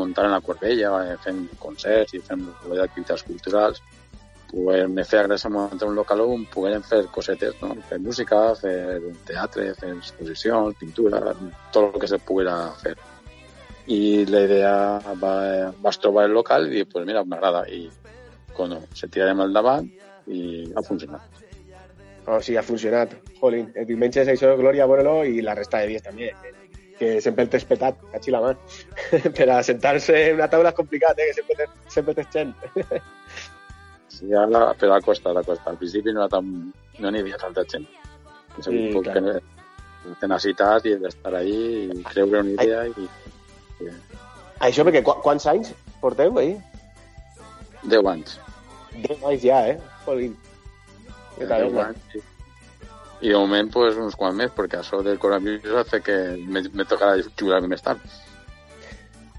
muntar 0.00 0.24
en 0.26 0.32
la 0.34 0.40
Corbella, 0.42 0.94
fent 1.22 1.44
concerts 1.62 2.14
i 2.16 2.22
fent 2.22 2.46
activitats 2.82 3.26
culturals, 3.26 3.82
pues 4.54 4.88
me 4.88 5.04
feia 5.04 5.24
gràcia 5.26 5.50
muntar 5.50 5.88
un 5.88 5.98
local 5.98 6.22
on 6.24 6.46
poguérem 6.50 6.82
fer 6.86 7.02
cosetes, 7.14 7.56
no? 7.62 7.72
fer 7.88 7.98
música, 8.02 8.40
fer 8.58 9.00
teatre, 9.26 9.72
fer 9.80 9.90
exposicions, 9.96 10.78
pintura, 10.78 11.34
tot 11.74 11.94
el 11.94 12.00
que 12.00 12.10
se 12.10 12.20
poguera 12.22 12.56
fer. 12.82 12.94
I 13.90 14.24
la 14.30 14.44
idea 14.46 14.74
va, 15.20 15.34
vas 15.82 16.00
trobar 16.00 16.28
el 16.28 16.36
local 16.38 16.70
i 16.72 16.86
pues 16.88 17.04
mira, 17.06 17.24
m'agrada 17.26 17.66
i 17.68 17.84
bueno, 18.56 18.80
se 18.94 19.08
tirarem 19.08 19.42
al 19.42 19.52
davant 19.52 19.90
i 20.30 20.70
ha 20.72 20.86
funcionat. 20.86 21.43
O 22.26 22.40
sigui, 22.40 22.56
ha 22.56 22.64
funcionat. 22.64 23.14
Jolín, 23.40 23.70
el 23.76 23.86
diumenge 23.88 24.22
és 24.22 24.30
això, 24.32 24.54
Glòria, 24.56 24.86
bueno 24.88 25.18
i 25.28 25.42
la 25.44 25.56
resta 25.58 25.82
de 25.82 25.90
dies 25.92 26.04
també. 26.04 26.30
Que, 26.40 26.52
que 26.98 27.10
sempre 27.20 27.44
el 27.44 27.50
tens 27.52 27.66
petat, 27.68 27.98
cachi 28.12 28.32
la 28.32 28.40
mà. 28.44 28.54
per 29.36 29.48
a 29.52 29.60
sentar-se 29.66 30.16
en 30.30 30.38
una 30.38 30.48
taula 30.48 30.72
és 30.72 30.78
complicat, 30.78 31.18
eh? 31.18 31.28
que 31.30 31.36
sempre, 31.40 31.58
te, 31.58 31.90
sempre 31.96 32.14
tens 32.20 32.32
gent. 32.36 32.54
sí, 34.08 34.32
ara, 34.32 34.70
però 34.80 34.96
a 34.96 35.02
costa, 35.04 35.34
a 35.34 35.42
costa. 35.42 35.70
Al 35.72 35.80
principi 35.80 36.14
no, 36.14 36.24
era 36.24 36.32
tan, 36.32 36.50
no 36.98 37.12
n'hi 37.12 37.24
havia 37.24 37.40
tanta 37.40 37.66
gent. 37.70 37.86
Sí, 38.60 38.70
un 38.70 38.94
poc 38.94 39.10
clar. 39.10 39.40
tenacitat 40.20 40.84
i 40.86 40.94
d'estar 41.00 41.32
ahí 41.34 41.58
i 41.90 42.02
creure 42.06 42.44
una 42.44 42.54
idea 42.54 42.84
i... 42.86 43.08
i... 43.82 43.90
Això 44.64 44.84
perquè 44.86 45.02
qu 45.04 45.16
quants 45.24 45.48
anys 45.50 45.72
porteu 46.00 46.38
ahí? 46.38 46.54
Deu 47.90 48.06
anys. 48.08 48.38
Deu 48.94 49.26
anys 49.28 49.42
ja, 49.42 49.60
eh? 49.72 49.78
Jolín. 50.06 50.36
I 53.24 53.30
de 53.30 53.38
moment, 53.38 53.70
pues, 53.72 53.96
uns 53.96 54.16
quants 54.20 54.36
més, 54.36 54.52
perquè 54.52 54.80
això 54.80 55.00
del 55.02 55.18
coronavirus 55.18 55.80
hace 55.80 56.00
que 56.04 56.16
me, 56.44 56.60
me 56.74 56.84
tocarà 56.84 57.16
jubilar-me 57.24 57.70
més 57.72 57.84
tard. 57.84 58.02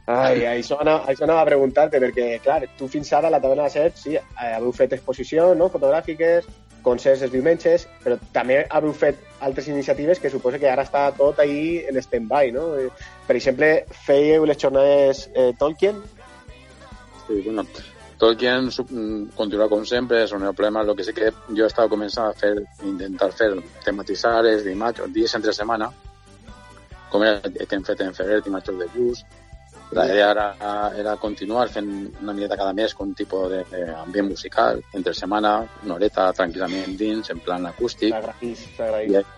Ai, 0.05 0.43
això 0.45 0.77
anava, 0.81 1.07
això 1.09 1.25
anava 1.25 1.41
a 1.41 1.47
preguntar-te, 1.49 1.99
perquè, 2.01 2.27
clar, 2.45 2.59
tu 2.77 2.87
fins 2.89 3.09
ara 3.17 3.29
a 3.29 3.33
la 3.33 3.39
taverna 3.41 3.65
de 3.65 3.73
set, 3.73 3.97
sí, 3.97 4.13
haveu 4.37 4.73
fet 4.73 4.93
exposicions 4.97 5.57
no? 5.57 5.69
fotogràfiques, 5.73 6.45
concerts 6.85 7.23
els 7.25 7.33
diumenges, 7.33 7.87
però 8.03 8.19
també 8.33 8.59
haveu 8.69 8.93
fet 8.93 9.21
altres 9.47 9.67
iniciatives 9.71 10.21
que 10.21 10.29
suposa 10.29 10.61
que 10.61 10.69
ara 10.69 10.85
està 10.85 11.07
tot 11.17 11.41
ahí 11.41 11.81
en 11.89 11.97
stand-by, 12.05 12.53
no? 12.53 12.67
Per 13.25 13.37
exemple, 13.39 13.71
fèieu 14.05 14.45
les 14.45 14.61
jornades 14.61 15.25
eh, 15.33 15.51
Tolkien? 15.57 15.97
Sí, 17.25 17.41
bueno, 17.41 17.65
Tolkien 18.25 18.71
continua 19.37 19.67
com 19.69 19.83
sempre, 19.85 20.23
és 20.25 20.31
un 20.33 20.41
problema. 20.57 20.81
El 20.81 20.95
que 20.97 21.03
sí 21.05 21.13
que 21.13 21.27
jo 21.53 21.67
estava 21.67 21.91
començant 21.91 22.25
a 22.25 22.33
fer, 22.33 22.55
intentar 22.89 23.29
fer, 23.37 23.51
tematitzar 23.85 24.39
els 24.41 24.63
dimarts, 24.65 25.03
dies 25.13 25.35
entre 25.37 25.53
setmana, 25.53 25.91
com 27.11 27.23
era 27.23 27.51
que 27.53 27.77
hem 27.77 27.83
fet 27.85 28.01
en 28.01 28.15
febrer, 28.17 28.39
dimarts 28.41 28.71
de 28.71 28.87
blues. 28.95 29.21
La 29.93 30.07
idea 30.09 30.31
era, 30.31 30.47
era 30.97 31.13
continuar 31.21 31.67
fent 31.69 31.91
una 32.23 32.33
miqueta 32.33 32.57
cada 32.57 32.73
mes 32.73 32.95
con 32.97 33.11
un 33.11 33.13
tipus 33.15 33.51
d'ambient 33.69 34.31
musical, 34.31 34.81
entre 34.97 35.13
setmana, 35.13 35.51
una 35.83 35.99
horeta 35.99 36.31
tranquil·lament 36.33 36.95
dins, 36.97 37.29
en 37.29 37.43
plan 37.45 37.67
acústic. 37.69 38.15
T'agraïs, 38.15 38.63
t'agraïs. 38.79 39.35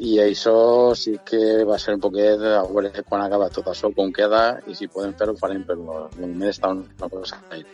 I, 0.00 0.14
I 0.14 0.14
això 0.24 0.54
sí 0.96 1.18
que 1.32 1.42
va 1.68 1.76
ser 1.78 1.98
un 1.98 2.00
poquet 2.06 2.40
a 2.40 2.64
veure 2.64 3.04
quan 3.04 3.26
acaba 3.26 3.52
tot 3.52 3.68
això, 3.74 3.92
com 4.00 4.08
queda, 4.16 4.46
i 4.66 4.78
si 4.80 4.88
podem 4.88 5.12
fer-ho, 5.20 5.36
farem, 5.36 5.68
però 5.68 6.08
moment 6.16 6.48
està 6.48 6.72
una 6.72 7.12
cosa 7.12 7.42
ahí. 7.52 7.66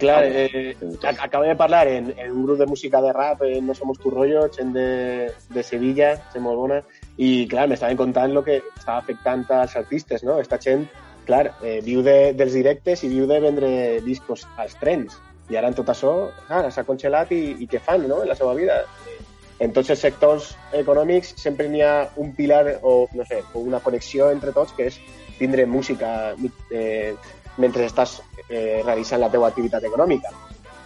Clar, 0.00 0.24
eh, 0.24 0.74
acabo 1.02 1.44
de 1.44 1.54
parlar 1.54 1.86
en, 1.86 2.14
en, 2.16 2.32
un 2.32 2.46
grup 2.46 2.58
de 2.58 2.64
música 2.64 3.02
de 3.02 3.12
rap, 3.12 3.42
en 3.42 3.66
No 3.66 3.74
Somos 3.74 3.98
Tu 3.98 4.10
Rollo, 4.10 4.48
gent 4.50 4.72
de, 4.72 5.30
de 5.50 5.62
Sevilla, 5.62 6.14
gent 6.32 6.40
molt 6.46 6.56
bona, 6.56 6.78
i 7.20 7.44
clar, 7.50 7.66
m'estaven 7.68 7.98
contant 8.00 8.32
el 8.32 8.40
que 8.46 8.62
estava 8.62 9.02
afectant 9.02 9.44
als 9.52 9.76
artistes, 9.76 10.24
no? 10.24 10.38
Esta 10.40 10.56
gent, 10.56 10.86
clar, 11.28 11.50
eh, 11.60 11.82
viu 11.84 12.00
de, 12.00 12.32
dels 12.32 12.56
directes 12.56 13.04
i 13.04 13.10
viu 13.12 13.28
de 13.28 13.42
vendre 13.44 13.70
discos 14.06 14.46
als 14.56 14.72
trens, 14.80 15.18
i 15.52 15.58
ara 15.60 15.68
en 15.68 15.76
tot 15.76 15.92
això 15.92 16.14
ah, 16.48 16.62
s'ha 16.72 16.86
congelat 16.88 17.34
i, 17.36 17.42
i 17.60 17.68
què 17.68 17.82
fan, 17.84 18.08
no?, 18.08 18.22
en 18.24 18.32
la 18.32 18.38
seva 18.38 18.54
vida. 18.56 18.80
En 19.60 19.74
tots 19.76 19.92
els 19.92 20.00
sectors 20.00 20.54
econòmics 20.72 21.34
sempre 21.36 21.68
n'hi 21.68 21.84
ha 21.84 22.08
un 22.16 22.32
pilar 22.32 22.78
o, 22.80 23.04
no 23.12 23.28
sé, 23.28 23.42
una 23.60 23.82
connexió 23.84 24.30
entre 24.32 24.56
tots 24.56 24.72
que 24.72 24.88
és 24.88 24.96
tindre 25.36 25.66
música 25.68 26.32
eh, 26.72 27.12
mentre 27.60 27.86
estàs 27.86 28.18
eh, 28.48 28.80
realitzant 28.84 29.20
la 29.22 29.30
teva 29.32 29.50
activitat 29.50 29.84
econòmica. 29.88 30.32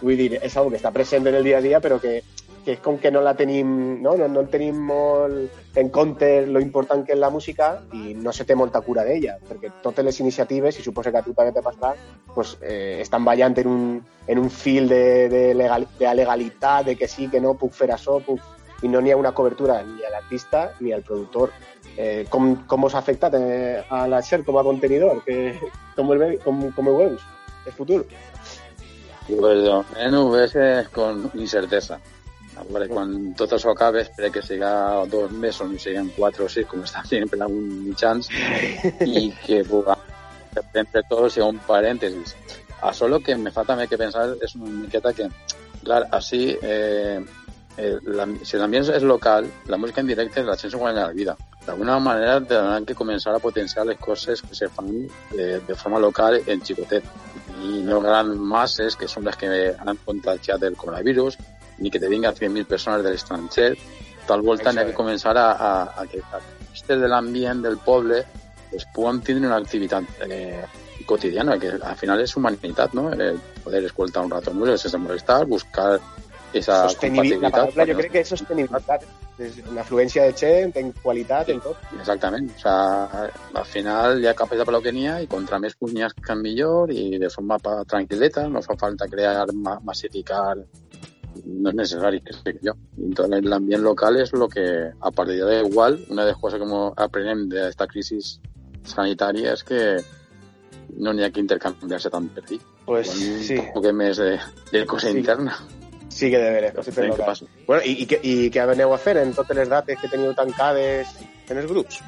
Vull 0.01 0.19
dir, 0.19 0.33
és 0.43 0.55
una 0.59 0.73
que 0.73 0.81
està 0.81 0.91
present 0.93 1.27
en 1.27 1.37
el 1.39 1.47
dia 1.47 1.57
a 1.57 1.63
dia, 1.63 1.79
però 1.81 1.97
que, 2.03 2.19
que 2.65 2.73
és 2.75 2.81
com 2.83 2.97
que 2.99 3.11
no 3.13 3.21
la 3.21 3.35
tenim, 3.37 4.01
no? 4.01 4.15
No, 4.19 4.27
no 4.31 4.43
tenim 4.51 4.81
molt 4.89 5.77
en 5.79 5.91
compte 5.93 6.29
lo 6.47 6.59
important 6.63 7.05
que 7.05 7.13
és 7.13 7.21
la 7.21 7.29
música 7.29 7.69
i 7.93 8.15
no 8.17 8.33
se 8.33 8.45
té 8.49 8.57
molta 8.57 8.81
cura 8.81 9.05
d'ella, 9.05 9.37
perquè 9.47 9.71
totes 9.83 10.05
les 10.07 10.19
iniciatives, 10.23 10.79
i 10.79 10.83
suposo 10.83 11.13
que 11.13 11.21
a 11.21 11.23
tu 11.25 11.35
també 11.37 11.53
te 11.55 11.63
passarà, 11.63 11.93
pues, 12.33 12.57
eh, 12.61 12.97
estan 13.05 13.23
ballant 13.27 13.55
en 13.61 13.71
un, 13.71 13.85
en 14.27 14.41
un 14.41 14.49
fil 14.49 14.89
de, 14.89 15.29
de, 15.29 15.45
legal, 15.53 15.87
de 15.99 16.13
legalitat, 16.15 16.85
de 16.89 16.97
que 16.97 17.07
sí, 17.07 17.29
que 17.29 17.43
no, 17.43 17.55
puc 17.59 17.77
fer 17.77 17.91
això, 17.93 18.19
puc... 18.25 18.41
i 18.83 18.89
no 18.91 19.01
n'hi 19.01 19.11
ha 19.11 19.17
una 19.17 19.31
cobertura 19.31 19.81
ni 19.83 20.03
a 20.03 20.11
l'artista 20.11 20.71
ni 20.79 20.91
al 20.91 21.03
productor. 21.03 21.53
Eh, 21.95 22.25
com 22.29 22.83
us 22.83 22.95
ha 22.95 22.99
afectat 22.99 23.37
eh, 23.39 23.83
a 23.87 24.05
la 24.07 24.21
SER 24.21 24.43
com 24.43 24.57
a 24.59 24.63
contenidor? 24.63 25.23
Que, 25.23 25.55
com, 25.95 26.11
el 26.11 26.39
com 26.43 26.87
ho 26.91 26.97
veus? 26.97 27.23
el 27.65 27.73
futuro? 27.73 28.05
Pues 29.27 29.63
de 29.63 29.69
moment 29.69 30.15
ho 30.15 30.91
con 30.91 31.31
incertesa. 31.33 31.99
A 32.55 32.63
veure, 32.63 32.87
quan 32.87 33.33
tot 33.35 33.51
això 33.51 33.73
acabe, 33.73 34.05
espero 34.05 34.31
que 34.31 34.41
siga 34.41 34.69
dos 35.11 35.31
mesos, 35.31 35.67
no 35.67 35.79
siguin 35.79 36.07
quatre 36.15 36.45
o 36.45 36.47
sis, 36.49 36.67
com 36.71 36.85
estan 36.85 37.03
dient 37.09 37.27
per 37.27 37.41
algun 37.41 37.65
mitjans, 37.83 38.29
i 39.03 39.27
que 39.43 39.63
puga 39.67 39.97
sempre 40.71 41.03
tot 41.09 41.27
sigui 41.33 41.49
un 41.49 41.59
parèntesis. 41.67 42.31
Això 42.79 43.09
el 43.09 43.17
que 43.25 43.35
me 43.35 43.51
fa 43.51 43.65
també 43.67 43.89
que 43.91 43.99
pensar 43.99 44.29
és 44.45 44.55
una 44.55 44.71
miqueta 44.71 45.11
que, 45.17 45.27
clar, 45.83 46.05
així, 46.15 46.55
eh, 46.61 47.19
eh, 47.77 47.97
la, 48.05 48.27
si 48.43 48.57
l'ambient 48.57 48.87
és 48.95 49.03
local, 49.03 49.49
la 49.67 49.77
música 49.77 50.01
en 50.01 50.07
directe 50.07 50.43
la 50.43 50.57
gent 50.57 50.73
s'ho 50.73 50.81
guanya 50.81 51.07
la 51.07 51.17
vida. 51.17 51.35
D'alguna 51.65 51.97
manera 51.99 52.39
tindran 52.39 52.85
que 52.85 52.95
començar 52.95 53.33
a 53.35 53.41
potenciar 53.41 53.85
les 53.85 53.97
coses 53.97 54.41
que 54.41 54.55
se 54.55 54.69
fan 54.69 54.91
de, 55.31 55.59
de 55.67 55.75
forma 55.75 55.99
local 55.99 56.39
en 56.45 56.61
xicotet 56.61 57.05
i 57.63 57.81
no 57.87 58.01
gran 58.03 58.35
masses 58.37 58.95
que 58.95 59.07
són 59.07 59.25
les 59.25 59.37
que 59.39 59.49
han 59.73 60.01
contagiat 60.05 60.63
el 60.63 60.75
coronavirus 60.77 61.39
ni 61.79 61.91
que 61.91 61.99
te 61.99 62.09
vinguin 62.09 62.31
100.000 62.31 62.67
persones 62.69 63.03
de 63.03 63.11
l'estranger 63.11 63.71
tal 64.27 64.41
volta 64.41 64.71
n'hi 64.71 64.83
ha 64.83 64.87
que 64.89 64.97
començar 64.97 65.35
a, 65.37 65.51
a, 65.51 65.71
a 66.01 66.05
que 66.11 66.21
aquestes 66.21 67.01
de 67.01 67.07
l'ambient 67.07 67.61
del 67.63 67.77
poble 67.77 68.23
pues, 68.69 68.85
puguen 68.93 69.21
tindre 69.21 69.47
una 69.47 69.57
activitat 69.57 70.03
eh, 70.27 70.65
quotidiana, 71.05 71.57
que 71.59 71.69
al 71.75 71.95
final 71.95 72.21
és 72.23 72.33
humanitat, 72.35 72.93
no? 72.97 73.11
Eh, 73.13 73.35
poder 73.63 73.83
escoltar 73.85 74.23
un 74.25 74.31
rato 74.31 74.53
música 74.53 74.77
sense 74.77 74.97
molestar, 74.97 75.45
buscar 75.45 75.99
esa 76.61 76.81
sostenibilitat. 76.87 77.43
La 77.43 77.51
paraula 77.51 77.85
jo 77.89 77.97
crec 77.99 78.11
que 78.13 78.23
és 78.25 78.31
sostenibilitat. 78.33 79.05
Una 79.71 79.81
afluència 79.83 80.25
de 80.25 80.35
gent, 80.39 80.75
en 80.79 80.91
qualitat, 81.03 81.51
en 81.51 81.61
tot. 81.63 81.81
Exactament. 81.99 82.49
O 82.55 82.61
sea, 82.61 83.27
al 83.61 83.67
final 83.67 84.21
hi 84.23 84.29
ha 84.31 84.35
capes 84.37 84.61
de 84.61 84.81
que 84.81 84.93
n'hi 84.95 85.07
ha 85.11 85.19
i 85.21 85.27
contra 85.27 85.59
més 85.59 85.75
punyes 85.75 86.15
que 86.15 86.35
millor 86.39 86.91
i 86.91 87.17
de 87.19 87.29
forma 87.29 87.59
tranquil·leta, 87.59 88.47
no 88.49 88.63
fa 88.63 88.77
falta 88.79 89.09
crear, 89.11 89.47
massificar 89.83 90.55
no 91.43 91.69
es 91.69 91.75
necesario, 91.75 92.21
crec 92.43 92.59
jo. 92.63 92.73
Entonces, 92.97 93.43
l'ambient 93.43 93.83
local 93.83 94.17
és 94.21 94.31
lo 94.33 94.47
que, 94.47 94.91
a 94.99 95.11
partir 95.11 95.43
de 95.43 95.59
igual, 95.59 95.99
una 96.09 96.23
de 96.23 96.31
les 96.31 96.39
coses 96.39 96.61
que 96.61 96.83
aprenem 97.03 97.47
d'esta 97.51 97.87
crisi 97.87 98.21
sanitària 98.85 99.53
és 99.53 99.63
que 99.63 99.81
no 100.95 101.13
n'hi 101.13 101.25
ha 101.25 101.31
que 101.33 101.43
intercanviar-se 101.43 102.11
tant 102.13 102.29
per 102.31 102.45
dir. 102.47 102.59
Pues, 102.85 103.09
sí. 103.09 103.57
Un 103.57 103.71
poc 103.73 103.89
més 103.97 104.21
de, 104.21 104.35
de 104.71 104.85
cosa 104.85 105.09
sí. 105.09 105.17
interna. 105.17 105.57
Sí 106.15 106.29
que 106.31 106.39
debe 106.39 106.59
haver 106.59 106.73
coses 106.73 106.97
locals. 107.09 107.43
Bueno, 107.67 107.81
i, 107.83 108.05
i, 108.05 108.19
I 108.23 108.35
què 108.53 108.63
aneu 108.63 108.93
a 108.95 108.99
fer 109.01 109.17
en 109.19 109.33
totes 109.35 109.57
les 109.57 109.71
dates 109.71 109.99
que 109.99 110.11
teniu 110.11 110.31
tancades 110.37 111.17
en 111.49 111.59
els 111.59 111.67
grups? 111.67 111.99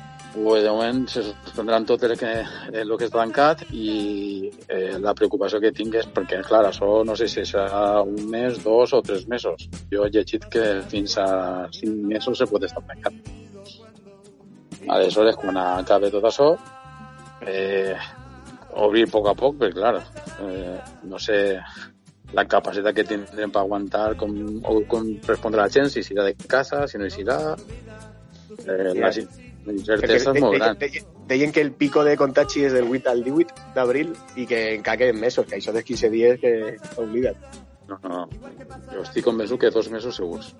pues 0.44 0.64
de 0.64 0.70
moment 0.70 1.08
se 1.10 1.24
suspendran 1.24 1.86
tot 1.86 2.04
el 2.04 2.18
que, 2.20 2.30
el 2.74 2.92
que 3.00 3.08
està 3.08 3.22
tancat 3.24 3.64
i 3.74 4.52
eh, 4.68 4.98
la 5.02 5.14
preocupació 5.18 5.60
que 5.64 5.72
tinc 5.74 5.96
és 5.98 6.10
perquè, 6.14 6.44
clar, 6.46 6.66
això 6.68 7.02
no 7.08 7.16
sé 7.18 7.28
si 7.32 7.46
serà 7.48 8.04
un 8.06 8.30
mes, 8.30 8.60
dos 8.64 8.94
o 8.94 9.02
tres 9.02 9.26
mesos. 9.28 9.66
Jo 9.92 10.06
he 10.06 10.12
llegit 10.14 10.46
que 10.54 10.66
fins 10.92 11.18
a 11.24 11.28
cinc 11.74 12.06
mesos 12.12 12.38
se 12.38 12.48
pot 12.52 12.64
estar 12.68 12.84
tancat. 12.92 13.18
Aleshores, 14.88 15.40
quan 15.42 15.58
acabe 15.64 16.12
tot 16.14 16.30
això, 16.30 16.52
eh, 17.42 17.98
obrir 18.78 19.08
a 19.08 19.12
poc 19.18 19.32
a 19.32 19.36
poc, 19.36 19.58
perquè, 19.64 19.80
clar, 19.80 20.04
eh, 20.46 20.78
no 21.10 21.20
sé 21.20 21.40
la 22.36 22.46
capacitat 22.50 22.96
que 22.96 23.06
tindrem 23.08 23.52
per 23.54 23.62
aguantar 23.62 24.16
com, 24.20 24.34
o 24.64 24.80
com 24.90 25.12
respondre 25.28 25.62
a 25.62 25.68
la 25.68 25.74
gent, 25.74 25.92
si 25.94 26.04
serà 26.04 26.26
de 26.28 26.36
casa, 26.48 26.86
si 26.88 27.00
no 27.00 27.10
serà... 27.12 27.38
Eh, 28.58 28.94
la, 28.98 29.12
la 29.68 29.76
incertesa 29.76 30.34
és 30.34 30.42
molt 30.42 30.58
gran. 30.58 30.80
De, 30.80 30.90
de, 30.92 31.04
deien 31.28 31.54
que 31.56 31.62
el 31.62 31.72
pico 31.76 32.04
de 32.08 32.16
contagi 32.20 32.66
és 32.68 32.76
del 32.76 32.90
8 32.90 33.12
al 33.12 33.24
18 33.24 33.72
d'abril 33.76 34.14
i 34.36 34.48
que 34.50 34.62
encara 34.76 35.04
queden 35.04 35.22
mesos, 35.22 35.48
que 35.48 35.60
això 35.60 35.76
dels 35.76 35.88
15 35.88 36.12
dies 36.14 36.42
que 36.42 36.54
oblida't. 37.04 37.64
No, 37.88 38.00
no, 38.04 38.26
jo 38.92 39.04
estic 39.06 39.24
convençut 39.24 39.62
que 39.62 39.72
dos 39.72 39.88
mesos 39.92 40.16
segurs. 40.20 40.52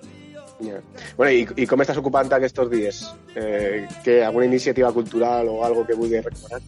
Yeah. 0.58 0.80
Bueno, 1.16 1.30
i, 1.30 1.44
i 1.62 1.66
com 1.70 1.84
estàs 1.84 2.00
ocupant 2.00 2.32
aquests 2.34 2.70
dies? 2.72 3.02
Eh, 3.38 3.86
que 4.04 4.22
alguna 4.24 4.48
iniciativa 4.48 4.90
cultural 4.92 5.52
o 5.52 5.60
algo 5.64 5.86
que 5.86 5.94
vulguis 5.94 6.24
recomanar? 6.24 6.62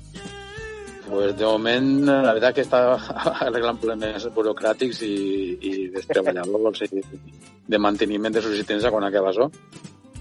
Pues 1.10 1.36
de 1.36 1.44
moment, 1.44 1.88
la 2.06 2.32
veritat 2.32 2.54
que 2.54 2.64
està 2.66 2.82
arreglant 3.46 3.78
problemes 3.82 4.26
burocràtics 4.34 5.02
i, 5.02 5.14
i 5.60 5.72
dels 5.94 6.06
treballadors 6.06 6.84
i 6.86 6.90
de 7.70 7.78
manteniment 7.78 8.34
de 8.34 8.42
subsistència 8.44 8.92
quan 8.94 9.06
acaba 9.08 9.32
això. 9.32 9.50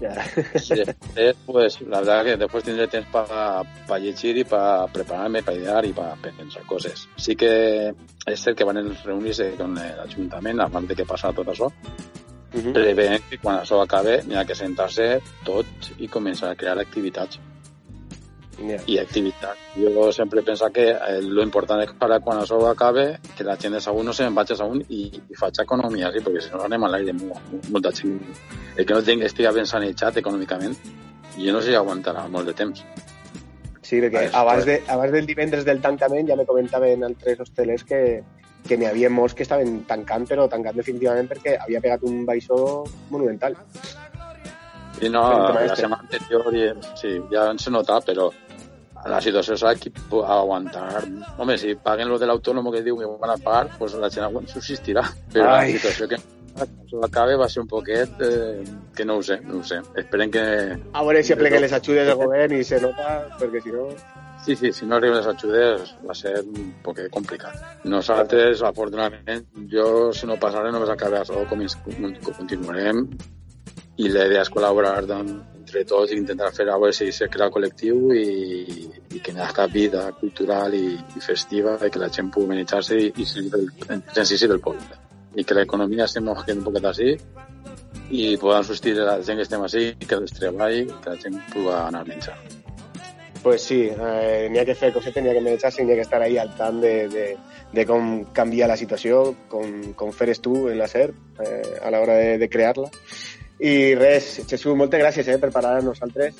Ja. 0.00 0.14
Sí, 0.56 0.78
després, 0.80 1.36
pues, 1.44 1.80
la 1.82 2.00
verdad 2.00 2.24
que 2.24 2.36
después 2.40 2.64
tindré 2.64 2.86
temps 2.88 3.08
para 3.12 3.62
pa 3.86 3.98
llegir 4.00 4.32
i 4.40 4.44
para 4.48 4.86
prepararme, 4.88 5.42
para 5.42 5.58
idear 5.58 5.84
i 5.84 5.92
para 5.92 6.16
pensar 6.16 6.64
coses. 6.66 7.04
Sí 7.20 7.36
que 7.36 7.50
és 8.26 8.40
cert 8.40 8.56
que 8.56 8.64
van 8.64 8.80
reunir-se 9.04 9.52
amb 9.60 9.76
l'Ajuntament 9.76 10.64
abans 10.64 10.88
de 10.88 10.96
que 10.96 11.06
passa 11.06 11.34
tot 11.36 11.52
això, 11.52 11.68
uh 11.68 12.58
-huh. 12.58 12.72
preveient 12.72 13.28
que 13.28 13.38
quan 13.38 13.60
això 13.60 13.82
acabe 13.82 14.22
n'hi 14.26 14.36
ha 14.36 14.44
que 14.44 14.54
sentar-se 14.54 15.20
tots 15.44 15.92
i 15.98 16.08
començar 16.08 16.50
a 16.50 16.56
crear 16.56 16.78
activitats. 16.78 17.38
Yeah. 18.60 18.82
I 18.86 18.98
activitat. 19.00 19.56
Jo 19.76 20.12
sempre 20.12 20.42
penso 20.42 20.68
que 20.70 20.90
eh, 20.90 21.20
lo 21.22 21.42
important 21.42 21.80
és 21.80 21.92
para 21.98 22.18
quan 22.20 22.42
això 22.42 22.58
acabe 22.68 23.18
que 23.36 23.44
la 23.44 23.56
de 23.56 23.80
segur 23.80 24.04
no 24.04 24.12
se'n 24.12 24.34
vagi 24.34 24.52
a 24.52 24.56
segur 24.56 24.82
i, 24.88 25.06
i 25.08 25.38
faig 25.38 25.62
economia, 25.62 26.10
sí, 26.12 26.20
perquè 26.20 26.42
si 26.44 26.50
no 26.52 26.64
anem 26.64 26.84
a 26.84 26.90
l'aire 26.92 27.14
molt, 27.16 27.70
molta 27.70 27.92
gent. 27.92 28.20
El 28.76 28.84
que 28.84 28.94
no 28.94 29.02
tinc 29.02 29.24
estigui 29.24 29.54
ben 29.54 29.66
sanejat 29.66 30.20
econòmicament, 30.20 30.76
jo 31.38 31.54
no 31.54 31.62
sé 31.62 31.70
si 31.70 31.78
aguantarà 31.78 32.26
molt 32.28 32.46
de 32.46 32.54
temps. 32.58 32.84
Sí, 33.80 33.98
perquè 33.98 34.26
Pues, 34.28 34.34
abans, 34.34 34.66
de, 34.66 34.82
abans 34.88 35.12
del 35.12 35.26
divendres 35.26 35.64
del 35.64 35.80
tancament 35.80 36.28
ja 36.28 36.36
me 36.36 36.46
comentaven 36.46 37.02
altres 37.04 37.40
hostelers 37.40 37.82
que, 37.84 38.22
que 38.68 38.76
n'hi 38.76 38.86
havia 38.86 39.10
molts 39.10 39.34
que 39.34 39.42
estaven 39.42 39.80
tancant, 39.88 40.28
però 40.28 40.46
tancant 40.52 40.76
definitivament 40.76 41.30
perquè 41.32 41.56
havia 41.58 41.80
pegat 41.80 42.04
un 42.04 42.22
baixó 42.28 42.84
monumental. 43.08 43.56
I 45.00 45.08
no, 45.08 45.24
la 45.56 45.74
setmana 45.74 46.04
anterior 46.04 46.54
i, 46.54 46.68
sí, 47.00 47.16
ja 47.32 47.48
se 47.56 47.72
nota, 47.72 48.02
però 48.04 48.28
la 49.08 49.20
situació 49.24 49.56
s'ha 49.56 49.72
d'aguantar. 49.76 51.04
Home, 51.38 51.56
si 51.58 51.76
paguen 51.76 52.10
lo 52.10 52.18
de 52.18 52.28
l'autònom 52.28 52.70
que 52.72 52.82
diu 52.84 52.98
que 52.98 53.08
van 53.20 53.32
a 53.34 53.38
pagar, 53.40 53.78
pues 53.78 53.94
la 53.94 54.10
gent 54.10 54.48
subsistirà. 54.48 55.06
Però 55.32 55.48
Ai. 55.54 55.72
la 55.72 55.78
situació 55.78 56.08
que 56.08 56.20
això 56.60 57.00
acabe 57.06 57.36
va 57.40 57.48
ser 57.48 57.62
un 57.62 57.68
poquet 57.68 58.22
eh, 58.26 58.62
que 58.96 59.04
no 59.04 59.16
ho 59.18 59.22
sé, 59.22 59.40
no 59.46 59.60
ho 59.60 59.64
sé. 59.64 59.80
Esperem 59.96 60.30
que... 60.30 60.42
A 60.92 61.04
veure 61.06 61.22
si 61.22 61.32
apleguen 61.32 61.62
les 61.62 61.72
ajudes 61.72 62.08
del 62.08 62.18
govern 62.18 62.56
i 62.56 62.64
se 62.64 62.80
nota, 62.82 63.20
perquè 63.40 63.62
si 63.64 63.72
no... 63.74 63.88
Sí, 64.44 64.56
sí, 64.56 64.70
si 64.72 64.86
no 64.88 64.96
arriben 64.96 65.18
les 65.18 65.26
ajudes 65.28 65.90
va 66.06 66.14
ser 66.16 66.38
un 66.40 66.70
poquet 66.84 67.10
complicat. 67.12 67.84
Nosaltres, 67.84 68.62
afortunadament, 68.64 69.44
jo, 69.72 69.84
si 70.16 70.28
no 70.28 70.38
passaré, 70.40 70.72
només 70.72 70.92
acabaré 70.92 71.20
això, 71.20 71.44
com 71.50 71.60
continuarem 72.32 73.04
i 74.00 74.08
la 74.08 74.26
idea 74.28 74.44
és 74.46 74.50
col·laborar 74.52 75.00
doncs, 75.08 75.50
entre 75.60 75.82
tots 75.84 76.12
i 76.12 76.18
intentar 76.18 76.50
fer 76.56 76.66
a 76.68 76.78
veure 76.80 76.94
si 76.96 77.10
se 77.12 77.28
crea 77.32 77.50
col·lectiu 77.52 78.14
i, 78.16 78.24
i 79.14 79.20
que 79.22 79.34
ha 79.36 79.66
vida 79.72 80.06
cultural 80.20 80.74
i, 80.74 80.96
i 81.16 81.20
festiva 81.20 81.76
i 81.86 81.90
que 81.90 82.00
la 82.02 82.08
gent 82.08 82.30
pugui 82.32 82.48
organitzar-se 82.48 82.98
i, 82.98 83.12
i 83.16 83.26
seguir 83.26 83.52
el 83.54 83.68
exercici 83.98 84.48
del 84.48 84.60
poble. 84.60 84.98
I 85.36 85.44
que 85.44 85.54
l'economia 85.54 86.08
estem 86.08 86.24
mojant 86.26 86.58
un 86.58 86.64
poquet 86.66 86.88
així 86.90 87.12
i 88.10 88.36
poden 88.40 88.64
substituir 88.66 89.06
la 89.06 89.20
gent 89.22 89.38
que 89.38 89.46
estem 89.46 89.62
així, 89.62 89.84
que 90.00 90.18
els 90.18 90.34
treballi, 90.34 90.86
que 91.04 91.12
la 91.12 91.20
gent 91.20 91.38
pugui 91.52 91.70
anar 91.76 92.02
a 92.02 92.08
menjar. 92.08 92.38
Pues 93.42 93.62
sí, 93.62 93.86
eh, 93.88 94.48
n'hi 94.50 94.58
ha 94.60 94.66
que 94.68 94.74
fer 94.76 94.90
cosetes, 94.92 95.22
n'hi 95.22 95.30
ha 95.30 95.36
que 95.38 95.44
menjar-se, 95.44 95.84
n'hi 95.84 95.94
ha 95.94 96.00
que 96.00 96.04
estar 96.04 96.20
ahí 96.20 96.36
al 96.36 96.50
tant 96.58 96.80
de, 96.82 96.94
de, 97.08 97.26
de 97.72 97.84
com 97.88 98.10
canvia 98.36 98.68
la 98.68 98.76
situació, 98.76 99.22
com, 99.48 99.94
com 99.96 100.12
feres 100.12 100.42
tu 100.44 100.66
en 100.68 100.76
la 100.76 100.88
SER 100.90 101.08
eh, 101.46 101.78
a 101.80 101.92
l'hora 101.94 102.18
de, 102.18 102.34
de 102.42 102.50
crear-la. 102.52 102.90
I 103.60 103.94
res, 103.98 104.32
Jesús, 104.48 104.74
moltes 104.76 105.02
gràcies 105.02 105.28
eh, 105.28 105.38
per 105.40 105.52
parar 105.52 105.76
amb 105.78 105.90
nosaltres. 105.90 106.36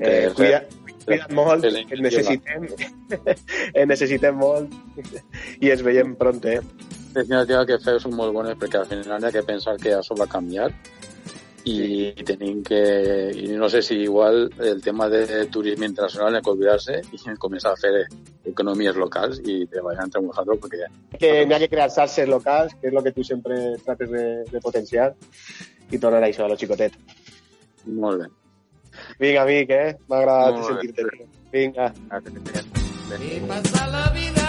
Eh, 0.00 0.28
cuida, 0.36 0.64
cuida't 1.06 1.32
molt, 1.32 1.64
Que 1.64 1.96
et 1.96 2.04
necessitem, 2.04 2.68
et 3.80 3.84
necessitem 3.88 4.36
molt. 4.36 4.74
I 5.64 5.74
ens 5.74 5.84
veiem 5.86 6.16
pront, 6.18 6.44
eh? 6.50 6.60
definitiva 7.18 7.66
que 7.66 7.78
feu 7.82 7.98
són 8.02 8.16
molt 8.16 8.34
bones 8.36 8.58
perquè 8.60 8.80
al 8.80 8.88
final 8.88 9.22
hi 9.22 9.28
ha 9.28 9.34
que 9.34 9.46
pensar 9.46 9.76
que 9.80 9.94
això 9.96 10.16
va 10.18 10.28
canviar 10.30 10.68
i 11.68 12.12
tenim 12.24 12.62
que 12.64 12.80
i 13.34 13.48
no 13.58 13.68
sé 13.68 13.82
si 13.82 13.98
igual 14.04 14.46
el 14.70 14.80
tema 14.82 15.08
de 15.12 15.44
turisme 15.52 15.86
internacional 15.86 16.36
hay 16.36 16.42
que 16.42 16.50
olvidarse 16.50 17.00
i 17.12 17.36
començar 17.36 17.72
a 17.72 17.80
fer 17.80 18.06
economies 18.48 18.96
locals 18.96 19.40
i 19.44 19.66
treballar 19.66 20.06
entre 20.06 20.22
nosaltres 20.24 20.62
perquè 20.62 20.88
Que 21.18 21.32
n'hi 21.44 21.54
ha 21.54 21.58
que 21.58 21.68
crear 21.68 21.90
salses 21.90 22.28
locals, 22.28 22.74
que 22.80 22.88
és 22.88 22.94
el 22.94 23.02
que 23.04 23.12
tu 23.12 23.24
sempre 23.24 23.76
trates 23.84 24.10
de, 24.10 24.24
de 24.48 24.60
potenciar, 24.60 25.10
i 25.90 25.98
tornar 25.98 26.22
a 26.22 26.26
això, 26.28 26.44
a 26.44 26.48
lo 26.48 26.56
xicotet. 26.56 26.92
molt 27.86 28.20
bé. 28.20 28.26
Vinga, 29.18 29.42
amic, 29.42 29.70
eh? 29.70 29.96
M'ha 30.08 30.16
agradat 30.18 30.54
bé. 30.54 30.62
sentir-te. 30.66 31.02
Vinga. 31.52 31.92
Y 33.20 33.40
pasa 33.40 33.86
la 33.88 34.10
vida, 34.10 34.48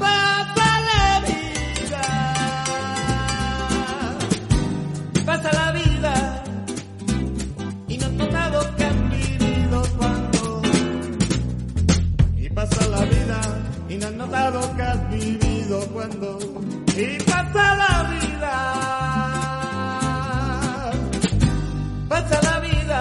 pasa 0.00 0.80
la 0.88 1.20
vida, 1.26 2.02
pasa 5.26 5.50
la 5.52 5.72
vida 5.72 6.14
y 7.88 7.98
no 7.98 8.06
han 8.06 8.16
notado 8.16 8.76
que 8.76 8.84
han 8.84 9.10
vivido 9.10 9.82
cuando. 9.98 10.62
Y 12.38 12.48
pasa 12.48 12.88
la 12.88 13.04
vida 13.04 13.40
y 13.88 13.96
no 13.96 14.06
han 14.06 14.16
notado 14.16 14.76
que 14.76 14.82
has 14.82 15.10
vivido 15.10 15.86
cuando. 15.92 16.38
Y 16.96 17.18
pasa 17.24 17.74
la 17.76 18.08
vida, 18.10 18.21
pasa 22.12 22.42
la 22.42 22.60
vida, 22.60 23.00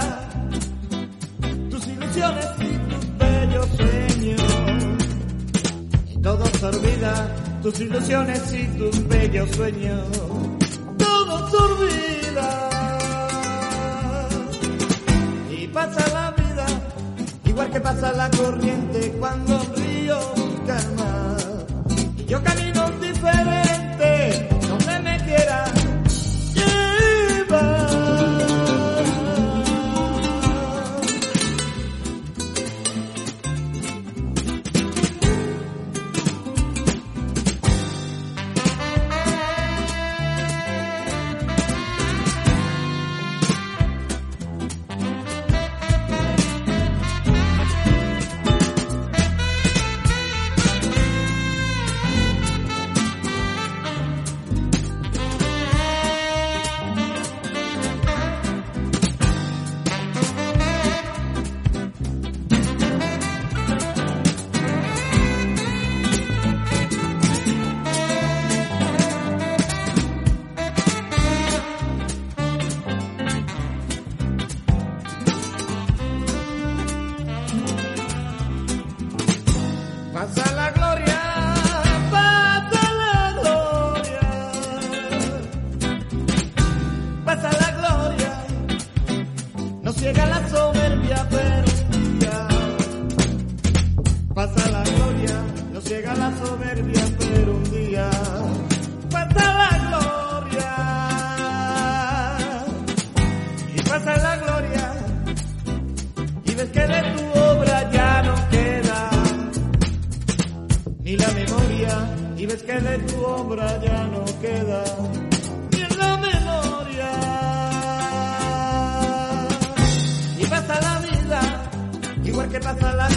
tus 1.69 1.85
ilusiones 1.85 2.47
y 2.59 2.71
tus 2.89 3.17
bellos 3.17 3.67
sueños. 3.75 4.41
Y 6.13 6.21
todo 6.21 6.45
se 6.45 6.65
olvida, 6.65 7.13
tus 7.61 7.79
ilusiones 7.81 8.53
y 8.53 8.63
tus 8.77 9.07
bellos 9.09 9.49
sueños. 9.51 10.07
Todo 10.97 11.49
se 11.49 11.57
olvida. 11.57 12.49
Y 15.59 15.67
pasa 15.67 16.03
la 16.13 16.31
vida, 16.31 16.65
igual 17.43 17.69
que 17.69 17.81
pasa 17.81 18.13
la 18.13 18.29
corriente 18.29 19.11
cuando 19.19 19.59
río 19.75 20.19
mar. 20.97 21.65
Y 22.17 22.25
yo 22.27 22.41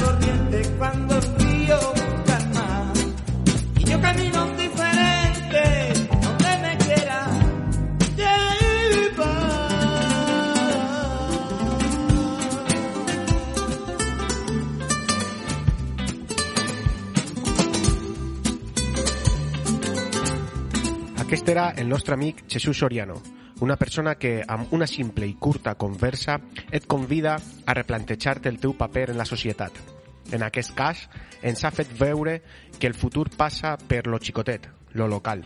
corriente 0.05 0.63
cuando 0.79 1.17
el 1.17 1.23
río 1.39 1.79
calma. 2.27 2.93
Y 3.79 3.85
yo 3.85 4.01
camino 4.01 4.47
diferente, 4.57 5.93
donde 6.23 6.59
me 6.63 6.79
quiera. 6.79 7.29
Aquest 21.17 21.49
era 21.49 21.71
el 21.71 21.89
nostre 21.89 22.15
amic 22.15 22.45
Jesús 22.49 22.79
Soriano, 22.79 23.23
una 23.61 23.77
persona 23.77 24.17
que 24.17 24.43
amb 24.47 24.73
una 24.73 24.87
simple 24.87 25.27
i 25.27 25.35
curta 25.35 25.75
conversa 25.75 26.39
et 26.71 26.87
convida 26.87 27.39
a 27.67 27.75
replantejar-te 27.75 28.53
el 28.53 28.61
teu 28.61 28.77
paper 28.77 29.11
en 29.11 29.19
la 29.19 29.25
societat. 29.27 29.93
En 30.33 30.43
aquest 30.43 30.75
cas, 30.77 31.09
ens 31.43 31.64
ha 31.64 31.72
fet 31.75 31.91
veure 31.99 32.41
que 32.79 32.87
el 32.87 32.95
futur 32.95 33.29
passa 33.37 33.77
per 33.77 34.07
lo 34.07 34.18
xicotet, 34.18 34.70
lo 34.95 35.09
local. 35.09 35.45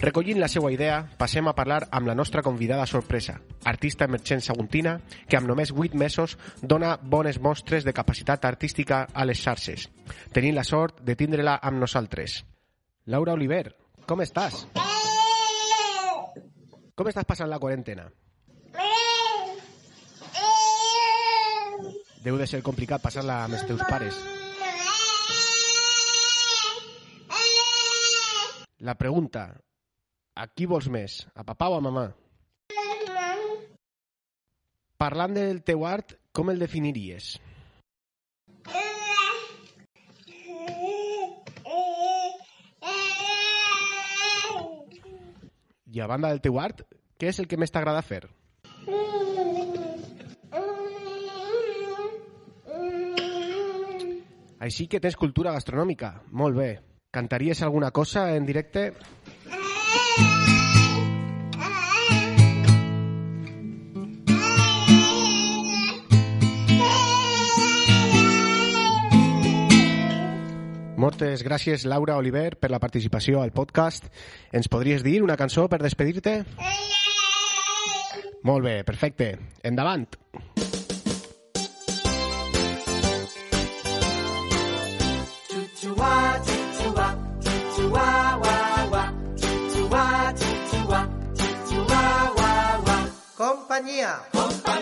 Recollint 0.00 0.40
la 0.42 0.48
seva 0.50 0.72
idea, 0.74 0.96
passem 1.16 1.46
a 1.46 1.54
parlar 1.54 1.84
amb 1.94 2.08
la 2.10 2.16
nostra 2.18 2.42
convidada 2.42 2.86
sorpresa, 2.86 3.38
artista 3.64 4.08
emergent 4.08 4.42
saguntina 4.42 4.98
que 5.28 5.38
amb 5.38 5.48
només 5.48 5.70
8 5.70 5.94
mesos 5.96 6.34
dona 6.60 6.96
bones 6.98 7.38
mostres 7.40 7.86
de 7.86 7.94
capacitat 7.94 8.44
artística 8.44 9.04
a 9.14 9.24
les 9.24 9.40
xarxes, 9.40 9.86
tenint 10.32 10.58
la 10.58 10.66
sort 10.66 11.00
de 11.00 11.14
tindre-la 11.16 11.60
amb 11.62 11.78
nosaltres. 11.80 12.42
Laura 13.06 13.38
Oliver, 13.38 13.76
com 14.06 14.20
estàs? 14.20 14.66
Com 16.94 17.08
estàs 17.10 17.26
passant 17.26 17.50
la 17.50 17.62
quarantena? 17.62 18.10
Deu 22.24 22.38
de 22.40 22.46
ser 22.48 22.62
complicat 22.64 23.02
passar-la 23.04 23.42
amb 23.44 23.58
els 23.58 23.64
teus 23.68 23.82
pares. 23.84 24.16
La 28.88 28.94
pregunta, 28.96 29.42
a 30.32 30.46
qui 30.48 30.64
vols 30.70 30.88
més? 30.88 31.18
A 31.36 31.44
papà 31.44 31.68
o 31.72 31.76
a 31.76 31.82
mamà? 31.84 32.04
Parlant 35.04 35.36
del 35.36 35.60
teu 35.68 35.84
art, 35.84 36.14
com 36.32 36.48
el 36.52 36.64
definiries? 36.64 37.34
I 45.94 46.00
a 46.00 46.08
banda 46.08 46.32
del 46.32 46.40
teu 46.48 46.56
art, 46.58 46.80
què 47.20 47.28
és 47.34 47.38
el 47.44 47.52
que 47.52 47.60
més 47.60 47.70
t'agrada 47.70 48.00
fer? 48.02 48.24
Així 54.64 54.86
que 54.88 54.96
tens 54.96 55.18
cultura 55.20 55.52
gastronòmica. 55.52 56.14
Molt 56.32 56.56
bé. 56.56 56.70
Cantaries 57.12 57.60
alguna 57.62 57.90
cosa 57.92 58.30
en 58.34 58.46
directe? 58.48 58.92
Moltes 70.96 71.44
gràcies, 71.44 71.84
Laura 71.84 72.16
Oliver, 72.16 72.56
per 72.56 72.72
la 72.72 72.80
participació 72.80 73.44
al 73.44 73.52
podcast. 73.52 74.08
Ens 74.56 74.72
podries 74.72 75.04
dir 75.04 75.18
una 75.20 75.36
cançó 75.36 75.68
per 75.68 75.82
despedir-te? 75.84 76.38
Molt 78.48 78.64
bé, 78.64 78.78
perfecte. 78.88 79.34
Endavant. 79.62 80.23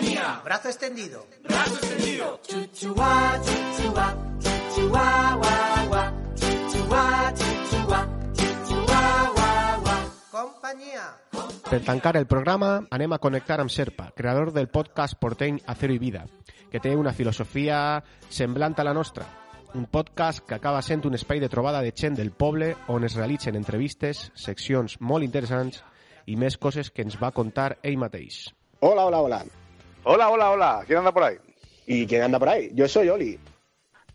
Compañía. 0.03 0.41
Brazo 0.43 0.67
extendido. 0.67 1.25
Brazo 1.43 1.75
extendido. 1.75 2.39
Chuchua, 2.43 3.39
chuchua, 3.45 4.17
chuchua, 4.39 5.35
wa, 5.41 5.87
wa. 5.89 6.13
Chuchua, 6.35 7.33
chuchua, 7.33 8.09
chuchua, 8.33 9.31
wa, 9.37 9.79
wa. 9.79 10.11
Compañía. 10.29 11.17
Per 11.69 11.85
tancar 11.85 12.17
el 12.17 12.27
programa, 12.27 12.83
anem 12.91 13.15
a 13.15 13.19
connectar 13.19 13.61
amb 13.61 13.71
Serpa, 13.71 14.11
creador 14.11 14.51
del 14.51 14.67
podcast 14.67 15.15
porteny 15.15 15.61
Acero 15.65 15.95
i 15.95 16.03
Vida, 16.03 16.25
que 16.69 16.83
té 16.83 16.97
una 16.99 17.13
filosofia 17.13 18.03
semblant 18.29 18.75
a 18.77 18.83
la 18.83 18.93
nostra. 18.93 19.25
Un 19.73 19.87
podcast 19.87 20.43
que 20.45 20.59
acaba 20.59 20.83
sent 20.83 21.07
un 21.07 21.15
espai 21.15 21.39
de 21.39 21.49
trobada 21.49 21.81
de 21.81 21.95
gent 21.95 22.19
del 22.19 22.35
poble 22.35 22.75
on 22.91 23.07
es 23.07 23.15
realitzen 23.15 23.55
entrevistes, 23.55 24.31
seccions 24.35 24.99
molt 24.99 25.23
interessants 25.23 25.79
i 26.27 26.35
més 26.35 26.59
coses 26.59 26.91
que 26.91 27.07
ens 27.07 27.15
va 27.15 27.31
contar 27.31 27.77
ell 27.81 27.97
mateix. 27.97 28.49
Hola, 28.81 29.07
hola, 29.07 29.21
hola. 29.23 29.62
Hola, 30.03 30.29
hola, 30.29 30.51
hola. 30.51 30.83
¿Quién 30.85 30.99
anda 30.99 31.11
por 31.11 31.23
ahí? 31.23 31.37
¿Y 31.85 32.05
quién 32.07 32.23
anda 32.23 32.39
por 32.39 32.49
ahí? 32.49 32.71
Yo 32.73 32.87
soy 32.87 33.09
Oli. 33.09 33.39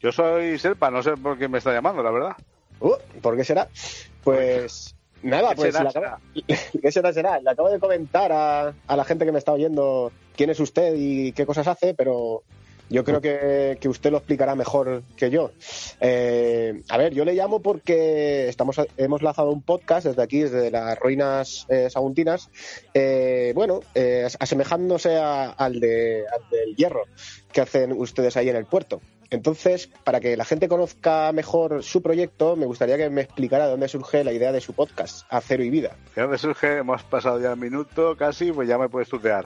Yo 0.00 0.12
soy 0.12 0.58
Serpa, 0.58 0.90
no 0.90 1.02
sé 1.02 1.16
por 1.16 1.38
qué 1.38 1.48
me 1.48 1.58
está 1.58 1.72
llamando, 1.72 2.02
la 2.02 2.10
verdad. 2.10 2.36
Uh, 2.80 2.94
¿Por 3.20 3.36
qué 3.36 3.44
será? 3.44 3.68
Pues 4.22 4.94
nada, 5.22 5.50
¿Qué 5.50 5.56
pues 5.56 5.74
será, 5.74 5.90
acabo- 5.90 6.18
¿qué 6.82 6.92
será, 6.92 7.12
será? 7.12 7.40
Le 7.40 7.50
acabo 7.50 7.70
de 7.70 7.80
comentar 7.80 8.30
a, 8.32 8.72
a 8.86 8.96
la 8.96 9.04
gente 9.04 9.24
que 9.24 9.32
me 9.32 9.38
está 9.38 9.52
oyendo 9.52 10.12
quién 10.36 10.50
es 10.50 10.60
usted 10.60 10.94
y 10.96 11.32
qué 11.32 11.46
cosas 11.46 11.66
hace, 11.66 11.94
pero 11.94 12.42
yo 12.90 13.04
creo 13.04 13.20
que, 13.20 13.76
que 13.80 13.88
usted 13.88 14.10
lo 14.10 14.18
explicará 14.18 14.54
mejor 14.54 15.02
que 15.16 15.30
yo. 15.30 15.50
Eh, 16.00 16.82
a 16.88 16.96
ver, 16.98 17.12
yo 17.14 17.24
le 17.24 17.34
llamo 17.34 17.60
porque 17.60 18.48
estamos 18.48 18.80
hemos 18.96 19.22
lanzado 19.22 19.50
un 19.50 19.62
podcast 19.62 20.06
desde 20.06 20.22
aquí, 20.22 20.40
desde 20.40 20.70
las 20.70 20.98
ruinas 20.98 21.66
eh, 21.68 21.88
saguntinas, 21.90 22.50
eh, 22.94 23.52
bueno, 23.54 23.80
eh, 23.94 24.26
asemejándose 24.38 25.16
a- 25.16 25.50
al, 25.50 25.80
de, 25.80 26.24
al 26.32 26.48
del 26.50 26.76
hierro 26.76 27.02
que 27.52 27.60
hacen 27.60 27.92
ustedes 27.92 28.36
ahí 28.36 28.48
en 28.48 28.56
el 28.56 28.64
puerto. 28.66 29.00
Entonces, 29.30 29.90
para 30.04 30.20
que 30.20 30.38
la 30.38 30.46
gente 30.46 30.68
conozca 30.68 31.30
mejor 31.32 31.82
su 31.82 32.00
proyecto, 32.00 32.56
me 32.56 32.64
gustaría 32.64 32.96
que 32.96 33.10
me 33.10 33.20
explicara 33.20 33.64
de 33.66 33.72
dónde 33.72 33.88
surge 33.88 34.24
la 34.24 34.32
idea 34.32 34.52
de 34.52 34.62
su 34.62 34.72
podcast, 34.72 35.26
Acero 35.28 35.62
y 35.62 35.68
Vida. 35.68 35.96
¿De 36.16 36.22
dónde 36.22 36.38
surge? 36.38 36.78
Hemos 36.78 37.02
pasado 37.02 37.38
ya 37.38 37.52
el 37.52 37.58
minuto 37.58 38.16
casi, 38.16 38.52
pues 38.52 38.66
ya 38.66 38.78
me 38.78 38.88
puedes 38.88 39.10
tutear. 39.10 39.44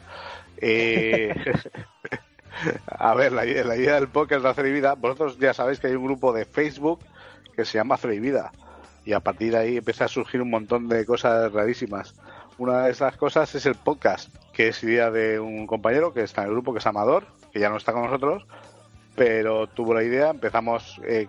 Eh, 0.59 1.35
a 2.87 3.15
ver, 3.15 3.33
la, 3.33 3.47
idea- 3.47 3.65
la 3.65 3.77
idea 3.77 3.95
del 3.95 4.09
podcast 4.09 4.43
de 4.43 4.49
Hacer 4.51 4.67
y 4.67 4.73
Vida, 4.73 4.95
vosotros 4.95 5.39
ya 5.39 5.55
sabéis 5.55 5.81
que 5.81 5.89
hay 5.89 5.95
un 5.95 6.05
grupo 6.05 6.33
de 6.33 6.45
Facebook 6.45 7.01
que 7.57 7.65
se 7.65 7.79
llama 7.79 7.95
Hacer 7.97 8.13
y 8.15 8.21
Vida. 8.21 8.53
Y 9.05 9.13
a 9.15 9.21
partir 9.21 9.53
de 9.53 9.59
ahí 9.59 9.77
empieza 9.79 10.05
a 10.05 10.09
surgir 10.09 10.41
un 10.41 10.51
montón 10.51 10.89
de 10.89 11.05
cosas 11.05 11.53
rarísimas. 11.53 12.15
Una 12.59 12.85
de 12.85 12.93
esas 12.93 13.17
cosas 13.17 13.53
es 13.55 13.67
el 13.67 13.75
podcast, 13.75 14.29
que 14.53 14.69
es 14.69 14.83
idea 14.85 15.11
de 15.11 15.41
un 15.41 15.67
compañero 15.67 16.13
que 16.13 16.23
está 16.23 16.43
en 16.43 16.49
el 16.49 16.53
grupo, 16.55 16.73
que 16.73 16.79
es 16.79 16.87
Amador, 16.87 17.25
que 17.53 17.59
ya 17.59 17.69
no 17.69 17.77
está 17.79 17.93
con 17.93 18.03
nosotros, 18.05 18.47
pero 19.17 19.67
tuvo 19.67 19.95
la 19.95 20.05
idea, 20.05 20.31
empezamos 20.31 21.01
eh, 21.05 21.27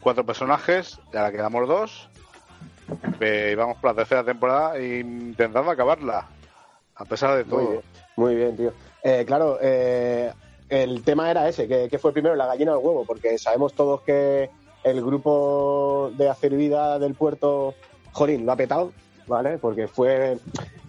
cuatro 0.00 0.24
personajes, 0.26 1.00
y 1.12 1.16
ahora 1.16 1.32
quedamos 1.32 1.68
dos, 1.68 2.08
eh, 3.20 3.54
vamos 3.56 3.78
por 3.78 3.90
la 3.90 3.96
tercera 3.96 4.24
temporada 4.24 4.76
e 4.76 4.98
intentando 4.98 5.70
acabarla, 5.70 6.26
a 6.96 7.04
pesar 7.04 7.36
de 7.36 7.44
Muy 7.44 7.50
todo. 7.50 7.70
bien, 7.70 7.82
muy 8.16 8.34
bien, 8.34 8.56
tío. 8.56 8.72
Eh, 9.02 9.24
claro, 9.26 9.58
eh, 9.60 10.32
el 10.68 11.02
tema 11.02 11.30
era 11.30 11.48
ese, 11.48 11.66
que, 11.66 11.98
fue 11.98 12.12
primero 12.12 12.36
la 12.36 12.46
gallina 12.46 12.72
o 12.72 12.78
el 12.80 12.86
huevo, 12.86 13.04
porque 13.04 13.38
sabemos 13.38 13.74
todos 13.74 14.02
que 14.02 14.50
el 14.84 15.02
grupo 15.02 16.10
de 16.16 16.28
Hacer 16.28 16.54
Vida 16.54 16.98
del 16.98 17.14
puerto, 17.14 17.74
jolín, 18.12 18.46
lo 18.46 18.52
ha 18.52 18.56
petado, 18.56 18.92
¿vale? 19.26 19.58
Porque 19.58 19.88
fue 19.88 20.38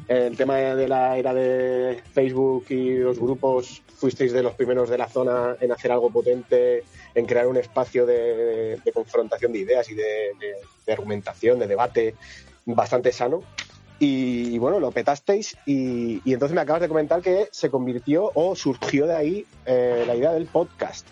el 0.08 0.36
tema 0.36 0.58
de 0.58 0.88
la 0.88 1.18
era 1.18 1.34
de 1.34 2.02
Facebook 2.14 2.66
y 2.70 2.98
los 2.98 3.18
grupos, 3.18 3.82
fuisteis 3.96 4.34
de 4.34 4.44
los 4.44 4.54
primeros 4.54 4.90
de 4.90 4.98
la 4.98 5.08
zona 5.08 5.56
en 5.60 5.72
hacer 5.72 5.92
algo 5.92 6.10
potente, 6.10 6.84
en 7.16 7.26
crear 7.26 7.48
un 7.48 7.58
espacio 7.58 8.06
de, 8.06 8.80
confrontación 8.94 9.54
de 9.54 9.60
ideas 9.60 9.90
y 9.90 9.96
de 9.96 10.34
argumentación, 10.92 11.60
de 11.60 11.68
debate 11.68 12.16
bastante 12.66 13.12
sano. 13.12 13.42
Y, 14.02 14.56
y 14.56 14.58
bueno, 14.58 14.80
lo 14.80 14.90
petasteis 14.90 15.56
y, 15.68 16.22
y 16.26 16.34
entonces 16.34 16.56
me 16.56 16.62
acabas 16.62 16.82
de 16.82 16.88
comentar 16.88 17.22
que 17.22 17.50
se 17.52 17.70
convirtió 17.70 18.32
o 18.34 18.56
surgió 18.56 19.06
de 19.06 19.16
ahí 19.16 19.46
eh, 19.68 20.04
la 20.08 20.16
idea 20.16 20.32
del 20.32 20.48
podcast. 20.48 21.08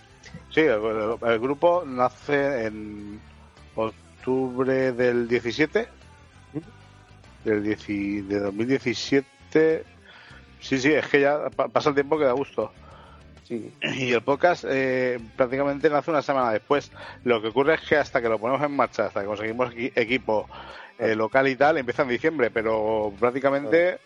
Sí, 0.51 0.61
el, 0.61 1.39
grupo 1.39 1.83
nace 1.85 2.65
en 2.65 3.19
octubre 3.75 4.91
del 4.91 5.27
17, 5.27 5.87
del 7.45 7.63
10 7.63 7.87
de 8.27 8.39
2017. 8.39 9.83
Sí, 10.59 10.79
sí, 10.79 10.91
es 10.91 11.05
que 11.07 11.21
ya 11.21 11.49
pa- 11.55 11.67
pasa 11.67 11.89
el 11.89 11.95
tiempo 11.95 12.17
que 12.17 12.25
da 12.25 12.33
gusto. 12.33 12.71
Sí. 13.47 13.71
Y 13.81 14.11
el 14.11 14.21
podcast 14.21 14.65
eh, 14.67 15.19
prácticamente 15.35 15.89
nace 15.89 16.11
una 16.11 16.21
semana 16.21 16.51
después. 16.51 16.91
Lo 17.23 17.41
que 17.41 17.47
ocurre 17.49 17.75
es 17.75 17.81
que 17.81 17.95
hasta 17.97 18.21
que 18.21 18.29
lo 18.29 18.39
ponemos 18.39 18.63
en 18.63 18.75
marcha, 18.75 19.05
hasta 19.05 19.21
que 19.21 19.27
conseguimos 19.27 19.73
equi- 19.73 19.91
equipo 19.95 20.47
eh, 20.99 21.15
local 21.15 21.47
y 21.47 21.55
tal, 21.55 21.77
empieza 21.77 22.03
en 22.03 22.09
diciembre, 22.09 22.51
pero 22.51 23.13
prácticamente 23.19 23.99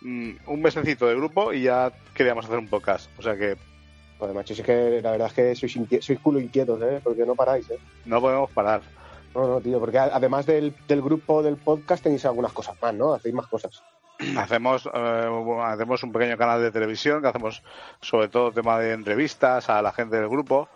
mm, 0.00 0.30
un 0.46 0.62
mesecito 0.62 1.06
de 1.06 1.14
grupo 1.14 1.52
y 1.52 1.62
ya 1.62 1.92
queríamos 2.14 2.46
hacer 2.46 2.58
un 2.58 2.68
podcast. 2.68 3.10
O 3.18 3.22
sea 3.22 3.36
que 3.36 3.56
Joder, 4.18 4.34
macho, 4.34 4.52
es 4.52 4.62
que 4.62 5.00
la 5.02 5.10
verdad 5.10 5.26
es 5.28 5.32
que 5.34 5.54
sois, 5.56 6.04
sois 6.04 6.20
culo 6.20 6.40
inquietos, 6.40 6.80
¿eh? 6.82 7.00
Porque 7.02 7.26
no 7.26 7.34
paráis, 7.34 7.68
¿eh? 7.70 7.78
no 8.04 8.20
podemos 8.20 8.50
parar. 8.50 8.80
No, 9.34 9.48
no, 9.48 9.60
tío, 9.60 9.80
porque 9.80 9.98
además 9.98 10.46
del, 10.46 10.74
del 10.86 11.02
grupo 11.02 11.42
del 11.42 11.56
podcast 11.56 12.04
tenéis 12.04 12.24
algunas 12.24 12.52
cosas 12.52 12.80
más, 12.80 12.94
¿no? 12.94 13.14
Hacéis 13.14 13.34
más 13.34 13.48
cosas. 13.48 13.82
Hacemos, 14.38 14.88
eh, 14.94 15.60
hacemos 15.64 16.02
un 16.04 16.12
pequeño 16.12 16.38
canal 16.38 16.62
de 16.62 16.70
televisión 16.70 17.20
que 17.20 17.28
hacemos 17.28 17.64
sobre 18.00 18.28
todo 18.28 18.52
tema 18.52 18.78
de 18.78 18.92
entrevistas 18.92 19.68
a 19.68 19.82
la 19.82 19.90
gente 19.90 20.16
del 20.16 20.28
grupo 20.28 20.68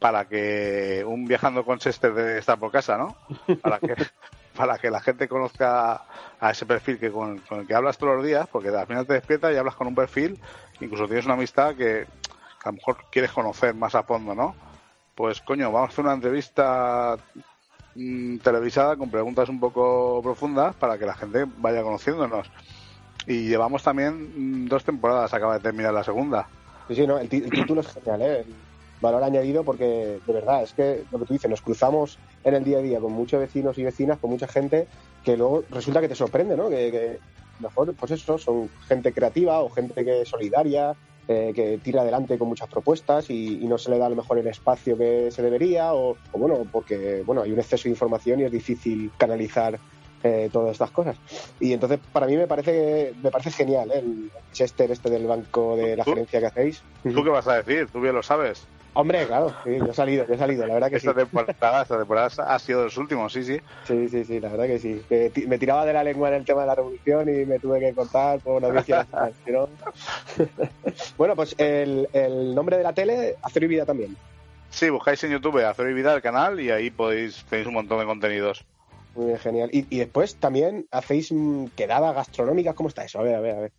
para 0.00 0.24
que 0.24 1.04
un 1.06 1.26
viajando 1.26 1.64
con 1.64 1.78
Chester 1.78 2.12
de 2.12 2.38
estar 2.38 2.58
por 2.58 2.72
casa, 2.72 2.98
¿no? 2.98 3.16
Para 3.62 3.78
que, 3.78 3.94
para 4.56 4.78
que 4.78 4.90
la 4.90 5.00
gente 5.00 5.28
conozca 5.28 6.02
a 6.40 6.50
ese 6.50 6.66
perfil 6.66 6.98
que 6.98 7.10
con, 7.10 7.42
el 7.50 7.66
que 7.66 7.74
hablas 7.74 7.98
todos 7.98 8.16
los 8.16 8.24
días, 8.24 8.48
porque 8.50 8.68
al 8.68 8.86
final 8.86 9.06
te 9.06 9.14
despiertas 9.14 9.52
y 9.52 9.56
hablas 9.56 9.74
con 9.74 9.86
un 9.86 9.94
perfil, 9.94 10.38
incluso 10.80 11.06
tienes 11.06 11.24
una 11.24 11.34
amistad 11.34 11.74
que 11.74 12.06
a 12.64 12.68
lo 12.68 12.72
mejor 12.72 12.98
quieres 13.10 13.32
conocer 13.32 13.74
más 13.74 13.94
a 13.94 14.02
fondo, 14.02 14.34
¿no? 14.34 14.54
Pues 15.14 15.40
coño, 15.40 15.70
vamos 15.70 15.90
a 15.90 15.92
hacer 15.92 16.04
una 16.04 16.14
entrevista 16.14 17.16
mm, 17.94 18.38
televisada 18.38 18.96
con 18.96 19.10
preguntas 19.10 19.48
un 19.48 19.60
poco 19.60 20.20
profundas 20.22 20.74
para 20.76 20.98
que 20.98 21.06
la 21.06 21.14
gente 21.14 21.46
vaya 21.58 21.82
conociéndonos. 21.82 22.50
Y 23.26 23.48
llevamos 23.48 23.82
también 23.82 24.64
mm, 24.64 24.68
dos 24.68 24.84
temporadas, 24.84 25.32
acaba 25.34 25.54
de 25.54 25.60
terminar 25.60 25.92
la 25.92 26.04
segunda. 26.04 26.48
Sí, 26.88 26.96
sí, 26.96 27.06
no, 27.06 27.18
el, 27.18 27.28
el 27.32 27.50
título 27.50 27.82
es 27.82 27.92
genial, 27.92 28.22
¿eh? 28.22 28.46
Valor 29.00 29.24
añadido 29.24 29.64
porque, 29.64 30.20
de 30.26 30.32
verdad, 30.32 30.62
es 30.62 30.72
que 30.72 31.04
lo 31.10 31.18
que 31.18 31.26
tú 31.26 31.32
dices, 31.32 31.50
nos 31.50 31.62
cruzamos 31.62 32.18
en 32.44 32.54
el 32.54 32.64
día 32.64 32.78
a 32.78 32.82
día 32.82 33.00
con 33.00 33.12
muchos 33.12 33.40
vecinos 33.40 33.78
y 33.78 33.84
vecinas, 33.84 34.18
con 34.18 34.30
mucha 34.30 34.46
gente, 34.46 34.86
que 35.24 35.36
luego 35.36 35.64
resulta 35.70 36.00
que 36.00 36.08
te 36.08 36.14
sorprende, 36.14 36.56
¿no? 36.56 36.68
Que, 36.68 36.90
que 36.90 37.18
mejor, 37.60 37.94
pues 37.94 38.12
eso, 38.12 38.38
son 38.38 38.68
gente 38.86 39.12
creativa 39.12 39.60
o 39.60 39.70
gente 39.70 40.04
que 40.04 40.22
es 40.22 40.28
solidaria, 40.28 40.94
eh, 41.28 41.52
que 41.54 41.78
tira 41.78 42.02
adelante 42.02 42.36
con 42.38 42.48
muchas 42.48 42.68
propuestas 42.68 43.30
y, 43.30 43.62
y 43.62 43.66
no 43.66 43.78
se 43.78 43.90
le 43.90 43.98
da 43.98 44.06
a 44.06 44.10
lo 44.10 44.16
mejor 44.16 44.38
el 44.38 44.48
espacio 44.48 44.98
que 44.98 45.30
se 45.30 45.42
debería 45.42 45.94
o, 45.94 46.16
o 46.32 46.38
bueno, 46.38 46.66
porque 46.72 47.22
bueno, 47.24 47.42
hay 47.42 47.52
un 47.52 47.58
exceso 47.58 47.84
de 47.84 47.90
información 47.90 48.40
y 48.40 48.44
es 48.44 48.50
difícil 48.52 49.12
canalizar 49.16 49.78
eh, 50.22 50.50
todas 50.52 50.72
estas 50.72 50.90
cosas. 50.90 51.16
Y 51.60 51.72
entonces 51.72 52.00
para 52.12 52.26
mí 52.26 52.36
me 52.36 52.46
parece 52.46 53.14
me 53.22 53.30
parece 53.30 53.50
genial 53.52 53.90
¿eh? 53.90 54.00
el 54.00 54.30
Chester 54.52 54.90
este 54.90 55.08
del 55.08 55.26
banco 55.26 55.76
de 55.76 55.96
la 55.96 56.04
gerencia 56.04 56.40
que 56.40 56.46
hacéis. 56.46 56.82
¿Tú 57.02 57.22
qué 57.22 57.30
vas 57.30 57.46
a 57.46 57.62
decir? 57.62 57.88
Tú 57.92 58.00
bien 58.00 58.14
lo 58.14 58.22
sabes. 58.22 58.66
Hombre, 58.92 59.26
claro, 59.26 59.56
sí, 59.62 59.76
yo 59.76 59.90
he 59.90 59.94
salido, 59.94 60.26
yo 60.26 60.34
he 60.34 60.38
salido, 60.38 60.66
la 60.66 60.74
verdad 60.74 60.90
que 60.90 60.96
Esta 60.96 61.12
sí. 61.12 61.18
temporada, 61.18 61.82
esta 61.82 61.98
temporada 61.98 62.28
ha 62.46 62.58
sido 62.58 62.80
de 62.80 62.84
los 62.86 62.96
últimos, 62.96 63.32
sí, 63.32 63.44
sí. 63.44 63.58
Sí, 63.86 64.08
sí, 64.08 64.24
sí, 64.24 64.40
la 64.40 64.50
verdad 64.50 64.66
que 64.66 64.78
sí. 64.78 65.04
Que 65.08 65.32
me 65.46 65.58
tiraba 65.58 65.86
de 65.86 65.92
la 65.92 66.04
lengua 66.04 66.28
en 66.28 66.34
el 66.34 66.44
tema 66.44 66.62
de 66.62 66.66
la 66.66 66.74
revolución 66.74 67.28
y 67.28 67.46
me 67.46 67.58
tuve 67.60 67.80
que 67.80 67.94
cortar 67.94 68.40
por 68.40 68.64
audiencia 68.64 68.96
nacional, 68.98 69.34
si 69.44 69.52
no- 69.52 69.68
bueno, 71.16 71.36
pues 71.36 71.54
el, 71.58 72.08
el 72.12 72.54
nombre 72.54 72.76
de 72.76 72.82
la 72.82 72.92
tele, 72.92 73.36
Hacer 73.42 73.64
y 73.64 73.66
Vida 73.68 73.86
también. 73.86 74.16
Sí, 74.70 74.88
buscáis 74.90 75.22
en 75.24 75.32
YouTube 75.32 75.64
Hacer 75.64 75.88
y 75.90 75.94
Vida 75.94 76.14
el 76.14 76.22
canal 76.22 76.60
y 76.60 76.70
ahí 76.70 76.90
podéis 76.90 77.44
tenéis 77.46 77.66
un 77.68 77.74
montón 77.74 77.98
de 77.98 78.06
contenidos. 78.06 78.66
Muy 79.14 79.26
bien, 79.26 79.38
genial. 79.38 79.70
Y, 79.72 79.94
y 79.94 79.98
después 79.98 80.38
también 80.38 80.86
hacéis 80.90 81.32
mm, 81.32 81.66
quedadas 81.76 82.14
gastronómicas, 82.14 82.74
¿cómo 82.74 82.88
está 82.88 83.04
eso? 83.04 83.18
A 83.18 83.22
ver, 83.22 83.34
a 83.34 83.40
ver, 83.40 83.56
a 83.56 83.60
ver. 83.60 83.72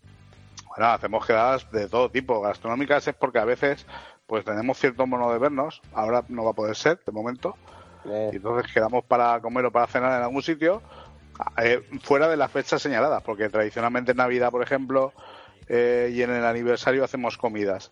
Bueno, 0.70 0.92
hacemos 0.94 1.26
quedadas 1.26 1.68
de 1.72 1.90
todo 1.90 2.10
tipo. 2.12 2.42
Gastronómicas 2.42 3.08
es 3.08 3.16
porque 3.16 3.40
a 3.40 3.46
veces 3.46 3.86
pues 4.32 4.46
tenemos 4.46 4.80
cierto 4.80 5.06
mono 5.06 5.30
de 5.34 5.40
vernos. 5.40 5.82
Ahora 5.94 6.24
no 6.30 6.46
va 6.46 6.52
a 6.52 6.54
poder 6.54 6.78
ser, 6.78 7.02
de 7.06 7.12
momento. 7.12 7.58
Y 8.06 8.38
entonces 8.38 8.72
quedamos 8.72 9.04
para 9.04 9.38
comer 9.42 9.66
o 9.66 9.74
para 9.74 9.88
cenar 9.88 10.18
en 10.18 10.24
algún 10.24 10.42
sitio 10.42 10.82
eh, 11.62 11.86
fuera 12.02 12.30
de 12.30 12.38
las 12.38 12.50
fechas 12.50 12.82
señaladas. 12.82 13.22
Porque 13.24 13.50
tradicionalmente 13.50 14.12
en 14.12 14.18
Navidad, 14.20 14.50
por 14.50 14.64
ejemplo, 14.64 15.12
eh, 15.68 16.14
y 16.14 16.22
en 16.22 16.30
el 16.30 16.46
aniversario 16.46 17.04
hacemos 17.04 17.38
comidas 17.38 17.92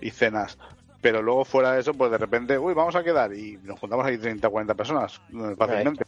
y 0.00 0.10
cenas. 0.10 0.58
Pero 1.02 1.22
luego 1.22 1.44
fuera 1.44 1.70
de 1.74 1.82
eso, 1.82 1.94
pues 1.94 2.10
de 2.10 2.18
repente, 2.18 2.58
uy, 2.58 2.74
vamos 2.74 2.96
a 2.96 3.04
quedar 3.04 3.32
y 3.32 3.56
nos 3.62 3.78
juntamos 3.78 4.04
ahí 4.04 4.18
30 4.18 4.48
o 4.48 4.50
40 4.50 4.74
personas 4.74 5.20
eh, 5.32 5.54
fácilmente. 5.56 6.04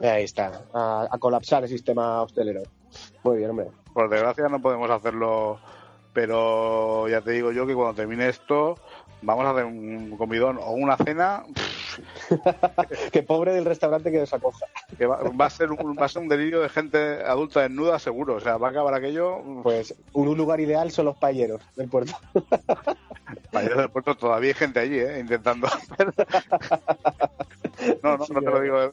Ahí 0.00 0.24
está, 0.24 0.64
a, 0.74 1.06
a 1.08 1.18
colapsar 1.18 1.62
el 1.62 1.68
sistema 1.68 2.22
hostelero. 2.22 2.62
Muy 3.22 3.38
bien, 3.38 3.50
hombre. 3.50 3.68
Por 3.94 4.10
desgracia 4.10 4.48
no 4.48 4.60
podemos 4.60 4.90
hacerlo, 4.90 5.60
pero 6.16 7.06
ya 7.08 7.20
te 7.20 7.32
digo 7.32 7.52
yo 7.52 7.66
que 7.66 7.74
cuando 7.74 7.92
termine 7.92 8.30
esto 8.30 8.78
vamos 9.20 9.44
a 9.44 9.50
hacer 9.50 9.66
un 9.66 10.16
comidón 10.16 10.56
o 10.58 10.70
una 10.70 10.96
cena 10.96 11.44
que 13.12 13.22
pobre 13.22 13.52
del 13.52 13.64
restaurante 13.64 14.10
que 14.10 14.20
os 14.20 14.32
acoja. 14.32 14.66
que 14.96 15.06
va, 15.06 15.18
va 15.22 15.46
a 15.46 15.50
ser 15.50 15.70
un, 15.70 15.96
va 15.98 16.06
a 16.06 16.08
ser 16.08 16.22
un 16.22 16.28
delirio 16.28 16.60
de 16.60 16.68
gente 16.68 17.22
adulta 17.24 17.62
desnuda 17.62 17.98
seguro, 17.98 18.34
o 18.34 18.40
sea, 18.40 18.56
va 18.56 18.68
a 18.68 18.70
acabar 18.70 18.94
aquello 18.94 19.42
Pues 19.62 19.94
un 20.12 20.36
lugar 20.36 20.60
ideal 20.60 20.90
son 20.90 21.06
los 21.06 21.16
payeros 21.16 21.62
del 21.76 21.88
puerto. 21.88 22.12
ir 23.62 23.74
del 23.74 23.90
puerto 23.90 24.16
todavía 24.16 24.48
hay 24.48 24.54
gente 24.54 24.80
allí, 24.80 24.98
¿eh? 24.98 25.18
intentando 25.18 25.68
No, 28.02 28.16
no, 28.16 28.24
no 28.30 28.40
te 28.40 28.50
lo 28.50 28.60
digo 28.60 28.80
de, 28.80 28.90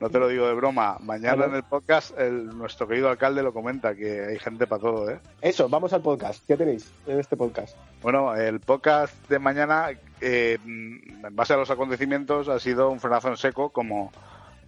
no 0.00 0.10
te 0.10 0.18
lo 0.18 0.28
digo 0.28 0.46
de 0.46 0.54
broma. 0.54 0.96
Mañana 1.00 1.44
en 1.44 1.54
el 1.54 1.62
podcast 1.62 2.18
el, 2.18 2.56
nuestro 2.56 2.88
querido 2.88 3.10
alcalde 3.10 3.42
lo 3.42 3.52
comenta 3.52 3.94
que 3.94 4.24
hay 4.24 4.38
gente 4.38 4.66
para 4.66 4.80
todo, 4.80 5.10
¿eh? 5.10 5.20
Eso, 5.42 5.68
vamos 5.68 5.92
al 5.92 6.00
podcast. 6.00 6.42
¿Qué 6.46 6.56
tenéis 6.56 6.90
en 7.06 7.20
este 7.20 7.36
podcast? 7.36 7.76
Bueno, 8.02 8.34
el 8.34 8.60
podcast 8.60 9.14
de 9.28 9.38
mañana, 9.38 9.90
eh, 10.24 10.58
en 10.64 11.20
base 11.32 11.52
a 11.52 11.56
los 11.56 11.70
acontecimientos, 11.70 12.48
ha 12.48 12.58
sido 12.58 12.90
un 12.90 13.00
frenazo 13.00 13.28
en 13.28 13.36
seco, 13.36 13.70
como, 13.70 14.10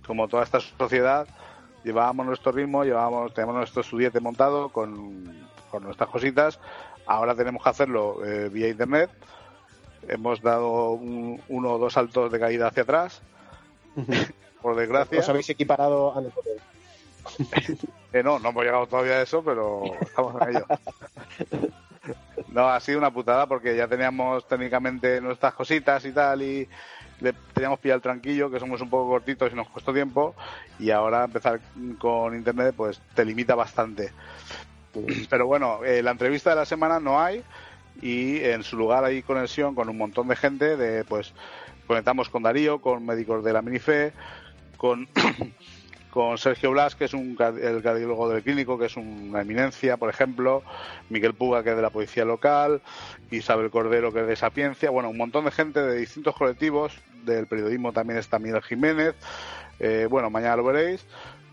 como 0.07 0.28
toda 0.28 0.42
esta 0.44 0.61
sociedad. 0.61 1.26
Llevábamos 1.84 2.26
nuestro 2.26 2.52
ritmo, 2.52 2.84
llevábamos, 2.84 3.32
tenemos 3.34 3.54
nuestro 3.57 3.80
estudiante 3.82 4.20
montado 4.20 4.68
con, 4.70 5.24
con 5.70 5.82
nuestras 5.84 6.09
cositas. 6.11 6.59
Ahora 7.07 7.34
tenemos 7.34 7.62
que 7.62 7.68
hacerlo 7.68 8.24
eh, 8.24 8.48
vía 8.48 8.68
internet. 8.68 9.11
Hemos 10.09 10.40
dado 10.42 10.90
un- 10.92 11.40
uno 11.48 11.72
o 11.72 11.78
dos 11.78 11.92
saltos 11.94 12.30
de 12.32 12.38
caída 12.40 12.68
hacia 12.68 12.82
atrás, 12.82 13.22
por 14.62 14.76
desgracia. 14.76 15.20
¿Os 15.20 15.28
habéis 15.28 15.48
equiparado 15.50 16.12
a 16.16 16.20
nosotros? 16.20 16.57
Eh, 18.12 18.22
no, 18.22 18.38
no 18.38 18.48
hemos 18.50 18.64
llegado 18.64 18.86
todavía 18.86 19.14
a 19.14 19.22
eso, 19.22 19.42
pero 19.44 19.82
estamos 20.00 20.40
en 20.42 20.48
ello. 20.57 20.66
No, 22.48 22.68
ha 22.68 22.80
sido 22.80 22.98
una 22.98 23.11
putada 23.11 23.46
porque 23.46 23.76
ya 23.76 23.88
teníamos 23.88 24.46
técnicamente 24.46 25.20
nuestras 25.20 25.54
cositas 25.54 26.04
y 26.04 26.12
tal 26.12 26.42
y 26.42 26.68
le 27.20 27.32
teníamos 27.54 27.78
pillado 27.80 27.96
el 27.96 28.02
tranquillo, 28.02 28.50
que 28.50 28.61
somos 28.61 28.80
un 28.80 28.90
poco 28.90 29.09
cortitos 29.09 29.52
y 29.52 29.57
nos 29.57 29.68
costó 29.68 29.92
tiempo 29.92 30.34
y 30.78 30.90
ahora 30.90 31.24
empezar 31.24 31.61
con 31.98 32.34
internet 32.34 32.74
pues 32.76 33.00
te 33.14 33.24
limita 33.24 33.54
bastante. 33.54 34.12
Pero 35.30 35.46
bueno, 35.46 35.84
eh, 35.84 36.02
la 36.02 36.11
entrevista 36.11 36.50
de 36.50 36.57
la 36.57 36.64
semana 36.64 37.00
no 37.00 37.20
hay 37.20 37.42
y 38.02 38.38
en 38.40 38.62
su 38.62 38.76
lugar 38.76 39.04
hay 39.04 39.22
conexión 39.22 39.74
con 39.74 39.88
un 39.88 39.96
montón 39.96 40.28
de 40.28 40.36
gente 40.36 40.76
de 40.76 41.04
pues 41.04 41.32
conectamos 41.86 42.28
con 42.28 42.42
Darío, 42.42 42.80
con 42.80 43.04
médicos 43.04 43.44
de 43.44 43.52
la 43.52 43.62
Minife, 43.62 44.12
con 44.76 45.09
con 46.17 46.39
Sergio 46.39 46.71
Blas, 46.71 46.95
que 46.95 47.05
es 47.05 47.12
un, 47.12 47.37
el 47.61 47.83
cardiólogo 47.83 48.31
del 48.31 48.43
clínico, 48.43 48.79
que 48.79 48.87
es 48.87 48.97
una 48.97 49.43
eminencia, 49.43 49.99
por 49.99 50.09
ejemplo, 50.09 50.62
Miguel 51.11 51.35
Puga, 51.35 51.62
que 51.62 51.69
es 51.69 51.77
de 51.77 51.83
la 51.83 51.91
policía 51.91 52.25
local, 52.25 52.81
Isabel 53.31 53.69
Cordero, 53.69 54.14
que 54.14 54.21
es 54.21 54.27
de 54.27 54.35
Sapiencia, 54.35 54.89
bueno, 54.89 55.11
un 55.11 55.19
montón 55.19 55.45
de 55.45 55.51
gente 55.51 55.83
de 55.83 55.95
distintos 55.95 56.35
colectivos, 56.35 56.95
del 57.27 57.47
periodismo 57.47 57.93
también 57.93 58.19
está 58.19 58.39
Miguel 58.39 58.62
Jiménez, 58.62 59.14
eh, 59.79 60.07
bueno, 60.09 60.31
mañana 60.31 60.57
lo 60.57 60.64
veréis, 60.64 61.05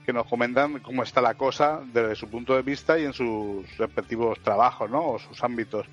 que 0.05 0.14
nos 0.14 0.28
comentan 0.28 0.80
cómo 0.80 1.03
está 1.03 1.20
la 1.20 1.34
cosa 1.34 1.82
desde 1.91 2.16
su 2.16 2.30
punto 2.30 2.55
de 2.55 2.61
vista 2.61 2.97
y 2.97 3.03
en 3.03 3.11
sus 3.11 3.68
respectivos 3.78 4.39
trabajos, 4.39 4.89
¿no? 4.89 5.05
O 5.09 5.20
sus 5.20 5.43
ámbitos. 5.43 5.88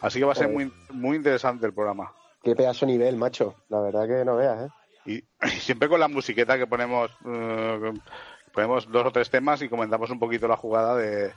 Así 0.00 0.20
que 0.20 0.24
va 0.24 0.34
a 0.34 0.36
ser 0.36 0.50
muy, 0.50 0.72
muy 0.90 1.16
interesante 1.16 1.66
el 1.66 1.74
programa. 1.74 2.12
Qué 2.44 2.54
pedazo 2.54 2.86
nivel, 2.86 3.16
macho. 3.16 3.56
La 3.70 3.80
verdad 3.80 4.06
que 4.06 4.24
no 4.24 4.36
veas, 4.36 4.68
¿eh? 4.68 4.83
Y, 5.06 5.16
y 5.16 5.60
siempre 5.60 5.88
con 5.88 6.00
la 6.00 6.08
musiqueta 6.08 6.58
que 6.58 6.66
ponemos, 6.66 7.10
eh, 7.26 7.92
ponemos 8.52 8.90
dos 8.90 9.06
o 9.06 9.12
tres 9.12 9.30
temas 9.30 9.62
y 9.62 9.68
comentamos 9.68 10.10
un 10.10 10.18
poquito 10.18 10.48
la 10.48 10.56
jugada 10.56 10.96
de, 10.96 11.32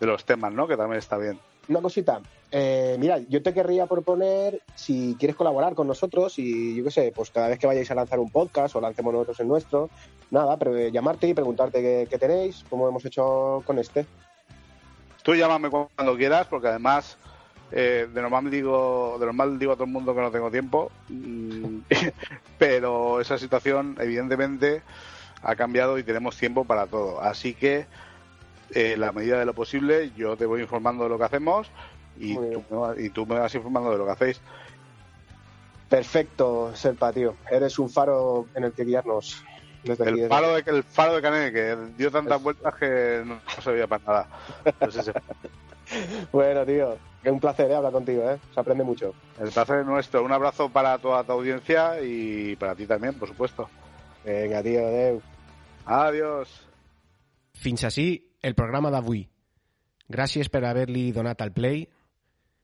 de 0.00 0.06
los 0.06 0.24
temas, 0.24 0.52
¿no? 0.52 0.66
Que 0.66 0.76
también 0.76 0.98
está 0.98 1.16
bien. 1.16 1.38
Una 1.68 1.80
cosita. 1.80 2.20
Eh, 2.50 2.96
mira, 2.98 3.18
yo 3.28 3.42
te 3.42 3.54
querría 3.54 3.86
proponer, 3.86 4.60
si 4.74 5.16
quieres 5.18 5.36
colaborar 5.36 5.74
con 5.74 5.86
nosotros 5.86 6.38
y 6.38 6.74
yo 6.74 6.84
qué 6.84 6.90
sé, 6.90 7.12
pues 7.14 7.30
cada 7.30 7.48
vez 7.48 7.58
que 7.58 7.66
vayáis 7.66 7.90
a 7.90 7.94
lanzar 7.94 8.18
un 8.18 8.30
podcast 8.30 8.74
o 8.74 8.80
lancemos 8.80 9.12
nosotros 9.12 9.40
el 9.40 9.48
nuestro, 9.48 9.88
nada, 10.30 10.56
pero 10.56 10.76
eh, 10.76 10.90
llamarte 10.90 11.28
y 11.28 11.34
preguntarte 11.34 11.80
qué, 11.80 12.06
qué 12.10 12.18
tenéis, 12.18 12.64
como 12.68 12.88
hemos 12.88 13.04
hecho 13.04 13.62
con 13.64 13.78
este. 13.78 14.04
Tú 15.22 15.34
llámame 15.34 15.70
cuando 15.70 16.16
quieras, 16.16 16.48
porque 16.48 16.66
además 16.66 17.16
eh, 17.70 18.06
de 18.12 18.20
normal 18.20 18.50
digo 18.50 19.16
de 19.18 19.24
normal 19.24 19.58
digo 19.58 19.72
a 19.72 19.76
todo 19.76 19.84
el 19.84 19.92
mundo 19.92 20.14
que 20.14 20.20
no 20.20 20.30
tengo 20.30 20.50
tiempo, 20.50 20.90
mm, 21.08 21.61
pero 22.58 23.20
esa 23.20 23.38
situación 23.38 23.96
evidentemente 24.00 24.82
ha 25.42 25.56
cambiado 25.56 25.98
y 25.98 26.04
tenemos 26.04 26.36
tiempo 26.36 26.64
para 26.64 26.86
todo. 26.86 27.20
Así 27.20 27.54
que, 27.54 27.86
eh, 28.74 28.96
la 28.96 29.12
medida 29.12 29.38
de 29.38 29.44
lo 29.44 29.54
posible, 29.54 30.10
yo 30.16 30.36
te 30.36 30.46
voy 30.46 30.60
informando 30.62 31.04
de 31.04 31.10
lo 31.10 31.18
que 31.18 31.24
hacemos 31.24 31.70
y 32.18 32.34
tú, 32.36 32.64
me 32.70 32.76
vas- 32.76 32.98
y 32.98 33.10
tú 33.10 33.26
me 33.26 33.38
vas 33.38 33.54
informando 33.54 33.90
de 33.90 33.98
lo 33.98 34.04
que 34.06 34.12
hacéis. 34.12 34.40
Perfecto, 35.88 36.74
Serpa, 36.74 37.12
tío. 37.12 37.36
Eres 37.50 37.78
un 37.78 37.90
faro 37.90 38.46
en 38.54 38.64
el 38.64 38.72
que 38.72 38.84
guiarnos. 38.84 39.44
Desde 39.82 40.04
aquí, 40.04 40.10
El 40.12 40.16
desde 40.16 40.28
faro, 40.28 40.54
aquí. 40.54 40.70
de, 40.70 40.76
el 40.78 40.82
faro 40.84 41.14
de 41.16 41.22
Canet, 41.22 41.52
que 41.52 41.76
dio 41.98 42.10
tantas 42.10 42.42
vueltas 42.42 42.74
que 42.76 43.22
no, 43.26 43.34
no 43.34 43.62
servía 43.62 43.86
para 43.86 44.02
nada. 44.06 44.28
Pues 44.78 44.94
Bueno, 46.32 46.64
tío, 46.64 46.96
es 47.22 47.32
un 47.32 47.40
placer 47.40 47.70
¿eh? 47.70 47.74
hablar 47.76 47.92
contigo, 47.92 48.28
¿eh? 48.28 48.38
Se 48.52 48.60
aprende 48.60 48.84
mucho. 48.84 49.14
el 49.38 49.50
placer 49.50 49.80
es 49.80 49.86
nuestro. 49.86 50.24
Un 50.24 50.32
abrazo 50.32 50.68
para 50.68 50.98
toda 50.98 51.24
tu 51.24 51.32
audiencia 51.32 52.00
y 52.02 52.56
para 52.56 52.74
ti 52.74 52.86
también, 52.86 53.14
por 53.18 53.28
supuesto. 53.28 53.68
Venga, 54.24 54.62
tío, 54.62 54.86
adeu. 54.86 55.20
Adiós. 55.84 56.48
Fins 57.58 57.84
així 57.84 58.22
el 58.42 58.54
programa 58.54 58.90
d'avui. 58.90 59.24
Gràcies 60.12 60.48
per 60.50 60.64
haver-li 60.66 61.10
donat 61.12 61.42
al 61.42 61.52
play. 61.52 61.84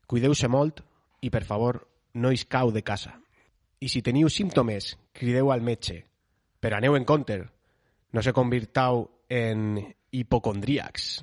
Cuideu-se 0.06 0.48
molt 0.48 0.82
i, 1.22 1.30
per 1.30 1.44
favor, 1.44 1.80
no 2.14 2.32
iscau 2.32 2.72
de 2.72 2.82
casa. 2.82 3.14
I 3.80 3.88
si 3.90 4.02
teniu 4.02 4.30
símptomes, 4.30 4.96
crideu 5.14 5.52
al 5.52 5.62
metge. 5.62 6.00
Però 6.58 6.78
aneu 6.78 6.96
en 6.98 7.06
compte. 7.06 7.42
No 8.12 8.22
se 8.22 8.32
convirtau 8.32 9.04
en 9.28 9.78
hipocondríacs. 10.10 11.18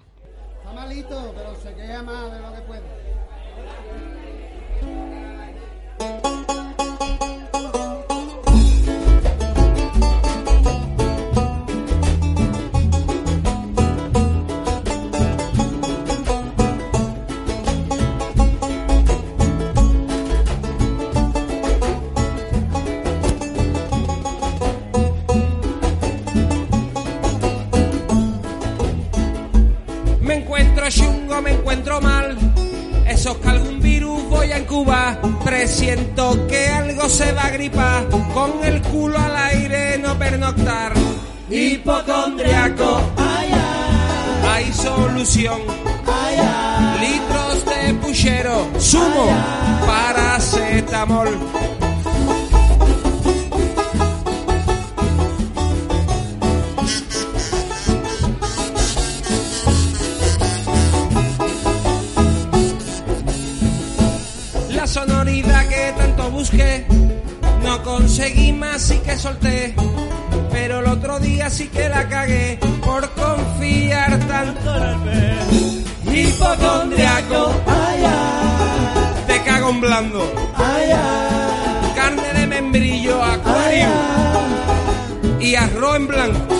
Está 0.65 0.81
malito, 0.81 1.33
pero 1.35 1.55
se 1.61 1.75
queja 1.75 2.01
más 2.01 2.31
de 2.31 2.39
lo 2.39 2.55
que 2.55 2.61
puede. 2.61 3.04
Encuentro 31.75 32.01
mal. 32.01 32.37
Eso 33.05 33.31
es 33.31 33.37
que 33.37 33.49
algún 33.49 33.79
virus 33.81 34.23
voy 34.29 34.51
a 34.51 34.59
incubar. 34.59 35.19
Presiento 35.43 36.47
que 36.47 36.69
algo 36.69 37.09
se 37.09 37.31
va 37.33 37.43
a 37.43 37.49
gripar. 37.49 38.07
Con 38.33 38.63
el 38.63 38.81
culo 38.81 39.19
al 39.19 39.35
aire 39.35 39.97
no 39.97 40.17
pernoctar. 40.17 40.93
Hipocondriaco. 41.49 43.01
Hay 44.47 44.71
solución. 44.71 45.59
Litros 47.01 47.65
de 47.65 47.93
puchero. 47.95 48.67
Sumo. 48.79 49.27
Paracetamol. 49.85 51.37
Conseguí 68.15 68.53
más 68.53 68.91
y 68.91 68.99
que 68.99 69.17
solté. 69.17 69.75
Pero 70.49 70.79
el 70.79 70.85
otro 70.85 71.19
día 71.19 71.49
sí 71.49 71.67
que 71.67 71.89
la 71.89 72.07
cagué 72.07 72.57
por 72.81 73.09
confiar 73.11 74.17
tanto 74.19 74.77
en 74.77 74.83
el 74.83 74.99
pez. 75.01 76.29
Hipocondriaco, 76.29 77.51
te 79.27 79.43
cago 79.43 79.69
en 79.69 79.81
blando. 79.81 80.33
Carne 81.93 82.33
de 82.39 82.47
membrillo, 82.47 83.21
acuario 83.21 83.87
y 85.41 85.55
arroz 85.55 85.95
en 85.97 86.07
blanco. 86.07 86.55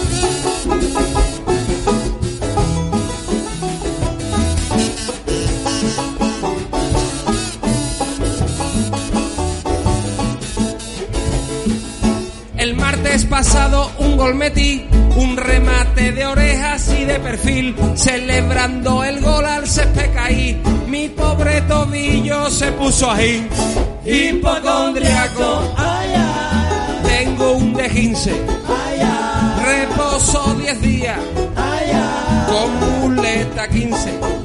Pasado 13.36 13.92
un 13.98 14.16
gol 14.16 14.34
metí, 14.34 14.88
un 15.18 15.36
remate 15.36 16.14
de 16.14 16.26
orejas 16.26 16.90
y 16.98 17.04
de 17.04 17.20
perfil, 17.20 17.76
celebrando 17.94 19.04
el 19.04 19.20
gol 19.20 19.46
al 19.46 19.68
césped 19.68 20.14
caí. 20.14 20.62
Mi 20.88 21.10
pobre 21.10 21.60
tobillo 21.64 22.50
se 22.50 22.72
puso 22.72 23.12
ahí, 23.12 23.46
hipocondriaco. 24.06 25.76
Tengo 27.06 27.52
un 27.58 27.74
de 27.74 27.90
15, 27.90 28.32
reposo 29.66 30.56
10 30.58 30.82
días, 30.82 31.20
con 32.48 33.02
muleta 33.02 33.68
15. 33.68 34.45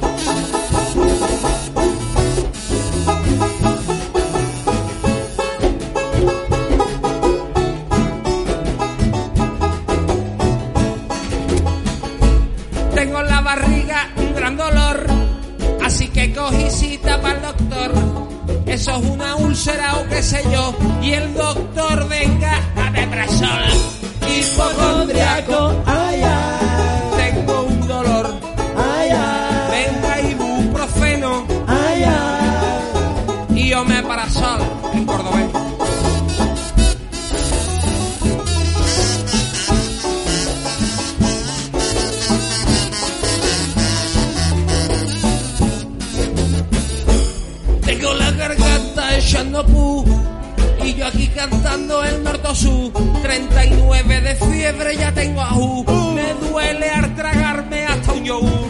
El 52.03 52.23
norte-sur. 52.23 52.91
39 53.21 54.21
de 54.21 54.35
fiebre 54.35 54.95
ya 54.95 55.11
tengo 55.13 55.41
ajú. 55.41 55.85
Me 56.15 56.33
duele 56.47 56.89
al 56.89 57.15
tragarme 57.15 57.85
hasta 57.85 58.13
un 58.13 58.23
yogur. 58.23 58.69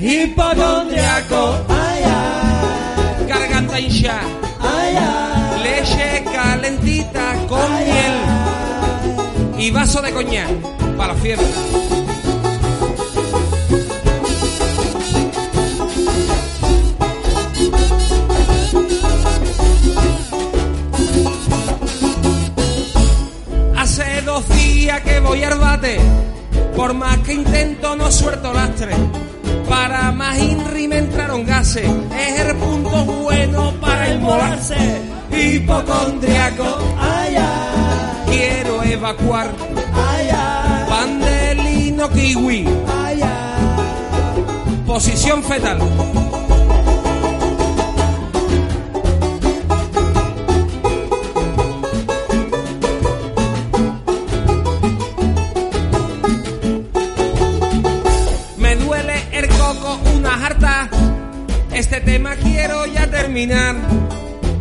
Hipocondriaco, 0.00 1.64
garganta 3.26 3.80
hincha, 3.80 4.20
leche 5.62 6.24
calentita 6.30 7.34
con 7.48 7.72
miel 7.78 8.14
y 9.56 9.70
vaso 9.70 10.02
de 10.02 10.12
coñac 10.12 10.50
para 10.96 11.14
la 11.14 11.20
fiebre. 11.20 12.03
Voy 25.34 25.42
al 25.42 25.58
bate, 25.58 25.98
por 26.76 26.94
más 26.94 27.18
que 27.18 27.32
intento 27.32 27.96
no 27.96 28.08
suelto 28.08 28.52
lastre. 28.52 28.94
Para 29.68 30.12
más 30.12 30.38
INRI 30.38 30.86
me 30.86 30.98
entraron 30.98 31.44
gases, 31.44 31.90
es 32.16 32.40
el 32.40 32.54
punto 32.56 32.90
bueno 33.04 33.72
para 33.80 34.10
inmolarse. 34.10 34.76
Hipocondriaco, 35.32 36.78
quiero 38.26 38.82
evacuar. 38.84 39.50
Pandelino 40.88 42.08
kiwi, 42.10 42.68
posición 44.86 45.42
fetal. 45.42 45.78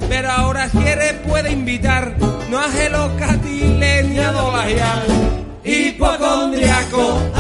Pero 0.10 0.32
ahora 0.32 0.68
quiere 0.68 1.14
puede 1.28 1.52
invitar. 1.52 2.16
No 2.50 2.58
a 2.58 2.72
gelocatile 2.72 4.04
ni 4.04 4.18
a. 4.18 5.04
Hipocondriaco. 5.64 7.33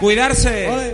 Cuidarse. 0.00 0.89